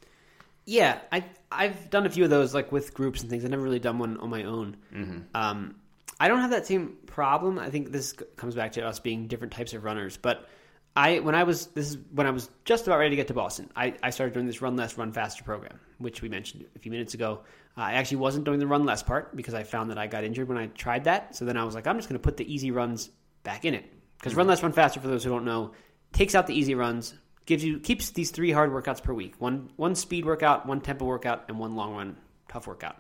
yeah 0.67 0.99
i 1.13 1.25
i've 1.53 1.91
done 1.91 2.07
a 2.07 2.11
few 2.11 2.25
of 2.25 2.31
those 2.31 2.55
like 2.55 2.73
with 2.73 2.95
groups 2.95 3.21
and 3.21 3.31
things 3.31 3.45
i've 3.45 3.51
never 3.51 3.63
really 3.63 3.81
done 3.81 3.99
one 3.99 4.19
on 4.19 4.31
my 4.31 4.45
own 4.45 4.77
mm-hmm. 4.95 5.19
um, 5.35 5.75
i 6.19 6.29
don't 6.29 6.41
have 6.41 6.51
that 6.51 6.67
same 6.67 6.97
problem 7.07 7.59
i 7.59 7.71
think 7.71 7.93
this 7.93 8.15
comes 8.37 8.55
back 8.55 8.73
to 8.73 8.87
us 8.87 8.99
being 9.01 9.27
different 9.27 9.53
types 9.53 9.75
of 9.75 9.85
runners 9.85 10.17
but 10.17 10.49
I 10.97 11.19
when 11.19 11.35
I 11.35 11.43
was 11.43 11.67
this 11.69 11.91
is 11.91 11.99
when 12.13 12.27
I 12.27 12.31
was 12.31 12.49
just 12.65 12.87
about 12.87 12.99
ready 12.99 13.11
to 13.11 13.17
get 13.17 13.29
to 13.29 13.35
Boston. 13.35 13.69
I, 13.75 13.95
I 14.03 14.11
started 14.11 14.33
doing 14.33 14.47
this 14.47 14.63
run 14.63 14.77
less, 14.77 14.97
run 14.97 15.13
faster 15.13 15.43
program, 15.43 15.81
which 15.99 16.23
we 16.23 16.29
mentioned 16.29 16.67
a 16.77 16.79
few 16.79 16.93
minutes 16.93 17.15
ago. 17.15 17.41
Uh, 17.77 17.81
I 17.81 17.93
actually 17.95 18.19
wasn't 18.19 18.45
doing 18.45 18.61
the 18.61 18.67
run 18.67 18.85
less 18.85 19.03
part 19.03 19.35
because 19.35 19.55
I 19.55 19.65
found 19.65 19.91
that 19.91 19.99
I 19.99 20.07
got 20.07 20.23
injured 20.23 20.49
when 20.49 20.57
I 20.57 20.69
tried 20.69 21.05
that. 21.05 21.35
So 21.35 21.45
then 21.45 21.57
I 21.57 21.65
was 21.65 21.75
like, 21.75 21.89
I'm 21.89 21.97
just 21.97 22.09
going 22.09 22.21
to 22.21 22.23
put 22.23 22.37
the 22.37 22.53
easy 22.53 22.71
runs 22.71 23.11
back 23.43 23.65
in 23.65 23.75
it. 23.75 23.93
Because 24.25 24.33
mm-hmm. 24.33 24.39
run 24.39 24.47
less, 24.47 24.63
run 24.63 24.73
faster, 24.73 25.01
for 25.01 25.09
those 25.09 25.23
who 25.23 25.29
don't 25.29 25.45
know, 25.45 25.73
takes 26.15 26.35
out 26.35 26.47
the 26.47 26.55
easy 26.55 26.75
runs, 26.75 27.13
gives 27.45 27.63
you 27.63 27.79
keeps 27.79 28.09
these 28.13 28.31
three 28.31 28.51
hard 28.51 28.71
workouts 28.71 29.03
per 29.03 29.13
week 29.13 29.35
one 29.39 29.69
one 29.77 29.95
speed 29.95 30.25
workout, 30.25 30.65
one 30.65 30.81
tempo 30.81 31.05
workout, 31.05 31.45
and 31.49 31.59
one 31.59 31.77
long 31.77 31.95
run 31.95 32.17
tough 32.49 32.67
workout, 32.67 32.97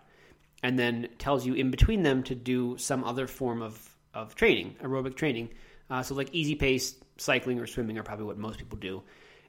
and 0.62 0.78
then 0.78 1.08
tells 1.16 1.46
you 1.46 1.54
in 1.54 1.70
between 1.70 2.02
them 2.02 2.22
to 2.24 2.34
do 2.34 2.76
some 2.76 3.02
other 3.04 3.26
form 3.26 3.62
of 3.62 3.96
of 4.12 4.34
training, 4.34 4.76
aerobic 4.82 5.16
training. 5.16 5.48
Uh, 5.88 6.02
so 6.02 6.14
like 6.14 6.28
easy 6.34 6.54
pace 6.56 6.94
cycling 7.16 7.58
or 7.58 7.66
swimming 7.66 7.96
are 7.96 8.02
probably 8.02 8.26
what 8.26 8.36
most 8.36 8.58
people 8.58 8.76
do. 8.76 9.02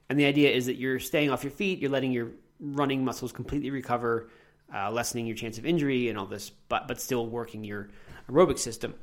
And 0.08 0.18
the 0.18 0.24
idea 0.24 0.50
is 0.50 0.64
that 0.66 0.76
you're 0.76 0.98
staying 0.98 1.30
off 1.30 1.44
your 1.44 1.50
feet, 1.50 1.78
you're 1.80 1.90
letting 1.90 2.12
your 2.12 2.30
running 2.58 3.04
muscles 3.04 3.32
completely 3.32 3.68
recover, 3.70 4.30
uh, 4.74 4.90
lessening 4.90 5.26
your 5.26 5.36
chance 5.36 5.58
of 5.58 5.66
injury 5.66 6.08
and 6.08 6.18
all 6.18 6.24
this, 6.24 6.50
but 6.70 6.88
but 6.88 7.02
still 7.02 7.26
working 7.26 7.64
your 7.64 7.90
aerobic 8.30 8.58
system. 8.58 8.94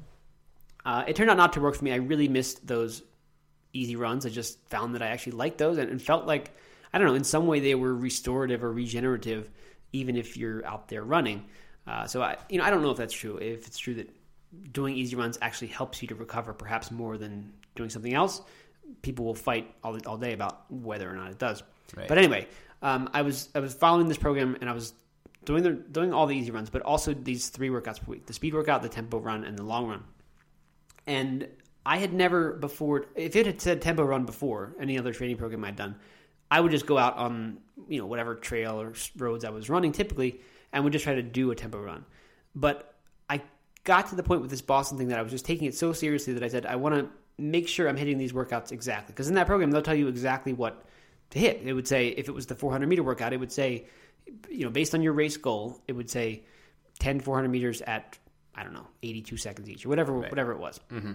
Uh, 0.86 1.04
it 1.08 1.16
turned 1.16 1.30
out 1.30 1.38
not 1.38 1.54
to 1.54 1.62
work 1.62 1.76
for 1.76 1.84
me. 1.84 1.92
I 1.92 1.98
really 1.98 2.28
missed 2.28 2.66
those 2.66 3.04
easy 3.74 3.96
runs. 3.96 4.26
I 4.26 4.30
just 4.30 4.60
found 4.70 4.96
that 4.96 5.02
I 5.02 5.08
actually 5.08 5.34
liked 5.34 5.58
those 5.58 5.78
and, 5.78 5.90
and 5.90 6.02
felt 6.02 6.26
like, 6.26 6.52
I 6.94 6.98
don't 6.98 7.08
know, 7.08 7.16
in 7.16 7.24
some 7.24 7.48
way 7.48 7.60
they 7.60 7.76
were 7.76 7.96
restorative 7.96 8.64
or 8.64 8.72
regenerative, 8.72 9.50
even 9.94 10.16
if 10.16 10.38
you're 10.38 10.66
out 10.66 10.88
there 10.90 11.04
running. 11.04 11.46
Uh, 11.88 12.06
so 12.06 12.22
I, 12.22 12.38
you 12.50 12.58
know, 12.58 12.64
I 12.64 12.70
don't 12.70 12.82
know 12.82 12.92
if 12.92 12.98
that's 12.98 13.14
true. 13.14 13.38
If 13.38 13.68
it's 13.68 13.78
true 13.78 13.96
that 13.96 14.10
doing 14.72 14.96
easy 14.96 15.16
runs 15.16 15.38
actually 15.42 15.68
helps 15.68 16.02
you 16.02 16.08
to 16.10 16.16
recover, 16.16 16.54
perhaps 16.54 16.92
more 16.92 17.18
than 17.18 17.52
doing 17.76 17.90
something 17.90 18.14
else. 18.14 18.42
People 19.02 19.26
will 19.26 19.36
fight 19.36 19.74
all, 19.84 19.98
all 20.06 20.18
day 20.18 20.34
about 20.34 20.72
whether 20.72 21.10
or 21.10 21.16
not 21.16 21.32
it 21.32 21.40
does. 21.40 21.64
Right. 21.96 22.08
But 22.08 22.18
anyway, 22.18 22.48
um, 22.82 23.10
I 23.14 23.22
was 23.22 23.50
I 23.56 23.60
was 23.60 23.74
following 23.74 24.08
this 24.08 24.18
program 24.18 24.58
and 24.60 24.70
I 24.70 24.74
was 24.74 24.94
doing 25.46 25.64
the 25.64 25.72
doing 25.72 26.14
all 26.14 26.28
the 26.28 26.36
easy 26.36 26.52
runs, 26.52 26.70
but 26.70 26.82
also 26.82 27.14
these 27.14 27.50
three 27.50 27.70
workouts 27.70 28.00
per 28.02 28.12
week: 28.12 28.26
the 28.26 28.34
speed 28.34 28.54
workout, 28.54 28.82
the 28.82 28.90
tempo 28.90 29.20
run, 29.20 29.44
and 29.44 29.58
the 29.58 29.64
long 29.64 29.88
run. 29.88 30.04
And 31.06 31.48
I 31.86 31.98
had 31.98 32.14
never 32.14 32.54
before, 32.54 33.06
if 33.16 33.36
it 33.36 33.46
had 33.46 33.62
said 33.62 33.82
tempo 33.82 34.04
run 34.04 34.26
before 34.26 34.76
any 34.80 34.98
other 34.98 35.14
training 35.14 35.38
program 35.38 35.64
I'd 35.66 35.76
done, 35.76 35.96
I 36.50 36.62
would 36.62 36.72
just 36.72 36.86
go 36.86 36.98
out 36.98 37.18
on 37.18 37.58
you 37.88 38.00
know 38.00 38.06
whatever 38.06 38.36
trail 38.36 38.80
or 38.80 38.94
roads 39.18 39.44
I 39.44 39.50
was 39.50 39.70
running 39.70 39.92
typically, 39.92 40.40
and 40.72 40.84
would 40.84 40.94
just 40.94 41.04
try 41.04 41.16
to 41.16 41.24
do 41.24 41.52
a 41.52 41.56
tempo 41.56 41.82
run. 41.82 42.06
But 42.56 42.94
I 43.30 43.42
got 43.84 44.10
to 44.10 44.16
the 44.16 44.24
point 44.24 44.42
with 44.42 44.50
this 44.52 44.62
Boston 44.62 44.98
thing 44.98 45.10
that 45.10 45.20
I 45.20 45.22
was 45.22 45.32
just 45.32 45.46
taking 45.46 45.68
it 45.68 45.76
so 45.76 45.94
seriously 45.94 46.34
that 46.34 46.44
I 46.44 46.48
said 46.48 46.66
I 46.66 46.76
want 46.76 46.96
to 46.96 47.10
make 47.38 47.68
sure 47.68 47.90
I'm 47.90 47.98
hitting 47.98 48.18
these 48.18 48.32
workouts 48.32 48.72
exactly 48.72 49.14
because 49.14 49.28
in 49.28 49.34
that 49.36 49.48
program 49.48 49.72
they'll 49.72 49.82
tell 49.82 49.96
you 49.96 50.08
exactly 50.08 50.54
what 50.54 50.86
to 51.32 51.40
hit. 51.40 51.62
It 51.64 51.74
would 51.74 51.88
say 51.88 52.10
if 52.10 52.30
it 52.30 52.32
was 52.34 52.46
the 52.46 52.56
400 52.56 52.88
meter 52.88 53.04
workout, 53.04 53.34
it 53.34 53.40
would 53.40 53.52
say 53.52 53.88
you 54.50 54.64
know 54.64 54.70
based 54.70 54.94
on 54.94 55.02
your 55.02 55.14
race 55.14 55.38
goal, 55.38 55.82
it 55.88 55.94
would 55.94 56.10
say 56.10 56.44
10 57.00 57.20
400 57.20 57.50
meters 57.50 57.82
at 57.82 58.18
I 58.56 58.64
don't 58.64 58.74
know, 58.74 58.88
82 59.02 59.38
seconds 59.38 59.70
each 59.70 59.86
or 59.86 59.90
whatever 59.90 60.14
right. 60.14 60.30
whatever 60.30 60.52
it 60.52 60.60
was. 60.60 60.80
Mm-hmm. 60.92 61.14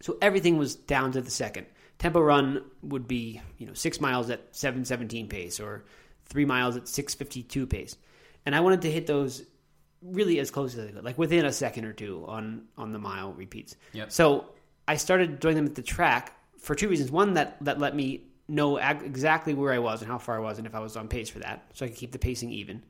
So 0.00 0.16
everything 0.22 0.56
was 0.56 0.74
down 0.74 1.12
to 1.12 1.20
the 1.20 1.30
second. 1.30 1.66
Tempo 1.98 2.20
run 2.20 2.64
would 2.82 3.06
be, 3.06 3.42
you 3.58 3.66
know, 3.66 3.74
6 3.74 4.00
miles 4.00 4.30
at 4.30 4.40
717 4.52 5.28
pace 5.28 5.60
or 5.60 5.84
3 6.26 6.46
miles 6.46 6.76
at 6.76 6.88
652 6.88 7.66
pace. 7.66 7.96
And 8.46 8.56
I 8.56 8.60
wanted 8.60 8.82
to 8.82 8.90
hit 8.90 9.06
those 9.06 9.42
really 10.02 10.38
as 10.38 10.50
close 10.50 10.76
as 10.76 10.88
I 10.88 10.92
could, 10.92 11.04
like 11.04 11.18
within 11.18 11.44
a 11.44 11.52
second 11.52 11.84
or 11.84 11.92
two 11.92 12.24
on 12.26 12.64
on 12.76 12.92
the 12.92 12.98
mile 12.98 13.32
repeats. 13.32 13.76
Yep. 13.92 14.12
So 14.12 14.46
I 14.88 14.96
started 14.96 15.40
doing 15.40 15.56
them 15.56 15.66
at 15.66 15.74
the 15.74 15.82
track 15.82 16.34
for 16.58 16.74
two 16.74 16.88
reasons. 16.88 17.10
One 17.10 17.34
that 17.34 17.62
that 17.64 17.78
let 17.78 17.94
me 17.94 18.24
know 18.48 18.78
ag- 18.78 19.02
exactly 19.02 19.54
where 19.54 19.72
I 19.72 19.78
was 19.78 20.02
and 20.02 20.10
how 20.10 20.18
far 20.18 20.36
I 20.36 20.40
was 20.40 20.58
and 20.58 20.66
if 20.66 20.74
I 20.74 20.80
was 20.80 20.96
on 20.96 21.08
pace 21.08 21.28
for 21.28 21.40
that, 21.40 21.64
so 21.74 21.84
I 21.84 21.88
could 21.88 21.98
keep 21.98 22.12
the 22.12 22.18
pacing 22.18 22.50
even. 22.50 22.82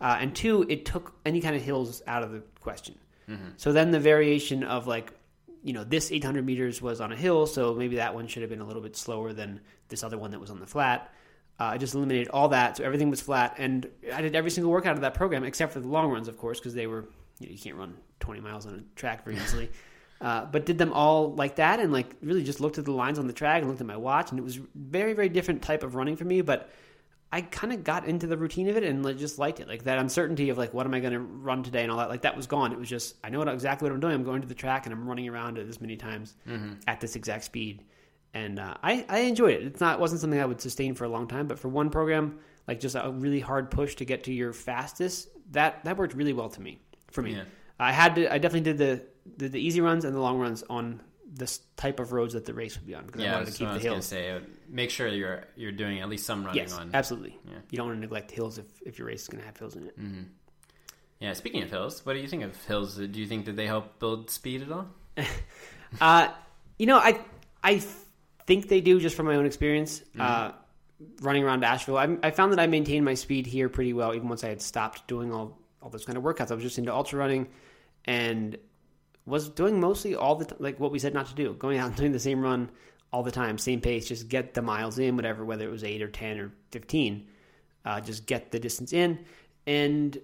Uh, 0.00 0.16
and 0.20 0.34
two, 0.34 0.64
it 0.68 0.84
took 0.84 1.14
any 1.24 1.40
kind 1.40 1.56
of 1.56 1.62
hills 1.62 2.02
out 2.06 2.22
of 2.22 2.30
the 2.30 2.42
question. 2.60 2.96
Mm-hmm. 3.28 3.48
So 3.56 3.72
then 3.72 3.90
the 3.90 4.00
variation 4.00 4.64
of 4.64 4.86
like 4.86 5.12
you 5.62 5.72
know, 5.72 5.84
this 5.84 6.12
800 6.12 6.44
meters 6.44 6.80
was 6.80 7.00
on 7.00 7.12
a 7.12 7.16
hill, 7.16 7.46
so 7.46 7.74
maybe 7.74 7.96
that 7.96 8.14
one 8.14 8.26
should 8.26 8.42
have 8.42 8.50
been 8.50 8.60
a 8.60 8.66
little 8.66 8.82
bit 8.82 8.96
slower 8.96 9.32
than 9.32 9.60
this 9.88 10.02
other 10.02 10.18
one 10.18 10.30
that 10.30 10.40
was 10.40 10.50
on 10.50 10.60
the 10.60 10.66
flat. 10.66 11.12
Uh, 11.60 11.64
I 11.64 11.78
just 11.78 11.94
eliminated 11.94 12.28
all 12.28 12.48
that, 12.50 12.76
so 12.76 12.84
everything 12.84 13.10
was 13.10 13.20
flat, 13.20 13.56
and 13.58 13.88
I 14.12 14.22
did 14.22 14.36
every 14.36 14.50
single 14.50 14.70
workout 14.70 14.94
of 14.94 15.00
that 15.00 15.14
program 15.14 15.44
except 15.44 15.72
for 15.72 15.80
the 15.80 15.88
long 15.88 16.10
runs, 16.10 16.28
of 16.28 16.38
course, 16.38 16.60
because 16.60 16.74
they 16.74 16.86
were 16.86 17.08
you, 17.40 17.48
know, 17.48 17.52
you 17.52 17.58
can't 17.58 17.76
run 17.76 17.96
20 18.20 18.40
miles 18.40 18.66
on 18.66 18.74
a 18.74 18.98
track 18.98 19.24
very 19.24 19.36
easily. 19.36 19.70
Uh, 20.20 20.44
but 20.46 20.66
did 20.66 20.78
them 20.78 20.92
all 20.92 21.32
like 21.34 21.54
that, 21.54 21.78
and 21.78 21.92
like 21.92 22.12
really 22.22 22.42
just 22.42 22.60
looked 22.60 22.76
at 22.76 22.84
the 22.84 22.90
lines 22.90 23.20
on 23.20 23.28
the 23.28 23.32
track 23.32 23.60
and 23.60 23.68
looked 23.68 23.80
at 23.80 23.86
my 23.86 23.96
watch, 23.96 24.30
and 24.30 24.40
it 24.40 24.42
was 24.42 24.58
very 24.74 25.12
very 25.12 25.28
different 25.28 25.62
type 25.62 25.84
of 25.84 25.94
running 25.94 26.16
for 26.16 26.24
me, 26.24 26.40
but. 26.40 26.68
I 27.30 27.42
kind 27.42 27.72
of 27.74 27.84
got 27.84 28.06
into 28.06 28.26
the 28.26 28.38
routine 28.38 28.68
of 28.68 28.76
it 28.78 28.84
and 28.84 29.04
like, 29.04 29.18
just 29.18 29.38
liked 29.38 29.60
it. 29.60 29.68
Like 29.68 29.84
that 29.84 29.98
uncertainty 29.98 30.48
of 30.48 30.56
like, 30.56 30.72
what 30.72 30.86
am 30.86 30.94
I 30.94 31.00
going 31.00 31.12
to 31.12 31.18
run 31.20 31.62
today 31.62 31.82
and 31.82 31.92
all 31.92 31.98
that. 31.98 32.08
Like 32.08 32.22
that 32.22 32.34
was 32.36 32.46
gone. 32.46 32.72
It 32.72 32.78
was 32.78 32.88
just 32.88 33.16
I 33.22 33.28
know 33.28 33.42
exactly 33.42 33.86
what 33.86 33.94
I'm 33.94 34.00
doing. 34.00 34.14
I'm 34.14 34.24
going 34.24 34.40
to 34.40 34.48
the 34.48 34.54
track 34.54 34.86
and 34.86 34.94
I'm 34.94 35.06
running 35.06 35.28
around 35.28 35.58
it 35.58 35.66
this 35.66 35.80
many 35.80 35.96
times 35.96 36.34
at 36.86 37.00
this 37.00 37.16
exact 37.16 37.44
speed, 37.44 37.84
and 38.34 38.58
uh, 38.58 38.74
I 38.82 39.04
I 39.08 39.18
enjoyed 39.20 39.54
it. 39.60 39.62
It's 39.64 39.80
not 39.80 40.00
wasn't 40.00 40.20
something 40.22 40.40
I 40.40 40.46
would 40.46 40.60
sustain 40.60 40.94
for 40.94 41.04
a 41.04 41.08
long 41.08 41.28
time, 41.28 41.46
but 41.46 41.58
for 41.58 41.68
one 41.68 41.90
program, 41.90 42.38
like 42.66 42.80
just 42.80 42.94
a 42.96 43.10
really 43.10 43.40
hard 43.40 43.70
push 43.70 43.94
to 43.96 44.04
get 44.06 44.24
to 44.24 44.32
your 44.32 44.52
fastest, 44.54 45.28
that 45.50 45.84
that 45.84 45.96
worked 45.98 46.14
really 46.14 46.32
well 46.32 46.48
to 46.48 46.60
me. 46.62 46.78
For 47.10 47.20
me, 47.22 47.34
Yeah. 47.34 47.44
I 47.78 47.92
had 47.92 48.14
to. 48.16 48.32
I 48.32 48.38
definitely 48.38 48.72
did 48.72 48.78
the, 48.78 49.02
the 49.36 49.48
the 49.50 49.60
easy 49.60 49.80
runs 49.82 50.04
and 50.06 50.14
the 50.14 50.20
long 50.20 50.38
runs 50.38 50.64
on 50.70 51.00
this 51.30 51.60
type 51.76 52.00
of 52.00 52.12
roads 52.12 52.32
that 52.34 52.46
the 52.46 52.54
race 52.54 52.76
would 52.76 52.86
be 52.86 52.94
on 52.94 53.04
because 53.06 53.20
I 53.20 53.24
Yeah, 53.24 53.34
wanted 53.34 53.52
to 53.52 53.58
keep 53.58 53.68
I 53.68 53.74
the 53.74 53.80
hills. 53.80 54.06
say. 54.06 54.40
Make 54.68 54.90
sure 54.90 55.08
you're 55.08 55.44
you're 55.56 55.72
doing 55.72 56.00
at 56.00 56.08
least 56.08 56.24
some 56.26 56.44
running 56.44 56.62
Yes, 56.62 56.72
on. 56.72 56.90
absolutely. 56.94 57.38
Yeah. 57.46 57.58
You 57.70 57.76
don't 57.78 57.86
want 57.88 57.96
to 57.98 58.00
neglect 58.00 58.30
hills 58.30 58.58
if, 58.58 58.64
if 58.84 58.98
your 58.98 59.08
race 59.08 59.22
is 59.22 59.28
going 59.28 59.40
to 59.40 59.46
have 59.46 59.56
hills 59.56 59.76
in 59.76 59.86
it. 59.86 59.96
Yeah. 61.20 61.32
Speaking 61.34 61.62
of 61.62 61.70
hills, 61.70 62.04
what 62.06 62.14
do 62.14 62.20
you 62.20 62.28
think 62.28 62.42
of 62.44 62.56
hills? 62.64 62.96
Do 62.96 63.20
you 63.20 63.26
think 63.26 63.44
that 63.46 63.56
they 63.56 63.66
help 63.66 63.98
build 63.98 64.30
speed 64.30 64.62
at 64.62 64.72
all? 64.72 64.86
Uh, 66.02 66.28
you 66.78 66.84
know, 66.86 66.98
I 66.98 67.18
I 67.62 67.82
think 68.46 68.68
they 68.68 68.82
do 68.82 69.00
just 69.00 69.16
from 69.16 69.24
my 69.26 69.36
own 69.36 69.46
experience. 69.46 70.02
Uh, 70.18 70.52
running 71.22 71.44
around 71.44 71.64
Asheville, 71.64 71.96
I, 71.96 72.14
I 72.22 72.30
found 72.30 72.52
that 72.52 72.60
I 72.60 72.66
maintained 72.66 73.04
my 73.06 73.14
speed 73.14 73.46
here 73.46 73.68
pretty 73.70 73.94
well, 73.94 74.14
even 74.14 74.28
once 74.28 74.44
I 74.44 74.48
had 74.48 74.60
stopped 74.60 75.08
doing 75.08 75.32
all 75.32 75.58
all 75.80 75.88
those 75.88 76.04
kind 76.04 76.18
of 76.18 76.24
workouts. 76.24 76.50
I 76.50 76.54
was 76.54 76.62
just 76.62 76.76
into 76.78 76.92
ultra 76.92 77.18
running, 77.18 77.48
and 78.04 78.58
was 79.28 79.48
doing 79.48 79.80
mostly 79.80 80.14
all 80.14 80.36
the 80.36 80.54
like 80.58 80.80
what 80.80 80.90
we 80.90 80.98
said 80.98 81.14
not 81.14 81.26
to 81.26 81.34
do, 81.34 81.54
going 81.54 81.78
out 81.78 81.88
and 81.88 81.96
doing 81.96 82.12
the 82.12 82.20
same 82.20 82.40
run 82.40 82.70
all 83.12 83.22
the 83.22 83.30
time, 83.30 83.58
same 83.58 83.80
pace, 83.80 84.08
just 84.08 84.28
get 84.28 84.54
the 84.54 84.62
miles 84.62 84.98
in, 84.98 85.16
whatever, 85.16 85.44
whether 85.44 85.64
it 85.64 85.70
was 85.70 85.84
eight 85.84 86.02
or 86.02 86.08
ten 86.08 86.38
or 86.38 86.52
fifteen, 86.70 87.28
uh, 87.84 88.00
just 88.00 88.26
get 88.26 88.50
the 88.50 88.58
distance 88.58 88.92
in, 88.92 89.18
and 89.66 90.18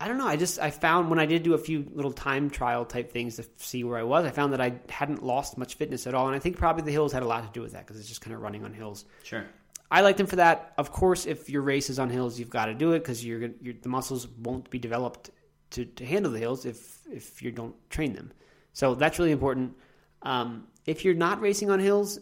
I 0.00 0.06
don't 0.06 0.18
know. 0.18 0.28
I 0.28 0.36
just 0.36 0.58
I 0.60 0.70
found 0.70 1.10
when 1.10 1.18
I 1.18 1.26
did 1.26 1.42
do 1.42 1.54
a 1.54 1.58
few 1.58 1.86
little 1.92 2.12
time 2.12 2.50
trial 2.50 2.84
type 2.84 3.12
things 3.12 3.36
to 3.36 3.44
see 3.56 3.84
where 3.84 3.98
I 3.98 4.04
was, 4.04 4.24
I 4.24 4.30
found 4.30 4.52
that 4.52 4.60
I 4.60 4.80
hadn't 4.88 5.22
lost 5.22 5.58
much 5.58 5.74
fitness 5.74 6.06
at 6.06 6.14
all, 6.14 6.26
and 6.26 6.36
I 6.36 6.38
think 6.38 6.56
probably 6.56 6.84
the 6.84 6.92
hills 6.92 7.12
had 7.12 7.22
a 7.22 7.26
lot 7.26 7.44
to 7.44 7.50
do 7.52 7.62
with 7.62 7.72
that 7.72 7.86
because 7.86 7.98
it's 7.98 8.08
just 8.08 8.20
kind 8.20 8.34
of 8.34 8.42
running 8.42 8.64
on 8.64 8.72
hills. 8.72 9.04
Sure. 9.24 9.44
I 9.90 10.02
liked 10.02 10.18
them 10.18 10.26
for 10.26 10.36
that. 10.36 10.74
Of 10.76 10.92
course, 10.92 11.24
if 11.24 11.48
your 11.48 11.62
race 11.62 11.88
is 11.88 11.98
on 11.98 12.10
hills, 12.10 12.38
you've 12.38 12.50
got 12.50 12.66
to 12.66 12.74
do 12.74 12.92
it 12.92 12.98
because 12.98 13.24
you're, 13.24 13.48
you're 13.62 13.74
the 13.80 13.88
muscles 13.88 14.28
won't 14.28 14.68
be 14.68 14.78
developed 14.78 15.30
to, 15.70 15.84
to 15.84 16.04
handle 16.04 16.32
the 16.32 16.38
hills 16.38 16.64
if 16.64 16.98
if 17.10 17.42
you 17.42 17.50
don't 17.50 17.74
train 17.90 18.12
them. 18.12 18.32
So 18.72 18.94
that's 18.94 19.18
really 19.18 19.32
important. 19.32 19.74
Um, 20.22 20.68
if 20.86 21.04
you're 21.04 21.14
not 21.14 21.40
racing 21.40 21.70
on 21.70 21.80
hills, 21.80 22.18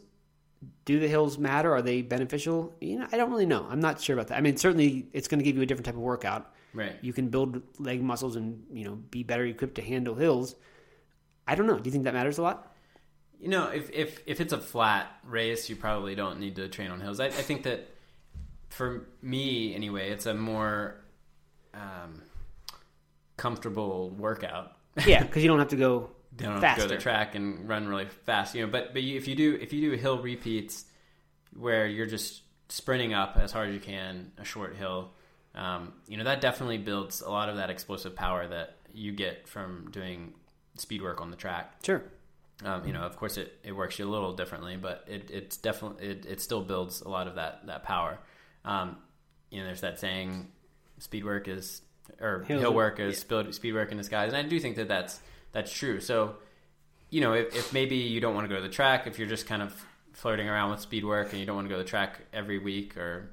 do 0.85 0.99
the 0.99 1.09
hills 1.09 1.39
matter? 1.39 1.75
Are 1.75 1.83
they 1.83 2.03
beneficial? 2.03 2.75
You 2.81 3.01
know, 3.01 3.07
I 3.13 3.17
don't 3.17 3.31
really 3.31 3.47
know. 3.47 3.67
I'm 3.69 3.81
not 3.81 4.01
sure 4.01 4.15
about 4.15 4.29
that. 4.29 4.39
I 4.39 4.41
mean, 4.41 4.57
certainly 4.57 5.09
it's 5.13 5.29
going 5.29 5.39
to 5.39 5.45
give 5.45 5.57
you 5.57 5.63
a 5.63 5.67
different 5.67 5.87
type 5.87 5.95
of 5.95 6.01
workout. 6.01 6.53
Right. 6.73 6.97
You 7.01 7.13
can 7.13 7.29
build 7.29 7.63
leg 7.79 8.03
muscles 8.03 8.37
and 8.37 8.65
you 8.73 8.85
know 8.85 8.97
be 8.97 9.23
better 9.23 9.45
equipped 9.45 9.77
to 9.77 9.83
handle 9.83 10.15
hills. 10.15 10.55
I 11.47 11.55
don't 11.55 11.67
know. 11.67 11.79
Do 11.79 11.89
you 11.89 11.93
think 11.93 12.05
that 12.05 12.15
matters 12.15 12.39
a 12.39 12.43
lot? 12.43 12.75
You 13.41 13.49
know, 13.49 13.69
if 13.69 13.91
if 13.91 14.21
if 14.27 14.41
it's 14.41 14.53
a 14.53 14.59
flat 14.59 15.11
race, 15.25 15.69
you 15.69 15.77
probably 15.77 16.15
don't 16.15 16.41
need 16.41 16.57
to 16.57 16.69
train 16.69 16.91
on 16.91 17.01
hills. 17.01 17.21
I, 17.21 17.27
I 17.27 17.31
think 17.31 17.63
that 17.65 17.89
for 18.69 19.09
me 19.23 19.75
anyway, 19.75 20.11
it's 20.11 20.27
a 20.27 20.35
more 20.35 21.01
um, 21.73 22.23
comfortable 23.37 24.11
workout. 24.11 24.72
Yeah, 25.07 25.22
because 25.25 25.42
you 25.42 25.49
don't 25.49 25.59
have 25.59 25.68
to 25.68 25.77
go 25.77 26.11
They 26.37 26.44
don't 26.44 26.55
have 26.55 26.62
faster. 26.62 26.83
to 26.83 26.88
go 26.88 26.94
to 26.94 26.96
the 26.96 27.03
track 27.03 27.35
and 27.35 27.68
run 27.68 27.87
really 27.87 28.07
fast, 28.25 28.55
you 28.55 28.64
know. 28.64 28.70
But 28.70 28.92
but 28.92 29.03
if 29.03 29.29
you 29.29 29.35
do 29.35 29.59
if 29.61 29.72
you 29.72 29.90
do 29.90 29.96
hill 29.96 30.18
repeats 30.22 30.85
where 31.57 31.87
you're 31.87 32.07
just 32.07 32.42
sprinting 32.68 33.14
up 33.14 33.37
as 33.37 33.53
hard 33.53 33.68
as 33.68 33.75
you 33.75 33.81
can 33.81 34.33
a 34.38 34.44
short 34.44 34.77
hill, 34.77 35.12
um, 35.55 35.92
you 36.09 36.16
know 36.16 36.25
that 36.25 36.40
definitely 36.40 36.79
builds 36.79 37.20
a 37.20 37.31
lot 37.31 37.49
of 37.49 37.57
that 37.57 37.70
explosive 37.70 38.14
power 38.14 38.46
that 38.49 38.77
you 38.92 39.12
get 39.12 39.46
from 39.46 39.90
doing 39.90 40.33
speed 40.77 41.03
work 41.03 41.20
on 41.20 41.31
the 41.31 41.37
track. 41.37 41.75
Sure. 41.85 42.03
Um, 42.64 42.87
you 42.87 42.92
know, 42.94 43.03
of 43.03 43.16
course, 43.18 43.37
it, 43.37 43.53
it 43.62 43.72
works 43.72 43.99
you 43.99 44.09
a 44.09 44.11
little 44.11 44.33
differently, 44.33 44.77
but 44.79 45.05
it 45.07 45.31
it's 45.31 45.59
definitely 45.59 46.07
it, 46.07 46.27
it 46.27 46.40
still 46.40 46.62
builds 46.62 47.03
a 47.03 47.09
lot 47.09 47.29
of 47.29 47.35
that 47.35 47.66
that 47.66 47.83
power. 47.83 48.18
Um, 48.64 48.96
you 49.51 49.61
know, 49.61 49.66
there's 49.66 49.83
that 49.83 50.01
saying, 50.01 50.49
speed 50.99 51.25
work 51.25 51.49
is 51.49 51.83
or 52.21 52.45
Hill- 52.45 52.61
hill, 52.61 52.75
work 52.75 53.01
is 53.01 53.19
speed 53.19 53.55
speed 53.55 53.75
work 53.75 53.90
in 53.92 53.99
disguise, 53.99 54.33
and 54.33 54.37
I 54.47 54.49
do 54.49 54.59
think 54.61 54.77
that 54.77 54.88
that's 54.88 55.21
that's 55.53 55.73
true. 55.73 56.01
So, 56.01 56.37
you 57.11 57.21
know, 57.21 57.33
if, 57.33 57.55
if 57.55 57.73
maybe 57.73 57.97
you 57.97 58.21
don't 58.21 58.35
want 58.35 58.45
to 58.49 58.55
go 58.55 58.57
to 58.61 58.66
the 58.66 58.73
track, 58.73 59.07
if 59.07 59.19
you're 59.19 59.29
just 59.29 59.47
kind 59.47 59.62
of 59.62 59.73
flirting 60.12 60.49
around 60.49 60.71
with 60.71 60.81
speed 60.81 61.05
work 61.05 61.31
and 61.33 61.40
you 61.40 61.47
don't 61.47 61.57
want 61.57 61.66
to 61.69 61.73
go 61.75 61.79
to 61.79 61.85
the 61.85 61.88
track 61.88 62.21
every 62.33 62.59
week 62.59 62.97
or 62.97 63.31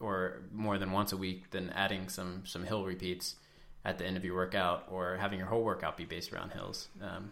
or 0.00 0.42
more 0.52 0.76
than 0.78 0.92
once 0.92 1.12
a 1.12 1.16
week, 1.16 1.50
then 1.50 1.72
adding 1.74 2.08
some 2.08 2.42
some 2.44 2.64
hill 2.64 2.84
repeats 2.84 3.36
at 3.84 3.98
the 3.98 4.04
end 4.04 4.16
of 4.16 4.24
your 4.24 4.34
workout 4.34 4.84
or 4.90 5.16
having 5.16 5.38
your 5.38 5.48
whole 5.48 5.62
workout 5.62 5.96
be 5.96 6.04
based 6.04 6.32
around 6.32 6.50
hills 6.50 6.88
um, 7.00 7.30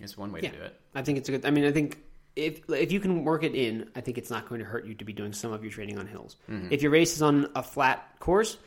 is 0.00 0.18
one 0.18 0.32
way 0.32 0.40
Yeah. 0.42 0.50
to 0.50 0.56
do 0.56 0.62
it. 0.64 0.80
I 0.94 1.02
think 1.02 1.18
it's 1.18 1.28
a 1.28 1.32
good. 1.32 1.46
I 1.46 1.50
mean, 1.50 1.64
I 1.64 1.72
think 1.72 1.98
if 2.36 2.60
if 2.68 2.92
you 2.92 3.00
can 3.00 3.24
work 3.24 3.42
it 3.44 3.54
in, 3.54 3.88
I 3.96 4.00
think 4.00 4.18
it's 4.18 4.30
not 4.30 4.48
going 4.48 4.58
to 4.60 4.64
hurt 4.66 4.84
you 4.86 4.94
to 4.94 5.04
be 5.04 5.12
doing 5.12 5.32
some 5.32 5.52
of 5.52 5.62
your 5.62 5.72
training 5.72 5.98
on 5.98 6.06
hills. 6.06 6.36
Mm-hmm. 6.50 6.68
If 6.72 6.82
your 6.82 6.90
race 6.90 7.14
is 7.14 7.22
on 7.22 7.46
a 7.54 7.62
flat 7.62 8.18
course, 8.20 8.58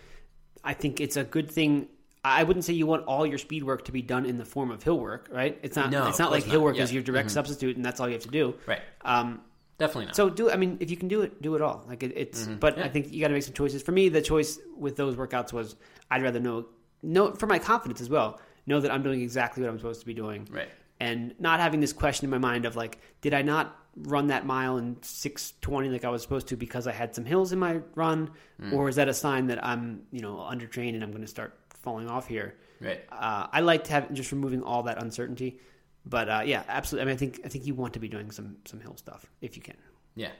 I 0.63 0.73
think 0.73 0.99
it's 0.99 1.17
a 1.17 1.23
good 1.23 1.49
thing. 1.49 1.87
I 2.23 2.43
wouldn't 2.43 2.65
say 2.65 2.73
you 2.73 2.85
want 2.85 3.05
all 3.05 3.25
your 3.25 3.39
speed 3.39 3.63
work 3.63 3.85
to 3.85 3.91
be 3.91 4.01
done 4.03 4.25
in 4.25 4.37
the 4.37 4.45
form 4.45 4.69
of 4.69 4.83
hill 4.83 4.99
work, 4.99 5.27
right? 5.31 5.57
It's 5.63 5.75
not. 5.75 5.89
No, 5.89 6.07
it's 6.07 6.19
not 6.19 6.31
like 6.31 6.43
course 6.43 6.51
hill 6.51 6.61
not. 6.61 6.65
work 6.65 6.77
is 6.77 6.93
your 6.93 7.01
direct 7.01 7.31
substitute, 7.31 7.75
and 7.77 7.85
that's 7.85 7.99
all 7.99 8.07
you 8.07 8.13
have 8.13 8.23
to 8.23 8.29
do. 8.29 8.55
Right. 8.67 8.81
Um, 9.03 9.41
Definitely 9.79 10.05
not. 10.05 10.15
so 10.15 10.29
do 10.29 10.51
I 10.51 10.57
mean 10.57 10.77
if 10.79 10.91
you 10.91 10.97
can 10.97 11.07
do 11.07 11.23
it, 11.23 11.41
do 11.41 11.55
it 11.55 11.61
all. 11.63 11.83
Like 11.87 12.03
it, 12.03 12.13
it's, 12.15 12.45
but 12.45 12.77
Yeah. 12.77 12.85
I 12.85 12.89
think 12.89 13.11
you 13.11 13.19
got 13.19 13.29
to 13.29 13.33
make 13.33 13.41
some 13.41 13.55
choices. 13.55 13.81
For 13.81 13.91
me, 13.91 14.09
the 14.09 14.21
choice 14.21 14.59
with 14.77 14.95
those 14.95 15.15
workouts 15.15 15.51
was 15.51 15.75
I'd 16.11 16.21
rather 16.21 16.39
know 16.39 16.67
know 17.01 17.33
for 17.33 17.47
my 17.47 17.57
confidence 17.57 17.99
as 18.01 18.09
well. 18.09 18.39
Know 18.67 18.79
that 18.79 18.91
I'm 18.91 19.01
doing 19.01 19.21
exactly 19.21 19.63
what 19.63 19.71
I'm 19.71 19.79
supposed 19.79 20.01
to 20.01 20.05
be 20.05 20.13
doing, 20.13 20.47
right. 20.51 20.69
and 20.99 21.33
not 21.39 21.59
having 21.59 21.79
this 21.79 21.93
question 21.93 22.25
in 22.25 22.29
my 22.29 22.37
mind 22.37 22.65
of 22.65 22.75
like, 22.75 22.99
did 23.21 23.33
I 23.33 23.41
not 23.41 23.75
run 23.95 24.27
that 24.27 24.45
mile 24.45 24.77
in 24.77 24.97
six 25.01 25.53
twenty 25.61 25.89
like 25.89 26.05
I 26.05 26.09
was 26.09 26.21
supposed 26.21 26.47
to 26.47 26.55
because 26.55 26.87
I 26.87 26.91
had 26.91 27.13
some 27.13 27.25
hills 27.25 27.51
in 27.51 27.59
my 27.59 27.81
run, 27.95 28.31
or 28.71 28.89
is 28.89 28.95
that 28.95 29.09
a 29.09 29.13
sign 29.13 29.47
that 29.47 29.63
I'm 29.65 30.03
you 30.11 30.21
know 30.21 30.37
undertrained 30.37 30.95
and 30.95 31.03
I'm 31.03 31.11
going 31.11 31.21
to 31.23 31.27
start 31.27 31.57
falling 31.81 32.09
off 32.09 32.27
here? 32.27 32.55
Right. 32.79 33.01
Uh, 33.11 33.47
I 33.51 33.61
like 33.61 33.85
to 33.85 33.91
have 33.91 34.13
just 34.13 34.31
removing 34.31 34.63
all 34.63 34.83
that 34.83 35.01
uncertainty. 35.01 35.59
But 36.05 36.29
uh, 36.29 36.41
yeah, 36.45 36.63
absolutely. 36.67 37.03
I 37.03 37.05
mean, 37.05 37.13
I 37.13 37.17
think 37.17 37.41
I 37.45 37.49
think 37.49 37.67
you 37.67 37.75
want 37.75 37.93
to 37.93 37.99
be 37.99 38.07
doing 38.07 38.31
some 38.31 38.57
some 38.65 38.79
hill 38.79 38.95
stuff 38.97 39.25
if 39.41 39.55
you 39.55 39.61
can. 39.61 39.77
Yeah. 40.15 40.31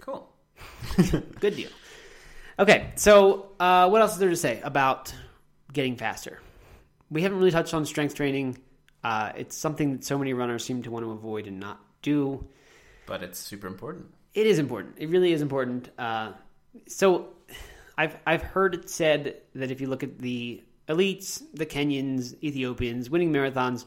Cool. 0.00 0.28
Good 1.40 1.56
deal. 1.56 1.70
Okay, 2.58 2.90
so 2.96 3.50
uh, 3.60 3.88
what 3.88 4.00
else 4.00 4.14
is 4.14 4.18
there 4.18 4.30
to 4.30 4.36
say 4.36 4.60
about 4.62 5.12
getting 5.72 5.96
faster? 5.96 6.40
We 7.10 7.22
haven't 7.22 7.38
really 7.38 7.50
touched 7.50 7.74
on 7.74 7.84
strength 7.84 8.14
training. 8.14 8.58
Uh, 9.04 9.32
it's 9.36 9.56
something 9.56 9.92
that 9.92 10.04
so 10.04 10.16
many 10.16 10.32
runners 10.32 10.64
seem 10.64 10.82
to 10.82 10.90
want 10.90 11.04
to 11.04 11.10
avoid 11.10 11.46
and 11.46 11.60
not 11.60 11.80
do. 12.06 12.46
But 13.06 13.22
it's 13.22 13.38
super 13.38 13.66
important. 13.66 14.06
It 14.34 14.46
is 14.46 14.58
important. 14.58 14.96
It 14.98 15.08
really 15.08 15.32
is 15.32 15.42
important. 15.42 15.90
Uh, 15.98 16.32
so, 16.86 17.28
I've 17.98 18.16
I've 18.26 18.42
heard 18.42 18.74
it 18.74 18.90
said 18.90 19.36
that 19.54 19.70
if 19.70 19.80
you 19.80 19.88
look 19.88 20.02
at 20.02 20.18
the 20.18 20.62
elites, 20.88 21.42
the 21.54 21.66
Kenyans, 21.66 22.34
Ethiopians 22.42 23.10
winning 23.10 23.32
marathons, 23.32 23.86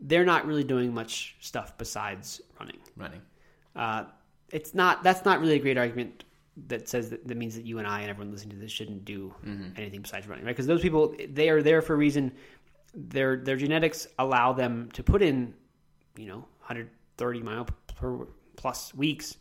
they're 0.00 0.24
not 0.24 0.46
really 0.46 0.64
doing 0.64 0.94
much 0.94 1.36
stuff 1.40 1.76
besides 1.76 2.40
running. 2.58 2.78
Running. 2.96 3.22
Uh, 3.74 4.04
it's 4.50 4.74
not. 4.74 5.02
That's 5.02 5.24
not 5.24 5.40
really 5.40 5.56
a 5.56 5.58
great 5.58 5.78
argument 5.78 6.24
that 6.68 6.88
says 6.88 7.10
that, 7.10 7.26
that 7.26 7.36
means 7.36 7.54
that 7.54 7.64
you 7.64 7.78
and 7.78 7.86
I 7.86 8.00
and 8.00 8.10
everyone 8.10 8.32
listening 8.32 8.56
to 8.56 8.62
this 8.62 8.72
shouldn't 8.72 9.04
do 9.04 9.34
anything 9.76 10.02
besides 10.02 10.26
running, 10.28 10.44
right? 10.44 10.54
Because 10.54 10.66
those 10.66 10.82
people 10.82 11.14
they 11.28 11.48
are 11.48 11.62
there 11.62 11.82
for 11.82 11.94
a 11.94 11.96
reason. 11.96 12.32
Their 12.94 13.36
their 13.36 13.56
genetics 13.56 14.06
allow 14.18 14.52
them 14.52 14.90
to 14.94 15.02
put 15.02 15.22
in, 15.22 15.54
you 16.16 16.26
know, 16.26 16.44
130 17.20 17.42
mile 17.42 17.68
per 17.96 18.26
plus 18.56 18.94
weeks 18.94 19.36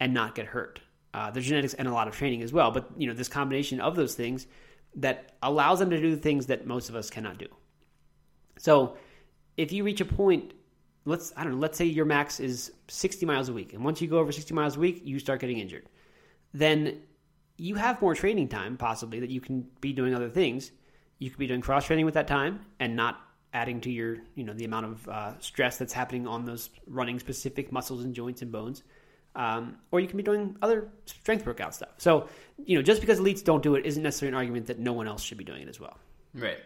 and 0.00 0.12
not 0.12 0.34
get 0.34 0.46
hurt. 0.46 0.80
Uh, 1.12 1.30
their 1.30 1.42
genetics 1.42 1.74
and 1.74 1.86
a 1.86 1.92
lot 1.92 2.08
of 2.08 2.16
training 2.16 2.42
as 2.42 2.52
well, 2.52 2.70
but 2.70 2.90
you 2.96 3.06
know 3.06 3.14
this 3.14 3.28
combination 3.28 3.80
of 3.80 3.94
those 3.94 4.14
things 4.14 4.46
that 4.96 5.32
allows 5.42 5.78
them 5.78 5.90
to 5.90 6.00
do 6.00 6.16
things 6.16 6.46
that 6.46 6.66
most 6.66 6.88
of 6.88 6.96
us 6.96 7.10
cannot 7.10 7.38
do. 7.38 7.46
So, 8.58 8.96
if 9.56 9.72
you 9.72 9.84
reach 9.84 10.00
a 10.00 10.04
point 10.04 10.54
let's 11.04 11.32
I 11.36 11.44
don't 11.44 11.52
know, 11.54 11.58
let's 11.58 11.78
say 11.78 11.84
your 11.84 12.04
max 12.04 12.40
is 12.40 12.72
60 12.88 13.26
miles 13.26 13.48
a 13.48 13.52
week, 13.52 13.72
and 13.72 13.84
once 13.84 14.00
you 14.00 14.08
go 14.08 14.18
over 14.18 14.32
60 14.32 14.52
miles 14.54 14.76
a 14.76 14.80
week, 14.80 15.02
you 15.04 15.18
start 15.18 15.40
getting 15.40 15.58
injured. 15.58 15.86
Then 16.52 17.00
you 17.56 17.74
have 17.76 18.00
more 18.00 18.14
training 18.14 18.48
time 18.48 18.76
possibly 18.76 19.20
that 19.20 19.30
you 19.30 19.40
can 19.40 19.66
be 19.80 19.92
doing 19.92 20.14
other 20.14 20.28
things. 20.28 20.72
You 21.18 21.30
could 21.30 21.38
be 21.38 21.46
doing 21.46 21.60
cross 21.60 21.86
training 21.86 22.04
with 22.04 22.14
that 22.14 22.26
time 22.26 22.60
and 22.80 22.96
not 22.96 23.20
adding 23.54 23.80
to 23.80 23.90
your 23.90 24.18
you 24.34 24.44
know 24.44 24.52
the 24.52 24.64
amount 24.64 24.86
of 24.86 25.08
uh, 25.08 25.38
stress 25.38 25.78
that's 25.78 25.92
happening 25.92 26.26
on 26.26 26.44
those 26.44 26.68
running 26.86 27.18
specific 27.18 27.72
muscles 27.72 28.04
and 28.04 28.14
joints 28.14 28.42
and 28.42 28.52
bones. 28.52 28.82
Um, 29.36 29.78
or 29.90 29.98
you 29.98 30.06
can 30.06 30.16
be 30.16 30.22
doing 30.22 30.56
other 30.62 30.88
strength 31.06 31.44
workout 31.44 31.74
stuff. 31.74 31.88
So, 31.98 32.28
you 32.64 32.76
know, 32.76 32.82
just 32.82 33.00
because 33.00 33.18
elites 33.18 33.42
don't 33.42 33.64
do 33.64 33.74
it 33.74 33.84
isn't 33.84 34.02
necessarily 34.02 34.30
an 34.30 34.36
argument 34.36 34.66
that 34.68 34.78
no 34.78 34.92
one 34.92 35.08
else 35.08 35.22
should 35.22 35.38
be 35.38 35.44
doing 35.44 35.62
it 35.62 35.68
as 35.68 35.80
well. 35.80 35.98
Right. 36.34 36.58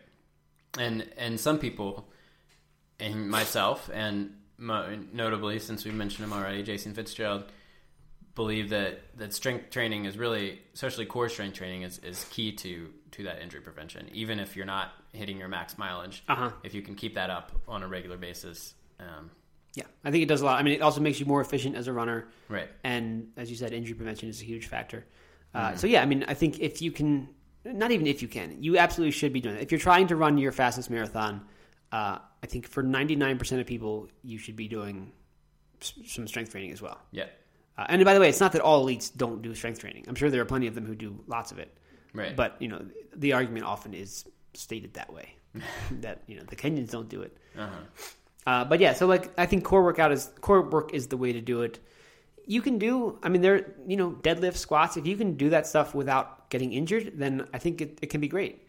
And 0.78 1.08
and 1.16 1.40
some 1.40 1.58
people, 1.58 2.08
and 3.00 3.30
myself, 3.30 3.88
and 3.92 4.34
notably 4.58 5.58
since 5.60 5.84
we 5.84 5.92
mentioned 5.92 6.24
him 6.24 6.32
already, 6.32 6.62
Jason 6.62 6.94
Fitzgerald, 6.94 7.44
believe 8.38 8.70
that, 8.70 9.00
that 9.18 9.34
strength 9.34 9.68
training 9.70 10.04
is 10.06 10.16
really, 10.16 10.60
especially 10.72 11.04
core 11.06 11.28
strength 11.28 11.56
training, 11.56 11.82
is, 11.82 11.98
is 11.98 12.24
key 12.30 12.52
to 12.52 12.88
to 13.10 13.24
that 13.24 13.42
injury 13.42 13.60
prevention. 13.60 14.08
Even 14.12 14.38
if 14.38 14.54
you're 14.54 14.66
not 14.66 14.92
hitting 15.12 15.38
your 15.38 15.48
max 15.48 15.76
mileage, 15.76 16.22
Uh-huh. 16.28 16.50
if 16.62 16.72
you 16.74 16.82
can 16.82 16.94
keep 16.94 17.14
that 17.14 17.30
up 17.30 17.50
on 17.66 17.82
a 17.82 17.88
regular 17.88 18.16
basis, 18.16 18.74
um, 19.00 19.30
Yeah, 19.74 19.84
I 20.04 20.10
think 20.12 20.22
it 20.22 20.28
does 20.28 20.40
a 20.42 20.44
lot. 20.44 20.60
I 20.60 20.62
mean, 20.62 20.74
it 20.74 20.82
also 20.82 21.00
makes 21.00 21.18
you 21.18 21.26
more 21.26 21.40
efficient 21.40 21.74
as 21.74 21.88
a 21.88 21.92
runner. 21.92 22.28
right? 22.48 22.68
and 22.84 23.32
as 23.36 23.50
you 23.50 23.56
said, 23.56 23.72
injury 23.72 23.94
prevention 23.94 24.28
is 24.28 24.40
a 24.40 24.44
huge 24.44 24.66
factor. 24.66 25.04
Uh, 25.54 25.74
So 25.74 25.86
yeah, 25.88 26.02
I 26.02 26.06
mean, 26.06 26.24
I 26.28 26.34
think 26.34 26.60
if 26.60 26.80
you 26.82 26.92
can, 26.92 27.28
not 27.64 27.90
even 27.90 28.06
if 28.06 28.22
you 28.22 28.28
can, 28.28 28.62
you 28.62 28.78
absolutely 28.78 29.12
should 29.12 29.32
be 29.32 29.40
doing 29.40 29.56
it. 29.56 29.62
If 29.62 29.72
you're 29.72 29.80
trying 29.90 30.06
to 30.08 30.16
run 30.16 30.38
your 30.38 30.52
fastest 30.52 30.88
marathon, 30.90 31.34
uh, 31.90 32.18
I 32.44 32.46
think 32.46 32.68
for 32.68 32.82
99% 32.84 33.58
of 33.60 33.66
people, 33.66 34.08
you 34.22 34.38
should 34.38 34.54
be 34.56 34.68
doing 34.68 35.12
some 35.80 36.28
strength 36.28 36.50
training 36.52 36.72
as 36.72 36.82
well. 36.82 36.98
Yeah, 37.10 37.26
Uh, 37.78 37.86
and 37.88 38.04
by 38.04 38.12
the 38.12 38.20
way, 38.20 38.28
it's 38.28 38.40
not 38.40 38.52
that 38.52 38.60
all 38.60 38.84
elites 38.84 39.10
don't 39.16 39.40
do 39.40 39.54
strength 39.54 39.78
training. 39.78 40.04
I'm 40.08 40.16
sure 40.16 40.30
there 40.30 40.42
are 40.42 40.46
plenty 40.46 40.66
of 40.66 40.74
them 40.74 40.84
who 40.84 40.96
do 40.96 41.18
lots 41.28 41.52
of 41.52 41.58
it. 41.58 41.72
right. 42.12 42.34
But 42.36 42.56
you 42.60 42.68
know, 42.68 42.84
the 43.16 43.32
argument 43.32 43.64
often 43.64 43.94
is 43.94 44.24
stated 44.54 44.94
that 44.94 45.12
way 45.12 45.36
that 46.00 46.22
you 46.26 46.36
know 46.36 46.42
the 46.42 46.56
Kenyans 46.56 46.90
don't 46.90 47.08
do 47.08 47.22
it. 47.22 47.36
uh-huh. 47.56 47.70
Uh, 48.46 48.64
but 48.64 48.80
yeah, 48.80 48.94
so 48.94 49.06
like 49.06 49.30
I 49.38 49.46
think 49.46 49.64
core 49.64 49.84
workout 49.84 50.10
is 50.10 50.30
core 50.40 50.62
work 50.62 50.94
is 50.94 51.06
the 51.08 51.16
way 51.16 51.32
to 51.32 51.40
do 51.40 51.62
it. 51.62 51.78
You 52.46 52.62
can 52.62 52.78
do, 52.78 53.18
I 53.22 53.28
mean, 53.28 53.42
there, 53.42 53.74
you 53.86 53.98
know, 53.98 54.12
deadlift, 54.12 54.56
squats. 54.56 54.96
If 54.96 55.06
you 55.06 55.18
can 55.18 55.34
do 55.34 55.50
that 55.50 55.66
stuff 55.66 55.94
without 55.94 56.48
getting 56.48 56.72
injured, 56.72 57.12
then 57.16 57.46
I 57.52 57.58
think 57.58 57.82
it, 57.82 57.98
it 58.00 58.06
can 58.06 58.22
be 58.22 58.28
great. 58.28 58.66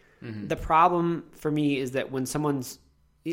The 0.50 0.58
problem 0.58 1.24
for 1.32 1.50
me 1.50 1.78
is 1.80 1.92
that 1.92 2.12
when 2.12 2.26
someone's 2.26 2.80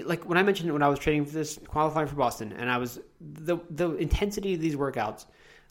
like 0.04 0.24
when 0.24 0.38
I 0.38 0.44
mentioned 0.44 0.72
when 0.72 0.84
I 0.84 0.88
was 0.88 1.00
training 1.00 1.24
for 1.24 1.32
this 1.32 1.58
qualifying 1.66 2.06
for 2.06 2.14
Boston, 2.14 2.52
and 2.52 2.70
I 2.70 2.78
was 2.78 3.00
the 3.20 3.58
the 3.70 3.96
intensity 3.96 4.54
of 4.54 4.60
these 4.60 4.76
workouts 4.76 5.26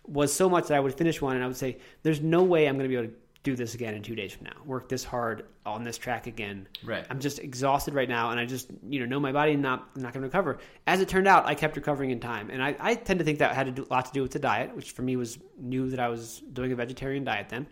was 0.08 0.34
so 0.34 0.50
much 0.50 0.68
that 0.68 0.78
I 0.78 0.80
would 0.80 0.96
finish 0.96 1.22
one 1.22 1.36
and 1.36 1.44
I 1.44 1.48
would 1.48 1.58
say, 1.58 1.78
"There's 2.04 2.22
no 2.22 2.44
way 2.44 2.68
I'm 2.68 2.76
going 2.78 2.90
to 2.90 2.90
be 2.90 2.96
able 2.96 3.10
to 3.10 3.16
do 3.46 3.56
this 3.56 3.76
again 3.76 3.94
in 3.94 4.02
two 4.02 4.16
days 4.16 4.34
from 4.34 4.46
now. 4.46 4.56
Work 4.66 4.90
this 4.90 5.04
hard 5.04 5.46
on 5.68 5.84
this 5.84 6.00
track 6.00 6.26
again. 6.26 6.68
Right. 6.84 7.06
I'm 7.10 7.20
just 7.20 7.38
exhausted 7.40 7.94
right 7.94 8.10
now, 8.10 8.32
and 8.32 8.40
I 8.40 8.46
just 8.46 8.70
you 8.90 9.00
know 9.00 9.06
know 9.06 9.20
my 9.20 9.32
body 9.32 9.56
not 9.56 9.96
not 9.96 10.14
going 10.14 10.22
to 10.22 10.28
recover. 10.28 10.58
As 10.88 11.00
it 11.00 11.08
turned 11.08 11.28
out, 11.28 11.46
I 11.46 11.54
kept 11.56 11.76
recovering 11.76 12.10
in 12.10 12.20
time, 12.20 12.50
and 12.50 12.62
I, 12.62 12.76
I 12.80 12.96
tend 12.96 13.20
to 13.20 13.26
think 13.26 13.40
that 13.40 13.54
had 13.56 13.68
a 13.68 13.72
do- 13.72 13.88
lot 13.90 14.06
to 14.08 14.12
do 14.12 14.22
with 14.24 14.32
the 14.32 14.40
diet, 14.40 14.76
which 14.76 14.92
for 14.92 15.04
me 15.04 15.16
was 15.16 15.38
new 15.60 15.92
that 15.92 16.00
I 16.00 16.10
was 16.10 16.42
doing 16.52 16.72
a 16.72 16.76
vegetarian 16.76 17.24
diet 17.24 17.50
then. 17.50 17.68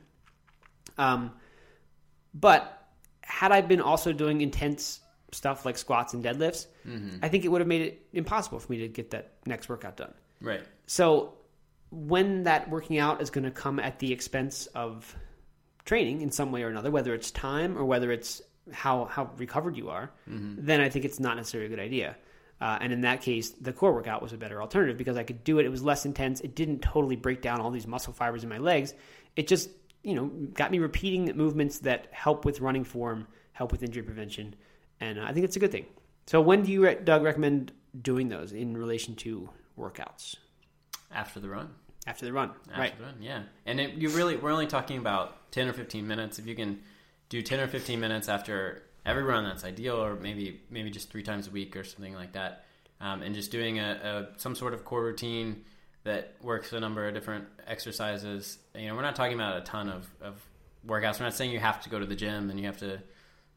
Um, 0.97 1.31
but 2.33 2.87
had 3.21 3.51
I 3.51 3.61
been 3.61 3.81
also 3.81 4.13
doing 4.13 4.41
intense 4.41 4.99
stuff 5.31 5.65
like 5.65 5.77
squats 5.79 6.13
and 6.13 6.23
deadlifts, 6.23 6.67
I 7.23 7.29
think 7.29 7.45
it 7.45 7.47
would 7.47 7.61
have 7.61 7.67
made 7.67 7.81
it 7.81 8.05
impossible 8.13 8.59
for 8.59 8.71
me 8.71 8.79
to 8.79 8.87
get 8.87 9.09
that 9.11 9.33
next 9.47 9.69
workout 9.69 9.97
done. 9.97 10.13
right. 10.39 10.61
So 10.85 11.33
when 11.93 12.43
that 12.43 12.69
working 12.69 12.97
out 12.97 13.21
is 13.21 13.29
going 13.29 13.43
to 13.43 13.51
come 13.51 13.79
at 13.79 13.99
the 13.99 14.11
expense 14.11 14.65
of 14.67 15.15
training 15.85 16.21
in 16.21 16.31
some 16.31 16.51
way 16.51 16.63
or 16.63 16.69
another, 16.69 16.89
whether 16.89 17.13
it's 17.13 17.29
time 17.31 17.77
or 17.77 17.85
whether 17.85 18.11
it's 18.11 18.41
how 18.71 19.05
how 19.05 19.29
recovered 19.37 19.77
you 19.77 19.89
are, 19.89 20.11
then 20.65 20.81
I 20.81 20.89
think 20.89 21.05
it's 21.05 21.19
not 21.19 21.37
necessarily 21.37 21.67
a 21.67 21.69
good 21.69 21.83
idea. 21.83 22.15
Uh, 22.59 22.77
and 22.81 22.93
in 22.93 23.01
that 23.01 23.21
case, 23.21 23.49
the 23.51 23.73
core 23.73 23.93
workout 23.93 24.21
was 24.21 24.31
a 24.31 24.37
better 24.37 24.61
alternative 24.61 24.97
because 24.97 25.17
I 25.17 25.23
could 25.23 25.43
do 25.43 25.59
it. 25.59 25.65
It 25.65 25.69
was 25.69 25.83
less 25.83 26.05
intense. 26.05 26.39
It 26.41 26.55
didn't 26.55 26.79
totally 26.79 27.17
break 27.17 27.41
down 27.41 27.59
all 27.59 27.71
these 27.71 27.87
muscle 27.87 28.13
fibers 28.13 28.43
in 28.43 28.49
my 28.49 28.57
legs. 28.57 28.93
It 29.35 29.47
just 29.47 29.69
you 30.01 30.15
know 30.15 30.27
got 30.53 30.71
me 30.71 30.79
repeating 30.79 31.25
movements 31.35 31.79
that 31.79 32.07
help 32.11 32.45
with 32.45 32.59
running 32.59 32.85
form, 32.85 33.27
help 33.51 33.71
with 33.71 33.83
injury 33.83 34.03
prevention, 34.03 34.55
and 34.99 35.19
uh, 35.19 35.25
I 35.25 35.33
think 35.33 35.43
it's 35.43 35.57
a 35.57 35.59
good 35.59 35.71
thing. 35.71 35.85
So 36.25 36.39
when 36.41 36.63
do 36.63 36.71
you, 36.71 36.95
Doug, 36.95 37.21
recommend 37.21 37.73
doing 38.01 38.29
those 38.29 38.53
in 38.53 38.77
relation 38.77 39.15
to 39.17 39.49
workouts? 39.77 40.37
After 41.11 41.39
the 41.39 41.49
run. 41.49 41.69
After 42.05 42.25
the 42.25 42.33
run, 42.33 42.51
After 42.69 42.81
right? 42.81 42.97
the 42.97 43.03
run, 43.03 43.15
yeah. 43.21 43.43
And 43.65 43.79
it, 43.79 43.93
you 43.95 44.09
really, 44.09 44.35
we're 44.35 44.51
only 44.51 44.67
talking 44.67 44.97
about 44.97 45.51
ten 45.51 45.67
or 45.67 45.73
fifteen 45.73 46.07
minutes. 46.07 46.39
If 46.39 46.47
you 46.47 46.55
can 46.55 46.81
do 47.29 47.41
ten 47.41 47.59
or 47.59 47.67
fifteen 47.67 47.99
minutes 47.99 48.27
after 48.27 48.83
every 49.05 49.23
run, 49.23 49.45
that's 49.45 49.63
ideal. 49.63 50.03
Or 50.03 50.15
maybe, 50.15 50.61
maybe 50.69 50.89
just 50.89 51.09
three 51.09 51.23
times 51.23 51.47
a 51.47 51.51
week 51.51 51.75
or 51.75 51.83
something 51.83 52.13
like 52.13 52.33
that. 52.33 52.65
Um, 52.99 53.21
and 53.21 53.33
just 53.33 53.51
doing 53.51 53.79
a, 53.79 54.29
a 54.35 54.39
some 54.39 54.55
sort 54.55 54.73
of 54.73 54.85
core 54.85 55.03
routine 55.03 55.63
that 56.03 56.35
works 56.41 56.73
a 56.73 56.79
number 56.79 57.07
of 57.07 57.13
different 57.13 57.45
exercises. 57.65 58.57
You 58.75 58.87
know, 58.87 58.95
we're 58.95 59.01
not 59.01 59.15
talking 59.15 59.35
about 59.35 59.57
a 59.57 59.61
ton 59.61 59.89
of, 59.89 60.09
of 60.21 60.35
workouts. 60.85 61.19
We're 61.19 61.25
not 61.27 61.33
saying 61.33 61.51
you 61.51 61.59
have 61.59 61.81
to 61.83 61.89
go 61.89 61.99
to 61.99 62.05
the 62.05 62.15
gym 62.15 62.49
and 62.49 62.59
you 62.59 62.65
have 62.65 62.77
to 62.79 63.01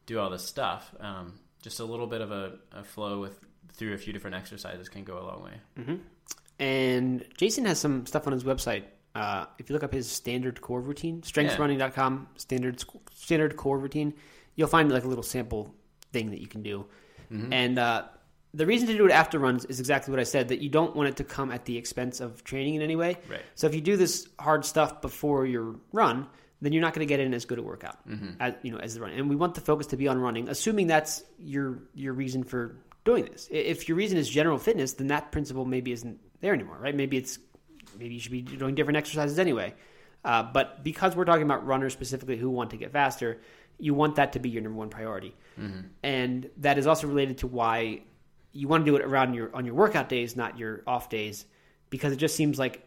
do 0.05 0.19
all 0.19 0.29
this 0.29 0.45
stuff. 0.45 0.93
Um, 1.01 1.33
just 1.61 1.81
a 1.81 1.85
little 1.85 2.07
bit 2.07 2.21
of 2.21 2.31
a, 2.31 2.53
a 2.71 2.83
flow 2.85 3.19
with 3.19 3.37
through 3.73 3.93
a 3.93 3.97
few 3.97 4.13
different 4.13 4.37
exercises 4.37 4.87
can 4.87 5.03
go 5.03 5.19
a 5.19 5.25
long 5.25 5.43
way. 5.43 5.97
And 6.59 7.23
Jason 7.37 7.65
has 7.65 7.79
some 7.79 8.05
stuff 8.05 8.25
on 8.27 8.33
his 8.33 8.43
website. 8.43 8.83
Uh, 9.13 9.45
if 9.57 9.69
you 9.69 9.73
look 9.73 9.83
up 9.83 9.93
his 9.93 10.09
standard 10.09 10.61
core 10.61 10.81
routine, 10.81 11.21
strengthrunning.com, 11.21 12.27
standard 12.37 12.83
standard 13.13 13.55
core 13.57 13.77
routine, 13.79 14.13
you'll 14.55 14.67
find 14.67 14.91
like 14.91 15.03
a 15.03 15.07
little 15.07 15.23
sample 15.23 15.73
thing 16.11 16.31
that 16.31 16.39
you 16.41 16.47
can 16.47 16.61
do. 16.63 16.85
And 17.51 17.77
uh, 17.77 18.03
the 18.53 18.65
reason 18.65 18.87
to 18.87 18.97
do 18.97 19.05
it 19.05 19.11
after 19.11 19.37
runs 19.37 19.65
is 19.65 19.79
exactly 19.79 20.11
what 20.11 20.19
I 20.19 20.23
said 20.23 20.47
that 20.49 20.61
you 20.61 20.69
don't 20.69 20.95
want 20.95 21.09
it 21.09 21.17
to 21.17 21.23
come 21.23 21.51
at 21.51 21.65
the 21.65 21.77
expense 21.77 22.21
of 22.21 22.43
training 22.43 22.75
in 22.75 22.81
any 22.81 22.95
way. 22.95 23.17
Right. 23.29 23.41
So 23.55 23.67
if 23.67 23.75
you 23.75 23.81
do 23.81 23.97
this 23.97 24.27
hard 24.39 24.65
stuff 24.65 25.01
before 25.01 25.45
your 25.45 25.75
run, 25.91 26.27
then 26.61 26.73
you're 26.73 26.81
not 26.81 26.93
going 26.93 27.05
to 27.05 27.11
get 27.11 27.19
in 27.19 27.33
as 27.33 27.45
good 27.45 27.59
a 27.59 27.61
workout 27.61 27.97
as 28.39 28.53
you 28.63 28.71
know 28.71 28.77
as 28.77 28.95
the 28.95 29.01
run. 29.01 29.11
And 29.11 29.29
we 29.29 29.35
want 29.35 29.55
the 29.55 29.61
focus 29.61 29.87
to 29.87 29.97
be 29.97 30.07
on 30.07 30.19
running, 30.19 30.47
assuming 30.49 30.87
that's 30.87 31.23
your 31.37 31.79
your 31.93 32.13
reason 32.13 32.43
for 32.43 32.77
doing 33.03 33.25
this. 33.25 33.47
If 33.51 33.87
your 33.87 33.97
reason 33.97 34.17
is 34.17 34.27
general 34.29 34.57
fitness, 34.57 34.93
then 34.93 35.07
that 35.07 35.31
principle 35.31 35.65
maybe 35.65 35.91
isn't 35.91 36.19
there 36.41 36.53
anymore, 36.53 36.77
right? 36.79 36.95
Maybe 36.95 37.17
it's 37.17 37.39
maybe 37.97 38.15
you 38.15 38.19
should 38.19 38.31
be 38.31 38.41
doing 38.41 38.75
different 38.75 38.97
exercises 38.97 39.39
anyway. 39.39 39.73
Uh, 40.23 40.43
but 40.43 40.83
because 40.83 41.15
we're 41.15 41.25
talking 41.25 41.43
about 41.43 41.65
runners 41.65 41.93
specifically 41.93 42.37
who 42.37 42.49
want 42.49 42.71
to 42.71 42.77
get 42.77 42.91
faster, 42.91 43.39
you 43.79 43.93
want 43.93 44.15
that 44.15 44.33
to 44.33 44.39
be 44.39 44.49
your 44.49 44.61
number 44.61 44.77
one 44.77 44.89
priority, 44.89 45.35
and 46.03 46.49
that 46.57 46.77
is 46.77 46.87
also 46.87 47.07
related 47.07 47.39
to 47.39 47.47
why 47.47 48.01
you 48.51 48.67
want 48.67 48.85
to 48.85 48.91
do 48.91 48.95
it 48.97 49.03
around 49.03 49.33
your 49.35 49.55
on 49.55 49.65
your 49.65 49.75
workout 49.75 50.09
days, 50.09 50.35
not 50.35 50.57
your 50.57 50.81
off 50.87 51.09
days, 51.09 51.45
because 51.89 52.11
it 52.11 52.17
just 52.17 52.35
seems 52.35 52.57
like 52.57 52.83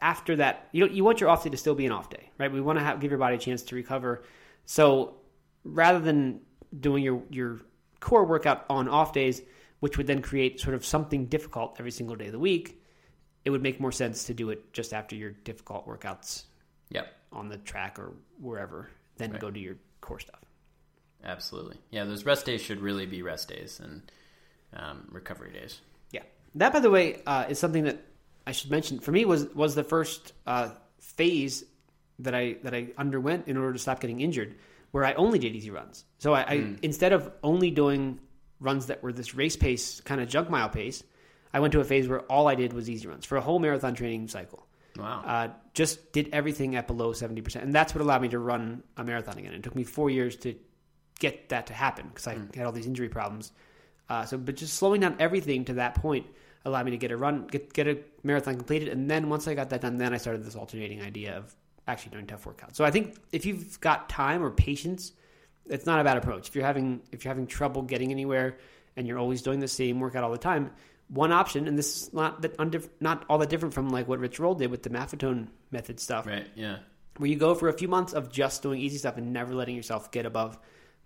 after 0.00 0.36
that 0.36 0.68
you 0.72 0.88
you 0.88 1.04
want 1.04 1.20
your 1.20 1.28
off 1.28 1.44
day 1.44 1.50
to 1.50 1.56
still 1.56 1.74
be 1.74 1.86
an 1.86 1.92
off 1.92 2.08
day, 2.08 2.30
right? 2.38 2.50
We 2.50 2.60
want 2.60 2.78
to 2.78 2.84
have, 2.84 3.00
give 3.00 3.10
your 3.10 3.18
body 3.18 3.36
a 3.36 3.38
chance 3.38 3.62
to 3.64 3.74
recover. 3.74 4.22
So 4.64 5.16
rather 5.64 6.00
than 6.00 6.40
doing 6.78 7.04
your 7.04 7.22
your 7.30 7.60
core 8.00 8.24
workout 8.24 8.64
on 8.70 8.88
off 8.88 9.12
days, 9.12 9.42
which 9.80 9.98
would 9.98 10.06
then 10.06 10.22
create 10.22 10.58
sort 10.60 10.74
of 10.74 10.84
something 10.84 11.26
difficult 11.26 11.76
every 11.78 11.90
single 11.90 12.16
day 12.16 12.26
of 12.26 12.32
the 12.32 12.38
week, 12.38 12.79
it 13.44 13.50
would 13.50 13.62
make 13.62 13.80
more 13.80 13.92
sense 13.92 14.24
to 14.24 14.34
do 14.34 14.50
it 14.50 14.72
just 14.72 14.92
after 14.92 15.14
your 15.16 15.30
difficult 15.30 15.86
workouts 15.86 16.44
Yep. 16.90 17.12
on 17.32 17.48
the 17.48 17.56
track 17.58 17.98
or 17.98 18.12
wherever, 18.40 18.90
then 19.16 19.32
Right. 19.32 19.40
go 19.40 19.50
to 19.50 19.58
your 19.60 19.76
core 20.00 20.18
stuff. 20.20 20.40
Absolutely. 21.22 21.76
Yeah, 21.90 22.04
those 22.04 22.24
rest 22.24 22.46
days 22.46 22.60
should 22.60 22.80
really 22.80 23.06
be 23.06 23.22
rest 23.22 23.48
days 23.48 23.80
and 23.80 24.10
um, 24.72 25.06
recovery 25.10 25.52
days. 25.52 25.80
Yeah, 26.12 26.22
that 26.54 26.72
by 26.72 26.80
the 26.80 26.90
way 26.90 27.22
uh, 27.26 27.46
is 27.48 27.58
something 27.58 27.84
that 27.84 27.98
I 28.46 28.52
should 28.52 28.70
mention. 28.70 29.00
For 29.00 29.12
me, 29.12 29.24
was 29.24 29.46
was 29.54 29.74
the 29.74 29.84
first 29.84 30.32
uh, 30.46 30.70
phase 31.00 31.64
that 32.20 32.34
I 32.34 32.56
that 32.62 32.74
I 32.74 32.88
underwent 32.96 33.48
in 33.48 33.56
order 33.56 33.72
to 33.74 33.78
stop 33.78 34.00
getting 34.00 34.20
injured, 34.20 34.54
where 34.92 35.04
I 35.04 35.12
only 35.14 35.38
did 35.38 35.54
easy 35.54 35.70
runs. 35.70 36.04
So 36.18 36.32
I, 36.34 36.40
I 36.42 36.76
instead 36.82 37.12
of 37.12 37.30
only 37.42 37.70
doing 37.70 38.18
runs 38.60 38.86
that 38.86 39.02
were 39.02 39.12
this 39.12 39.34
race 39.34 39.56
pace 39.56 40.00
kind 40.00 40.20
of 40.20 40.28
junk 40.28 40.48
mile 40.50 40.68
pace, 40.70 41.02
I 41.52 41.60
went 41.60 41.72
to 41.72 41.80
a 41.80 41.84
phase 41.84 42.08
where 42.08 42.20
all 42.20 42.48
I 42.48 42.54
did 42.54 42.72
was 42.72 42.88
easy 42.88 43.08
runs 43.08 43.24
for 43.24 43.36
a 43.36 43.40
whole 43.40 43.58
marathon 43.58 43.94
training 43.94 44.28
cycle. 44.28 44.66
Wow. 44.96 45.22
Uh, 45.24 45.48
just 45.72 46.12
did 46.12 46.28
everything 46.32 46.76
at 46.76 46.86
below 46.86 47.12
seventy 47.12 47.42
percent, 47.42 47.64
and 47.64 47.74
that's 47.74 47.94
what 47.94 48.02
allowed 48.02 48.22
me 48.22 48.28
to 48.28 48.38
run 48.38 48.82
a 48.96 49.04
marathon 49.04 49.38
again. 49.38 49.54
It 49.54 49.62
took 49.62 49.76
me 49.76 49.84
four 49.84 50.10
years 50.10 50.36
to 50.36 50.54
get 51.18 51.50
that 51.50 51.66
to 51.66 51.72
happen 51.72 52.08
because 52.08 52.26
I 52.26 52.38
had 52.54 52.66
all 52.66 52.72
these 52.72 52.86
injury 52.86 53.08
problems. 53.08 53.52
Uh, 54.08 54.24
so, 54.24 54.36
but 54.36 54.56
just 54.56 54.74
slowing 54.74 55.00
down 55.00 55.16
everything 55.20 55.64
to 55.66 55.74
that 55.74 55.94
point 55.94 56.26
allowed 56.64 56.84
me 56.84 56.90
to 56.90 56.98
get 56.98 57.12
a 57.12 57.16
run, 57.16 57.46
get 57.46 57.72
get 57.72 57.86
a 57.86 57.98
marathon 58.22 58.56
completed, 58.56 58.88
and 58.88 59.08
then 59.08 59.28
once 59.28 59.46
I 59.46 59.54
got 59.54 59.70
that 59.70 59.80
done, 59.80 59.96
then 59.96 60.12
I 60.12 60.16
started 60.16 60.44
this 60.44 60.56
alternating 60.56 61.00
idea 61.00 61.36
of 61.36 61.54
actually 61.86 62.10
doing 62.12 62.26
tough 62.26 62.44
workouts. 62.44 62.74
So 62.74 62.84
I 62.84 62.90
think 62.90 63.16
if 63.32 63.46
you've 63.46 63.80
got 63.80 64.08
time 64.08 64.42
or 64.42 64.50
patience, 64.50 65.12
it's 65.66 65.86
not 65.86 66.00
a 66.00 66.04
bad 66.04 66.16
approach. 66.16 66.48
If 66.48 66.54
you're 66.56 66.66
having 66.66 67.00
if 67.12 67.24
you're 67.24 67.30
having 67.30 67.46
trouble 67.46 67.82
getting 67.82 68.10
anywhere 68.10 68.58
and 68.96 69.06
you're 69.06 69.18
always 69.18 69.40
doing 69.42 69.60
the 69.60 69.68
same 69.68 70.00
workout 70.00 70.24
all 70.24 70.32
the 70.32 70.38
time, 70.38 70.72
one 71.12 71.32
option, 71.32 71.66
and 71.68 71.76
this 71.76 71.96
is 72.02 72.12
not 72.14 72.42
that 72.42 72.56
undif- 72.58 72.88
not 73.00 73.24
all 73.28 73.38
that 73.38 73.48
different 73.50 73.74
from 73.74 73.90
like 73.90 74.06
what 74.08 74.18
Rich 74.20 74.38
Roll 74.38 74.54
did 74.54 74.70
with 74.70 74.82
the 74.82 74.90
Maffetone 74.90 75.48
method 75.70 75.98
stuff, 76.00 76.26
right. 76.26 76.46
Yeah. 76.54 76.78
where 77.18 77.28
you 77.28 77.36
go 77.36 77.54
for 77.54 77.68
a 77.68 77.72
few 77.72 77.88
months 77.88 78.12
of 78.12 78.30
just 78.30 78.62
doing 78.62 78.80
easy 78.80 78.98
stuff 78.98 79.16
and 79.16 79.32
never 79.32 79.54
letting 79.54 79.74
yourself 79.76 80.10
get 80.10 80.24
above 80.26 80.58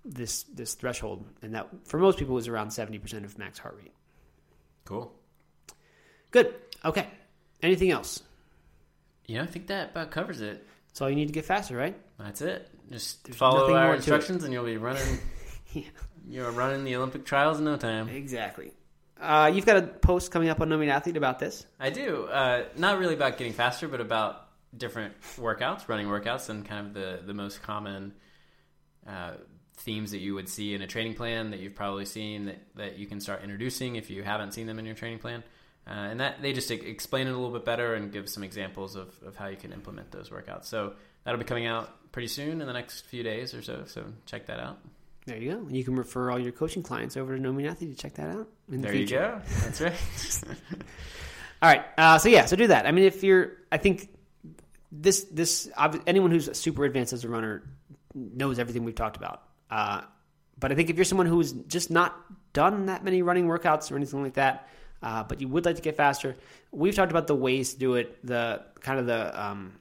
this 0.05 0.43
this 0.45 0.75
threshold, 0.75 1.25
and 1.43 1.55
that 1.55 1.69
for 1.87 1.99
most 1.99 2.19
people 2.19 2.35
was 2.35 2.49
around 2.49 2.71
seventy 2.71 2.99
percent 2.99 3.25
of 3.25 3.39
max 3.39 3.59
heart 3.59 3.77
rate. 3.83 3.95
Cool. 4.85 5.13
Good. 6.31 6.55
Okay. 6.85 7.07
Anything 7.63 7.91
else? 7.91 8.23
You 9.27 9.37
know, 9.39 9.45
I 9.45 9.47
think 9.47 9.69
that 9.69 9.91
about 9.93 10.11
covers 10.11 10.43
it. 10.43 10.67
That's 10.89 11.01
all 11.01 11.09
you 11.09 11.17
need 11.17 11.29
to 11.29 11.33
get 11.33 11.47
faster, 11.47 11.77
right? 11.77 11.97
That's 12.19 12.43
it. 12.43 12.69
Just 12.91 13.25
There's 13.25 13.37
follow 13.37 13.73
our 13.75 13.87
more 13.87 13.95
instructions, 13.95 14.45
and 14.45 14.53
you'll 14.53 14.65
be 14.65 14.77
running. 14.77 15.03
Yeah. 15.73 15.83
You're 16.29 16.53
running 16.53 16.85
the 16.85 16.95
Olympic 16.95 17.25
trials 17.25 17.59
in 17.59 17.65
no 17.65 17.77
time. 17.77 18.09
Exactly. 18.09 18.71
Uh, 19.21 19.51
you've 19.55 19.67
got 19.67 19.77
a 19.77 19.83
post 19.83 20.31
coming 20.31 20.49
up 20.49 20.61
on 20.61 20.69
No 20.69 20.77
Meat 20.77 20.91
Athlete 20.91 21.17
about 21.17 21.39
this. 21.39 21.67
I 21.79 21.91
do. 21.91 22.25
Uh, 22.25 22.65
not 22.77 22.99
really 22.99 23.15
about 23.15 23.39
getting 23.39 23.53
faster, 23.53 23.89
but 23.89 24.01
about 24.01 24.49
different 24.77 25.15
workouts, 25.37 25.89
running 25.89 26.09
workouts, 26.09 26.49
and 26.49 26.67
kind 26.67 26.89
of 26.89 26.95
the 26.95 27.21
the 27.25 27.35
most 27.35 27.63
common 27.63 28.13
uh, 29.07 29.35
themes 29.77 30.11
that 30.13 30.19
you 30.19 30.35
would 30.35 30.49
see 30.49 30.75
in 30.75 30.83
a 30.83 30.87
training 30.87 31.15
plan 31.15 31.51
that 31.51 31.61
you've 31.61 31.75
probably 31.75 32.05
seen 32.05 32.47
that, 32.47 32.59
that 32.77 32.99
you 32.99 33.07
can 33.07 33.21
start 33.21 33.43
introducing 33.43 33.97
if 33.97 34.11
you 34.11 34.23
haven't 34.23 34.53
seen 34.53 34.67
them 34.67 34.79
in 34.79 34.87
your 34.87 34.95
training 34.95 35.19
plan. 35.19 35.43
Uh, 35.87 35.91
and 35.91 36.21
that 36.21 36.41
they 36.41 36.53
just 36.53 36.71
explain 36.71 37.27
it 37.27 37.31
a 37.31 37.35
little 37.35 37.53
bit 37.53 37.65
better 37.65 37.95
and 37.95 38.11
give 38.11 38.29
some 38.29 38.43
examples 38.43 38.97
of, 38.97 39.15
of 39.27 39.37
how 39.37 39.49
you 39.49 39.57
can 39.57 39.73
implement 39.73 40.11
those 40.11 40.31
workouts. 40.31 40.65
So 40.65 40.95
that'll 41.25 41.39
be 41.39 41.45
coming 41.45 41.67
out 41.67 42.11
pretty 42.11 42.29
soon 42.29 42.61
in 42.63 42.67
the 42.67 42.73
next 42.73 43.05
few 43.05 43.23
days 43.23 43.53
or 43.53 43.61
so. 43.61 43.85
So 43.87 44.05
check 44.25 44.47
that 44.47 44.59
out. 44.61 44.79
There 45.27 45.39
you 45.39 45.53
go. 45.53 45.67
You 45.71 45.85
can 45.85 45.97
refer 45.97 46.31
all 46.31 46.39
your 46.39 46.53
coaching 46.53 46.83
clients 46.83 47.17
over 47.17 47.35
to 47.35 47.41
No 47.43 47.53
Meat 47.53 47.67
Athlete 47.67 47.93
to 47.93 47.97
check 47.97 48.15
that 48.15 48.29
out. 48.29 48.49
In 48.71 48.83
the 48.83 48.89
There 48.89 48.93
you 48.93 49.07
future. 49.07 49.41
go. 49.43 49.53
That's 49.63 49.81
right. 49.81 49.95
All 51.63 51.71
right. 51.71 51.85
Uh, 51.97 52.19
so 52.19 52.29
yeah, 52.29 52.45
so 52.45 52.57
do 52.57 52.67
that. 52.67 52.87
I 52.87 52.93
mean, 52.93 53.05
if 53.05 53.23
you're, 53.23 53.53
I 53.73 53.79
think 53.79 54.11
this 54.93 55.25
this 55.25 55.69
anyone 56.07 56.31
who's 56.31 56.57
super 56.59 56.85
advanced 56.85 57.13
as 57.15 57.25
a 57.25 57.29
runner 57.29 57.63
knows 58.15 58.59
everything 58.59 58.85
we've 58.85 58.95
talked 58.95 59.17
about. 59.17 59.43
Uh, 59.71 60.03
but 60.61 60.71
I 60.71 60.75
think 60.75 60.91
if 60.91 60.97
you're 60.97 61.05
someone 61.07 61.27
who's 61.27 61.53
just 61.53 61.91
not 61.91 62.15
done 62.53 62.87
that 62.87 63.03
many 63.03 63.23
running 63.23 63.47
workouts 63.47 63.91
or 63.91 63.97
anything 63.97 64.23
like 64.23 64.35
that, 64.35 64.69
uh, 65.03 65.25
but 65.25 65.41
you 65.41 65.49
would 65.49 65.65
like 65.65 65.77
to 65.77 65.83
get 65.83 65.97
faster, 65.97 66.37
we've 66.71 66.95
talked 66.95 67.11
about 67.11 67.27
the 67.27 67.35
ways 67.35 67.73
to 67.75 67.79
do 67.81 67.95
it, 67.95 68.25
the 68.27 68.63
kind 68.81 69.01
of 69.01 69.07
the 69.07 69.43
um, 69.43 69.73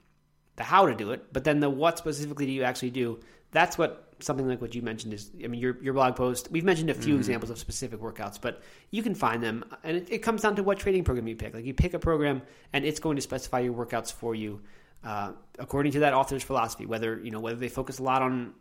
the 0.55 0.63
how 0.63 0.85
to 0.87 0.95
do 0.95 1.11
it, 1.11 1.31
but 1.33 1.43
then 1.43 1.59
the 1.59 1.69
what 1.69 1.97
specifically 1.97 2.45
do 2.45 2.51
you 2.53 2.63
actually 2.63 2.91
do? 2.91 3.19
That's 3.51 3.77
what 3.77 4.12
something 4.23 4.47
like 4.47 4.61
what 4.61 4.73
you 4.75 4.81
mentioned 4.81 5.13
is. 5.13 5.31
I 5.43 5.47
mean, 5.47 5.59
your 5.59 5.81
your 5.81 5.93
blog 5.93 6.15
post. 6.15 6.49
We've 6.51 6.63
mentioned 6.63 6.89
a 6.89 6.93
few 6.93 7.15
examples 7.15 7.49
of 7.49 7.59
specific 7.59 7.99
workouts, 7.99 8.39
but 8.39 8.61
you 8.91 9.03
can 9.03 9.15
find 9.15 9.43
them, 9.43 9.65
and 9.83 9.97
it, 9.97 10.07
it 10.11 10.17
comes 10.19 10.41
down 10.41 10.55
to 10.55 10.63
what 10.63 10.79
training 10.79 11.03
program 11.03 11.27
you 11.27 11.35
pick. 11.35 11.53
Like 11.53 11.65
you 11.65 11.73
pick 11.73 11.93
a 11.93 11.99
program, 11.99 12.41
and 12.71 12.85
it's 12.85 12.99
going 12.99 13.15
to 13.17 13.21
specify 13.21 13.59
your 13.59 13.73
workouts 13.73 14.11
for 14.11 14.35
you 14.35 14.61
uh, 15.03 15.33
according 15.59 15.91
to 15.93 15.99
that 15.99 16.13
author's 16.13 16.43
philosophy. 16.43 16.85
Whether 16.85 17.19
you 17.19 17.31
know 17.31 17.39
whether 17.39 17.57
they 17.57 17.69
focus 17.69 17.99
a 17.99 18.03
lot 18.03 18.21
on 18.21 18.53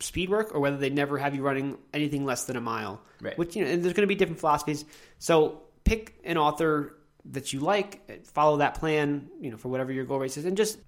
speed 0.00 0.28
work 0.28 0.54
or 0.54 0.60
whether 0.60 0.76
they 0.76 0.90
never 0.90 1.16
have 1.18 1.34
you 1.34 1.42
running 1.42 1.78
anything 1.94 2.24
less 2.24 2.44
than 2.44 2.56
a 2.56 2.60
mile. 2.60 3.00
Right. 3.20 3.36
Which 3.38 3.56
you 3.56 3.64
know, 3.64 3.70
and 3.70 3.82
there's 3.82 3.94
going 3.94 4.02
to 4.02 4.08
be 4.08 4.14
different 4.14 4.40
philosophies. 4.40 4.84
So 5.18 5.62
pick 5.84 6.18
an 6.24 6.36
author 6.36 6.94
that 7.30 7.52
you 7.52 7.60
like, 7.60 8.26
follow 8.26 8.58
that 8.58 8.74
plan, 8.74 9.28
you 9.40 9.50
know, 9.50 9.56
for 9.56 9.68
whatever 9.68 9.92
your 9.92 10.04
goal 10.04 10.18
race 10.18 10.36
is, 10.36 10.44
and 10.44 10.56
just 10.56 10.78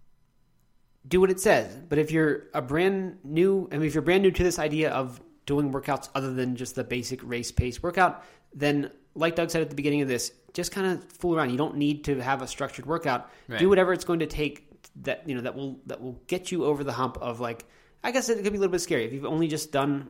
do 1.06 1.20
what 1.20 1.30
it 1.30 1.40
says. 1.40 1.76
But 1.88 1.98
if 1.98 2.10
you're 2.10 2.44
a 2.54 2.62
brand 2.62 3.18
new, 3.24 3.68
I 3.70 3.76
mean, 3.78 3.86
if 3.86 3.94
you're 3.94 4.02
brand 4.02 4.22
new 4.22 4.30
to 4.30 4.42
this 4.42 4.58
idea 4.58 4.90
of 4.90 5.20
doing 5.46 5.72
workouts 5.72 6.08
other 6.14 6.32
than 6.32 6.56
just 6.56 6.74
the 6.74 6.84
basic 6.84 7.20
race 7.22 7.52
pace 7.52 7.82
workout, 7.82 8.24
then 8.54 8.90
like 9.14 9.34
Doug 9.34 9.50
said 9.50 9.62
at 9.62 9.70
the 9.70 9.76
beginning 9.76 10.02
of 10.02 10.08
this, 10.08 10.32
just 10.52 10.72
kind 10.72 10.86
of 10.86 11.04
fool 11.04 11.36
around. 11.36 11.50
You 11.50 11.58
don't 11.58 11.76
need 11.76 12.04
to 12.04 12.20
have 12.20 12.42
a 12.42 12.46
structured 12.46 12.86
workout. 12.86 13.30
Right. 13.48 13.58
Do 13.58 13.68
whatever 13.68 13.92
it's 13.92 14.04
going 14.04 14.20
to 14.20 14.26
take 14.26 14.66
that 15.02 15.28
you 15.28 15.34
know 15.34 15.42
that 15.42 15.54
will 15.54 15.80
that 15.86 16.00
will 16.00 16.20
get 16.26 16.50
you 16.50 16.64
over 16.64 16.84
the 16.84 16.92
hump 16.92 17.18
of 17.18 17.40
like. 17.40 17.64
I 18.02 18.12
guess 18.12 18.28
it 18.28 18.36
could 18.44 18.52
be 18.52 18.58
a 18.58 18.60
little 18.60 18.70
bit 18.70 18.80
scary 18.80 19.04
if 19.06 19.12
you've 19.12 19.24
only 19.24 19.48
just 19.48 19.72
done 19.72 20.08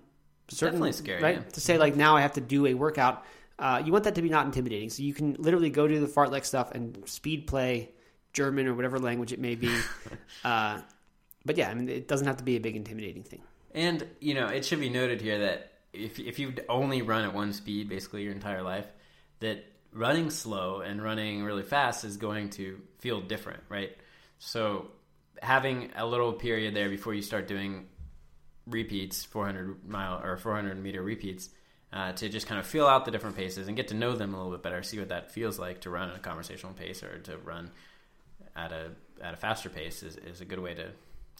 certain 0.48 0.74
Definitely 0.74 0.92
scary, 0.92 1.22
right? 1.22 1.36
yeah. 1.36 1.42
To 1.52 1.60
say 1.60 1.78
like 1.78 1.96
now 1.96 2.16
I 2.16 2.20
have 2.20 2.34
to 2.34 2.40
do 2.40 2.66
a 2.66 2.74
workout. 2.74 3.24
Uh, 3.58 3.82
you 3.84 3.92
want 3.92 4.04
that 4.04 4.14
to 4.14 4.22
be 4.22 4.28
not 4.28 4.46
intimidating, 4.46 4.90
so 4.90 5.02
you 5.02 5.14
can 5.14 5.34
literally 5.38 5.70
go 5.70 5.88
do 5.88 5.98
the 5.98 6.06
fartlek 6.06 6.44
stuff 6.44 6.70
and 6.72 7.08
speed 7.08 7.46
play 7.46 7.92
German 8.38 8.68
or 8.68 8.74
whatever 8.74 9.00
language 9.00 9.32
it 9.32 9.40
may 9.40 9.56
be. 9.56 9.74
uh, 10.44 10.80
but 11.44 11.56
yeah, 11.56 11.68
I 11.68 11.74
mean, 11.74 11.88
it 11.88 12.06
doesn't 12.06 12.26
have 12.26 12.36
to 12.36 12.44
be 12.44 12.56
a 12.56 12.60
big 12.60 12.76
intimidating 12.76 13.24
thing. 13.24 13.42
And 13.74 14.06
you 14.20 14.34
know, 14.34 14.46
it 14.46 14.64
should 14.64 14.80
be 14.80 14.88
noted 14.88 15.20
here 15.20 15.40
that 15.40 15.72
if 15.92 16.18
if 16.20 16.38
you 16.38 16.54
only 16.68 17.02
run 17.02 17.24
at 17.24 17.34
one 17.34 17.52
speed 17.52 17.88
basically 17.88 18.22
your 18.22 18.32
entire 18.32 18.62
life, 18.62 18.86
that 19.40 19.64
running 19.92 20.30
slow 20.30 20.80
and 20.80 21.02
running 21.02 21.42
really 21.42 21.62
fast 21.62 22.04
is 22.04 22.16
going 22.16 22.50
to 22.50 22.80
feel 22.98 23.20
different, 23.20 23.62
right? 23.68 23.96
So 24.38 24.88
having 25.42 25.90
a 25.96 26.06
little 26.06 26.32
period 26.32 26.74
there 26.74 26.88
before 26.88 27.14
you 27.14 27.22
start 27.22 27.48
doing 27.48 27.86
repeats, 28.66 29.24
400 29.24 29.88
mile 29.88 30.20
or 30.22 30.36
400 30.36 30.80
meter 30.80 31.02
repeats, 31.02 31.48
uh, 31.92 32.12
to 32.12 32.28
just 32.28 32.46
kind 32.46 32.60
of 32.60 32.66
feel 32.66 32.86
out 32.86 33.04
the 33.04 33.10
different 33.10 33.36
paces 33.36 33.66
and 33.66 33.76
get 33.76 33.88
to 33.88 33.94
know 33.94 34.14
them 34.14 34.34
a 34.34 34.36
little 34.36 34.52
bit 34.52 34.62
better, 34.62 34.82
see 34.82 34.98
what 34.98 35.08
that 35.08 35.32
feels 35.32 35.58
like 35.58 35.80
to 35.80 35.90
run 35.90 36.10
at 36.10 36.16
a 36.16 36.20
conversational 36.20 36.74
pace 36.74 37.02
or 37.02 37.18
to 37.18 37.38
run 37.38 37.70
at 38.58 38.72
a 38.72 38.90
at 39.20 39.34
a 39.34 39.36
faster 39.36 39.68
pace 39.68 40.02
is, 40.02 40.16
is 40.16 40.40
a 40.40 40.44
good 40.44 40.60
way 40.60 40.74
to 40.74 40.88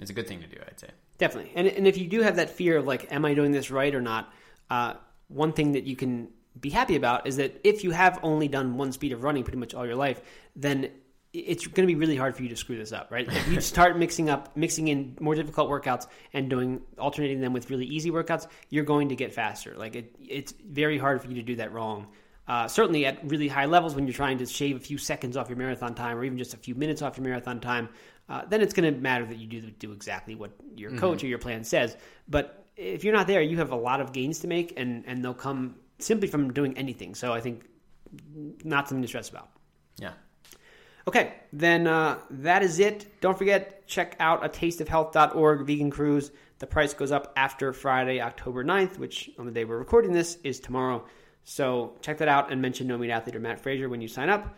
is 0.00 0.10
a 0.10 0.12
good 0.12 0.28
thing 0.28 0.40
to 0.40 0.46
do, 0.46 0.56
I'd 0.66 0.78
say. 0.78 0.90
Definitely. 1.18 1.52
And, 1.56 1.66
and 1.66 1.86
if 1.86 1.98
you 1.98 2.06
do 2.06 2.22
have 2.22 2.36
that 2.36 2.50
fear 2.50 2.76
of 2.76 2.86
like, 2.86 3.12
am 3.12 3.24
I 3.24 3.34
doing 3.34 3.50
this 3.50 3.70
right 3.70 3.92
or 3.92 4.00
not? 4.00 4.32
Uh, 4.70 4.94
one 5.26 5.52
thing 5.52 5.72
that 5.72 5.84
you 5.84 5.96
can 5.96 6.28
be 6.60 6.70
happy 6.70 6.96
about 6.96 7.26
is 7.26 7.36
that 7.36 7.60
if 7.64 7.82
you 7.84 7.90
have 7.90 8.18
only 8.22 8.48
done 8.48 8.76
one 8.76 8.92
speed 8.92 9.12
of 9.12 9.22
running 9.22 9.42
pretty 9.42 9.58
much 9.58 9.74
all 9.74 9.84
your 9.84 9.96
life, 9.96 10.20
then 10.54 10.90
it's 11.32 11.66
going 11.66 11.86
to 11.86 11.92
be 11.92 11.94
really 11.94 12.16
hard 12.16 12.34
for 12.34 12.42
you 12.42 12.48
to 12.48 12.56
screw 12.56 12.76
this 12.76 12.92
up, 12.92 13.10
right? 13.10 13.28
If 13.28 13.48
you 13.48 13.60
start 13.74 13.98
mixing 13.98 14.30
up, 14.30 14.56
mixing 14.56 14.88
in 14.88 15.16
more 15.20 15.34
difficult 15.34 15.68
workouts 15.68 16.06
and 16.32 16.48
doing 16.48 16.80
alternating 16.96 17.40
them 17.40 17.52
with 17.52 17.70
really 17.70 17.86
easy 17.86 18.10
workouts, 18.10 18.46
you're 18.70 18.84
going 18.84 19.08
to 19.10 19.16
get 19.16 19.34
faster. 19.34 19.74
Like 19.76 19.94
it, 19.94 20.14
it's 20.26 20.54
very 20.64 20.98
hard 20.98 21.20
for 21.20 21.28
you 21.28 21.34
to 21.34 21.42
do 21.42 21.56
that 21.56 21.72
wrong. 21.72 22.06
Uh, 22.48 22.66
certainly 22.66 23.04
at 23.04 23.18
really 23.28 23.46
high 23.46 23.66
levels 23.66 23.94
when 23.94 24.06
you're 24.06 24.14
trying 24.14 24.38
to 24.38 24.46
shave 24.46 24.74
a 24.74 24.80
few 24.80 24.96
seconds 24.96 25.36
off 25.36 25.50
your 25.50 25.58
marathon 25.58 25.94
time 25.94 26.16
or 26.16 26.24
even 26.24 26.38
just 26.38 26.54
a 26.54 26.56
few 26.56 26.74
minutes 26.74 27.02
off 27.02 27.18
your 27.18 27.24
marathon 27.24 27.60
time, 27.60 27.90
uh, 28.30 28.42
then 28.48 28.62
it's 28.62 28.72
going 28.72 28.92
to 28.92 29.00
matter 29.00 29.26
that 29.26 29.36
you 29.36 29.46
do 29.46 29.60
do 29.70 29.92
exactly 29.92 30.34
what 30.34 30.52
your 30.74 30.90
coach 30.92 31.22
or 31.22 31.26
your 31.26 31.38
plan 31.38 31.62
says. 31.62 31.96
But 32.26 32.66
if 32.76 33.04
you're 33.04 33.12
not 33.12 33.26
there, 33.26 33.42
you 33.42 33.58
have 33.58 33.70
a 33.70 33.76
lot 33.76 34.00
of 34.00 34.12
gains 34.12 34.40
to 34.40 34.46
make, 34.46 34.72
and 34.78 35.04
and 35.06 35.22
they'll 35.22 35.34
come 35.34 35.76
simply 35.98 36.28
from 36.28 36.52
doing 36.52 36.76
anything. 36.78 37.14
So 37.14 37.32
I 37.32 37.40
think 37.40 37.66
not 38.64 38.88
something 38.88 39.02
to 39.02 39.08
stress 39.08 39.28
about. 39.28 39.50
Yeah. 39.98 40.12
Okay, 41.06 41.34
then 41.52 41.86
uh, 41.86 42.18
that 42.30 42.62
is 42.62 42.78
it. 42.78 43.20
Don't 43.20 43.36
forget, 43.36 43.86
check 43.86 44.14
out 44.20 44.44
a 44.44 44.48
tasteofhealth.org 44.48 45.66
vegan 45.66 45.90
cruise. 45.90 46.30
The 46.58 46.66
price 46.66 46.92
goes 46.92 47.12
up 47.12 47.32
after 47.36 47.72
Friday, 47.72 48.20
October 48.20 48.62
9th, 48.62 48.98
which 48.98 49.30
on 49.38 49.46
the 49.46 49.52
day 49.52 49.64
we're 49.64 49.78
recording 49.78 50.12
this 50.12 50.36
is 50.44 50.60
tomorrow. 50.60 51.06
So 51.48 51.94
check 52.02 52.18
that 52.18 52.28
out 52.28 52.52
and 52.52 52.60
mention 52.60 52.86
No 52.86 52.98
Meat 52.98 53.10
Athlete 53.10 53.34
or 53.34 53.40
Matt 53.40 53.58
Frazier 53.58 53.88
when 53.88 54.02
you 54.02 54.06
sign 54.06 54.28
up. 54.28 54.54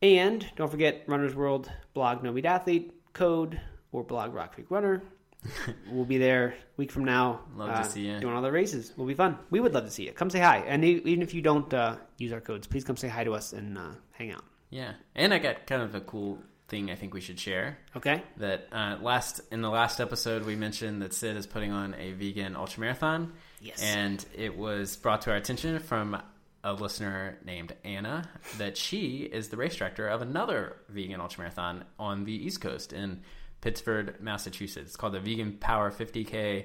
And 0.00 0.46
don't 0.54 0.70
forget 0.70 1.02
Runner's 1.08 1.34
World 1.34 1.68
blog 1.92 2.22
No 2.22 2.30
Meat 2.30 2.46
Athlete 2.46 2.94
code 3.12 3.60
or 3.90 4.04
blog 4.04 4.32
Rock 4.32 4.54
Creek 4.54 4.70
Runner. 4.70 5.02
we'll 5.90 6.04
be 6.04 6.18
there 6.18 6.50
a 6.50 6.54
week 6.76 6.92
from 6.92 7.04
now. 7.04 7.40
Love 7.56 7.70
to 7.70 7.74
uh, 7.80 7.82
see 7.82 8.06
you. 8.06 8.20
Doing 8.20 8.32
all 8.32 8.42
the 8.42 8.52
races. 8.52 8.92
Will 8.96 9.06
be 9.06 9.14
fun. 9.14 9.36
We 9.50 9.58
would 9.58 9.74
love 9.74 9.86
to 9.86 9.90
see 9.90 10.04
you. 10.04 10.12
Come 10.12 10.30
say 10.30 10.38
hi. 10.38 10.58
And 10.58 10.84
even 10.84 11.20
if 11.20 11.34
you 11.34 11.42
don't 11.42 11.74
uh, 11.74 11.96
use 12.16 12.32
our 12.32 12.40
codes, 12.40 12.68
please 12.68 12.84
come 12.84 12.96
say 12.96 13.08
hi 13.08 13.24
to 13.24 13.34
us 13.34 13.52
and 13.52 13.76
uh, 13.76 13.90
hang 14.12 14.30
out. 14.30 14.44
Yeah. 14.70 14.92
And 15.16 15.34
I 15.34 15.40
got 15.40 15.66
kind 15.66 15.82
of 15.82 15.96
a 15.96 16.00
cool 16.00 16.38
thing 16.68 16.90
I 16.90 16.94
think 16.94 17.14
we 17.14 17.20
should 17.20 17.38
share. 17.38 17.78
Okay? 17.96 18.22
That 18.38 18.68
uh, 18.72 18.96
last 19.02 19.40
in 19.50 19.60
the 19.60 19.70
last 19.70 20.00
episode 20.00 20.44
we 20.44 20.56
mentioned 20.56 21.02
that 21.02 21.12
Sid 21.12 21.36
is 21.36 21.46
putting 21.46 21.72
on 21.72 21.94
a 21.94 22.12
vegan 22.12 22.54
ultramarathon. 22.54 23.30
Yes. 23.60 23.82
And 23.82 24.24
it 24.36 24.56
was 24.56 24.96
brought 24.96 25.22
to 25.22 25.30
our 25.30 25.36
attention 25.36 25.78
from 25.78 26.20
a 26.62 26.72
listener 26.72 27.38
named 27.44 27.74
Anna 27.84 28.28
that 28.56 28.76
she 28.76 29.18
is 29.18 29.48
the 29.50 29.56
race 29.56 29.76
director 29.76 30.08
of 30.08 30.22
another 30.22 30.76
vegan 30.88 31.20
ultramarathon 31.20 31.82
on 31.98 32.24
the 32.24 32.32
East 32.32 32.60
Coast 32.60 32.92
in 32.92 33.20
Pittsfield, 33.60 34.14
Massachusetts. 34.20 34.88
It's 34.88 34.96
called 34.96 35.12
the 35.14 35.20
Vegan 35.20 35.58
Power 35.58 35.90
50K, 35.90 36.64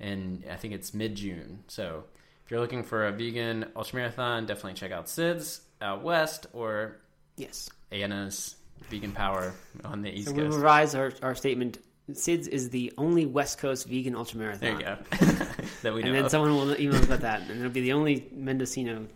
and 0.00 0.44
I 0.50 0.56
think 0.56 0.74
it's 0.74 0.92
mid 0.94 1.14
June. 1.14 1.64
So 1.68 2.04
if 2.44 2.50
you're 2.50 2.60
looking 2.60 2.82
for 2.82 3.06
a 3.06 3.12
vegan 3.12 3.66
ultramarathon, 3.76 4.46
definitely 4.46 4.74
check 4.74 4.90
out 4.90 5.08
Sid's 5.08 5.60
out 5.80 6.02
west 6.02 6.46
or 6.52 7.00
Yes. 7.36 7.70
Anna's 7.90 8.56
Vegan 8.88 9.12
Power 9.12 9.52
on 9.84 10.02
the 10.02 10.10
East 10.10 10.28
So 10.28 10.34
Coast. 10.34 10.56
revise 10.56 10.94
our, 10.94 11.12
our 11.22 11.34
statement. 11.34 11.78
Sid's 12.12 12.48
is 12.48 12.70
the 12.70 12.92
only 12.98 13.24
West 13.26 13.58
Coast 13.58 13.86
vegan 13.86 14.14
ultramarathon. 14.14 14.58
There 14.60 14.72
you 14.72 14.80
go. 14.80 14.96
that 15.82 15.94
we 15.94 16.00
know 16.02 16.08
And 16.08 16.16
then 16.16 16.24
of. 16.24 16.30
someone 16.30 16.54
will 16.56 16.80
email 16.80 16.96
us 16.96 17.04
about 17.04 17.20
that, 17.20 17.42
and 17.42 17.52
it'll 17.52 17.70
be 17.70 17.82
the 17.82 17.92
only 17.92 18.26
Mendocino 18.34 19.06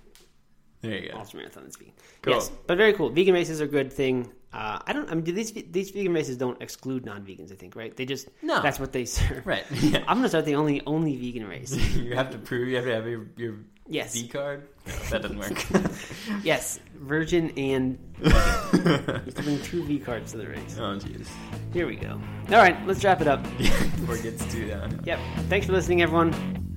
there 0.81 0.99
you 0.99 1.11
go. 1.11 1.17
ultramarathon 1.17 1.63
that's 1.63 1.77
vegan. 1.77 1.95
Cool. 2.23 2.35
Yes, 2.35 2.51
but 2.67 2.77
very 2.77 2.93
cool. 2.93 3.11
Vegan 3.11 3.35
races 3.35 3.61
are 3.61 3.65
a 3.65 3.69
good 3.69 3.93
thing. 3.93 4.31
Uh, 4.53 4.79
I 4.87 4.93
don't. 4.93 5.11
I 5.11 5.15
mean, 5.15 5.25
do 5.25 5.33
these 5.33 5.51
these 5.51 5.91
vegan 5.91 6.13
races 6.13 6.37
don't 6.37 6.61
exclude 6.63 7.05
non-vegans. 7.05 7.51
I 7.51 7.57
think, 7.57 7.75
right? 7.75 7.97
They 7.97 8.05
just 8.05 8.29
No. 8.43 8.63
That's 8.63 8.79
what 8.79 8.93
they 8.93 9.05
serve. 9.07 9.45
Right. 9.45 9.65
Yeah. 9.73 10.05
I'm 10.09 10.19
gonna 10.19 10.29
start 10.29 10.45
the 10.45 10.55
only 10.55 10.81
only 10.87 11.17
vegan 11.17 11.49
race. 11.49 11.75
you 11.97 12.15
have 12.15 12.31
to 12.31 12.39
prove 12.39 12.69
you 12.69 12.77
have 12.77 12.85
to 12.85 12.95
have 12.95 13.07
your, 13.09 13.27
your 13.37 13.55
Yes. 13.89 14.15
V 14.15 14.29
card. 14.29 14.69
That 15.11 15.23
doesn't 15.23 15.39
work. 15.39 15.65
yes, 16.43 16.81
virgin 16.95 17.51
and 17.57 17.99
you 18.23 18.31
have 18.31 19.35
bring 19.37 19.61
two 19.63 19.85
V 19.85 19.99
cards 19.99 20.33
to 20.33 20.39
the 20.39 20.49
race. 20.49 20.77
oh 20.79 20.99
jeez. 20.99 21.29
Here 21.73 21.87
we 21.87 21.97
go. 21.97 22.21
All 22.49 22.57
right, 22.57 22.77
let's 22.87 23.05
wrap 23.05 23.21
it 23.21 23.29
up. 23.29 23.43
Before 23.59 24.17
it 24.17 24.23
gets 24.23 24.45
too 24.53 24.67
down. 24.69 25.01
Yep. 25.05 25.19
Thanks 25.49 25.67
for 25.67 25.73
listening, 25.73 26.03
everyone. 26.03 26.33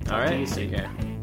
Talk 0.05 0.23
All 0.23 0.27
to 0.29 0.37
you 0.37 0.45
soon. 0.45 0.69
Take 0.69 0.79
care. 0.79 1.16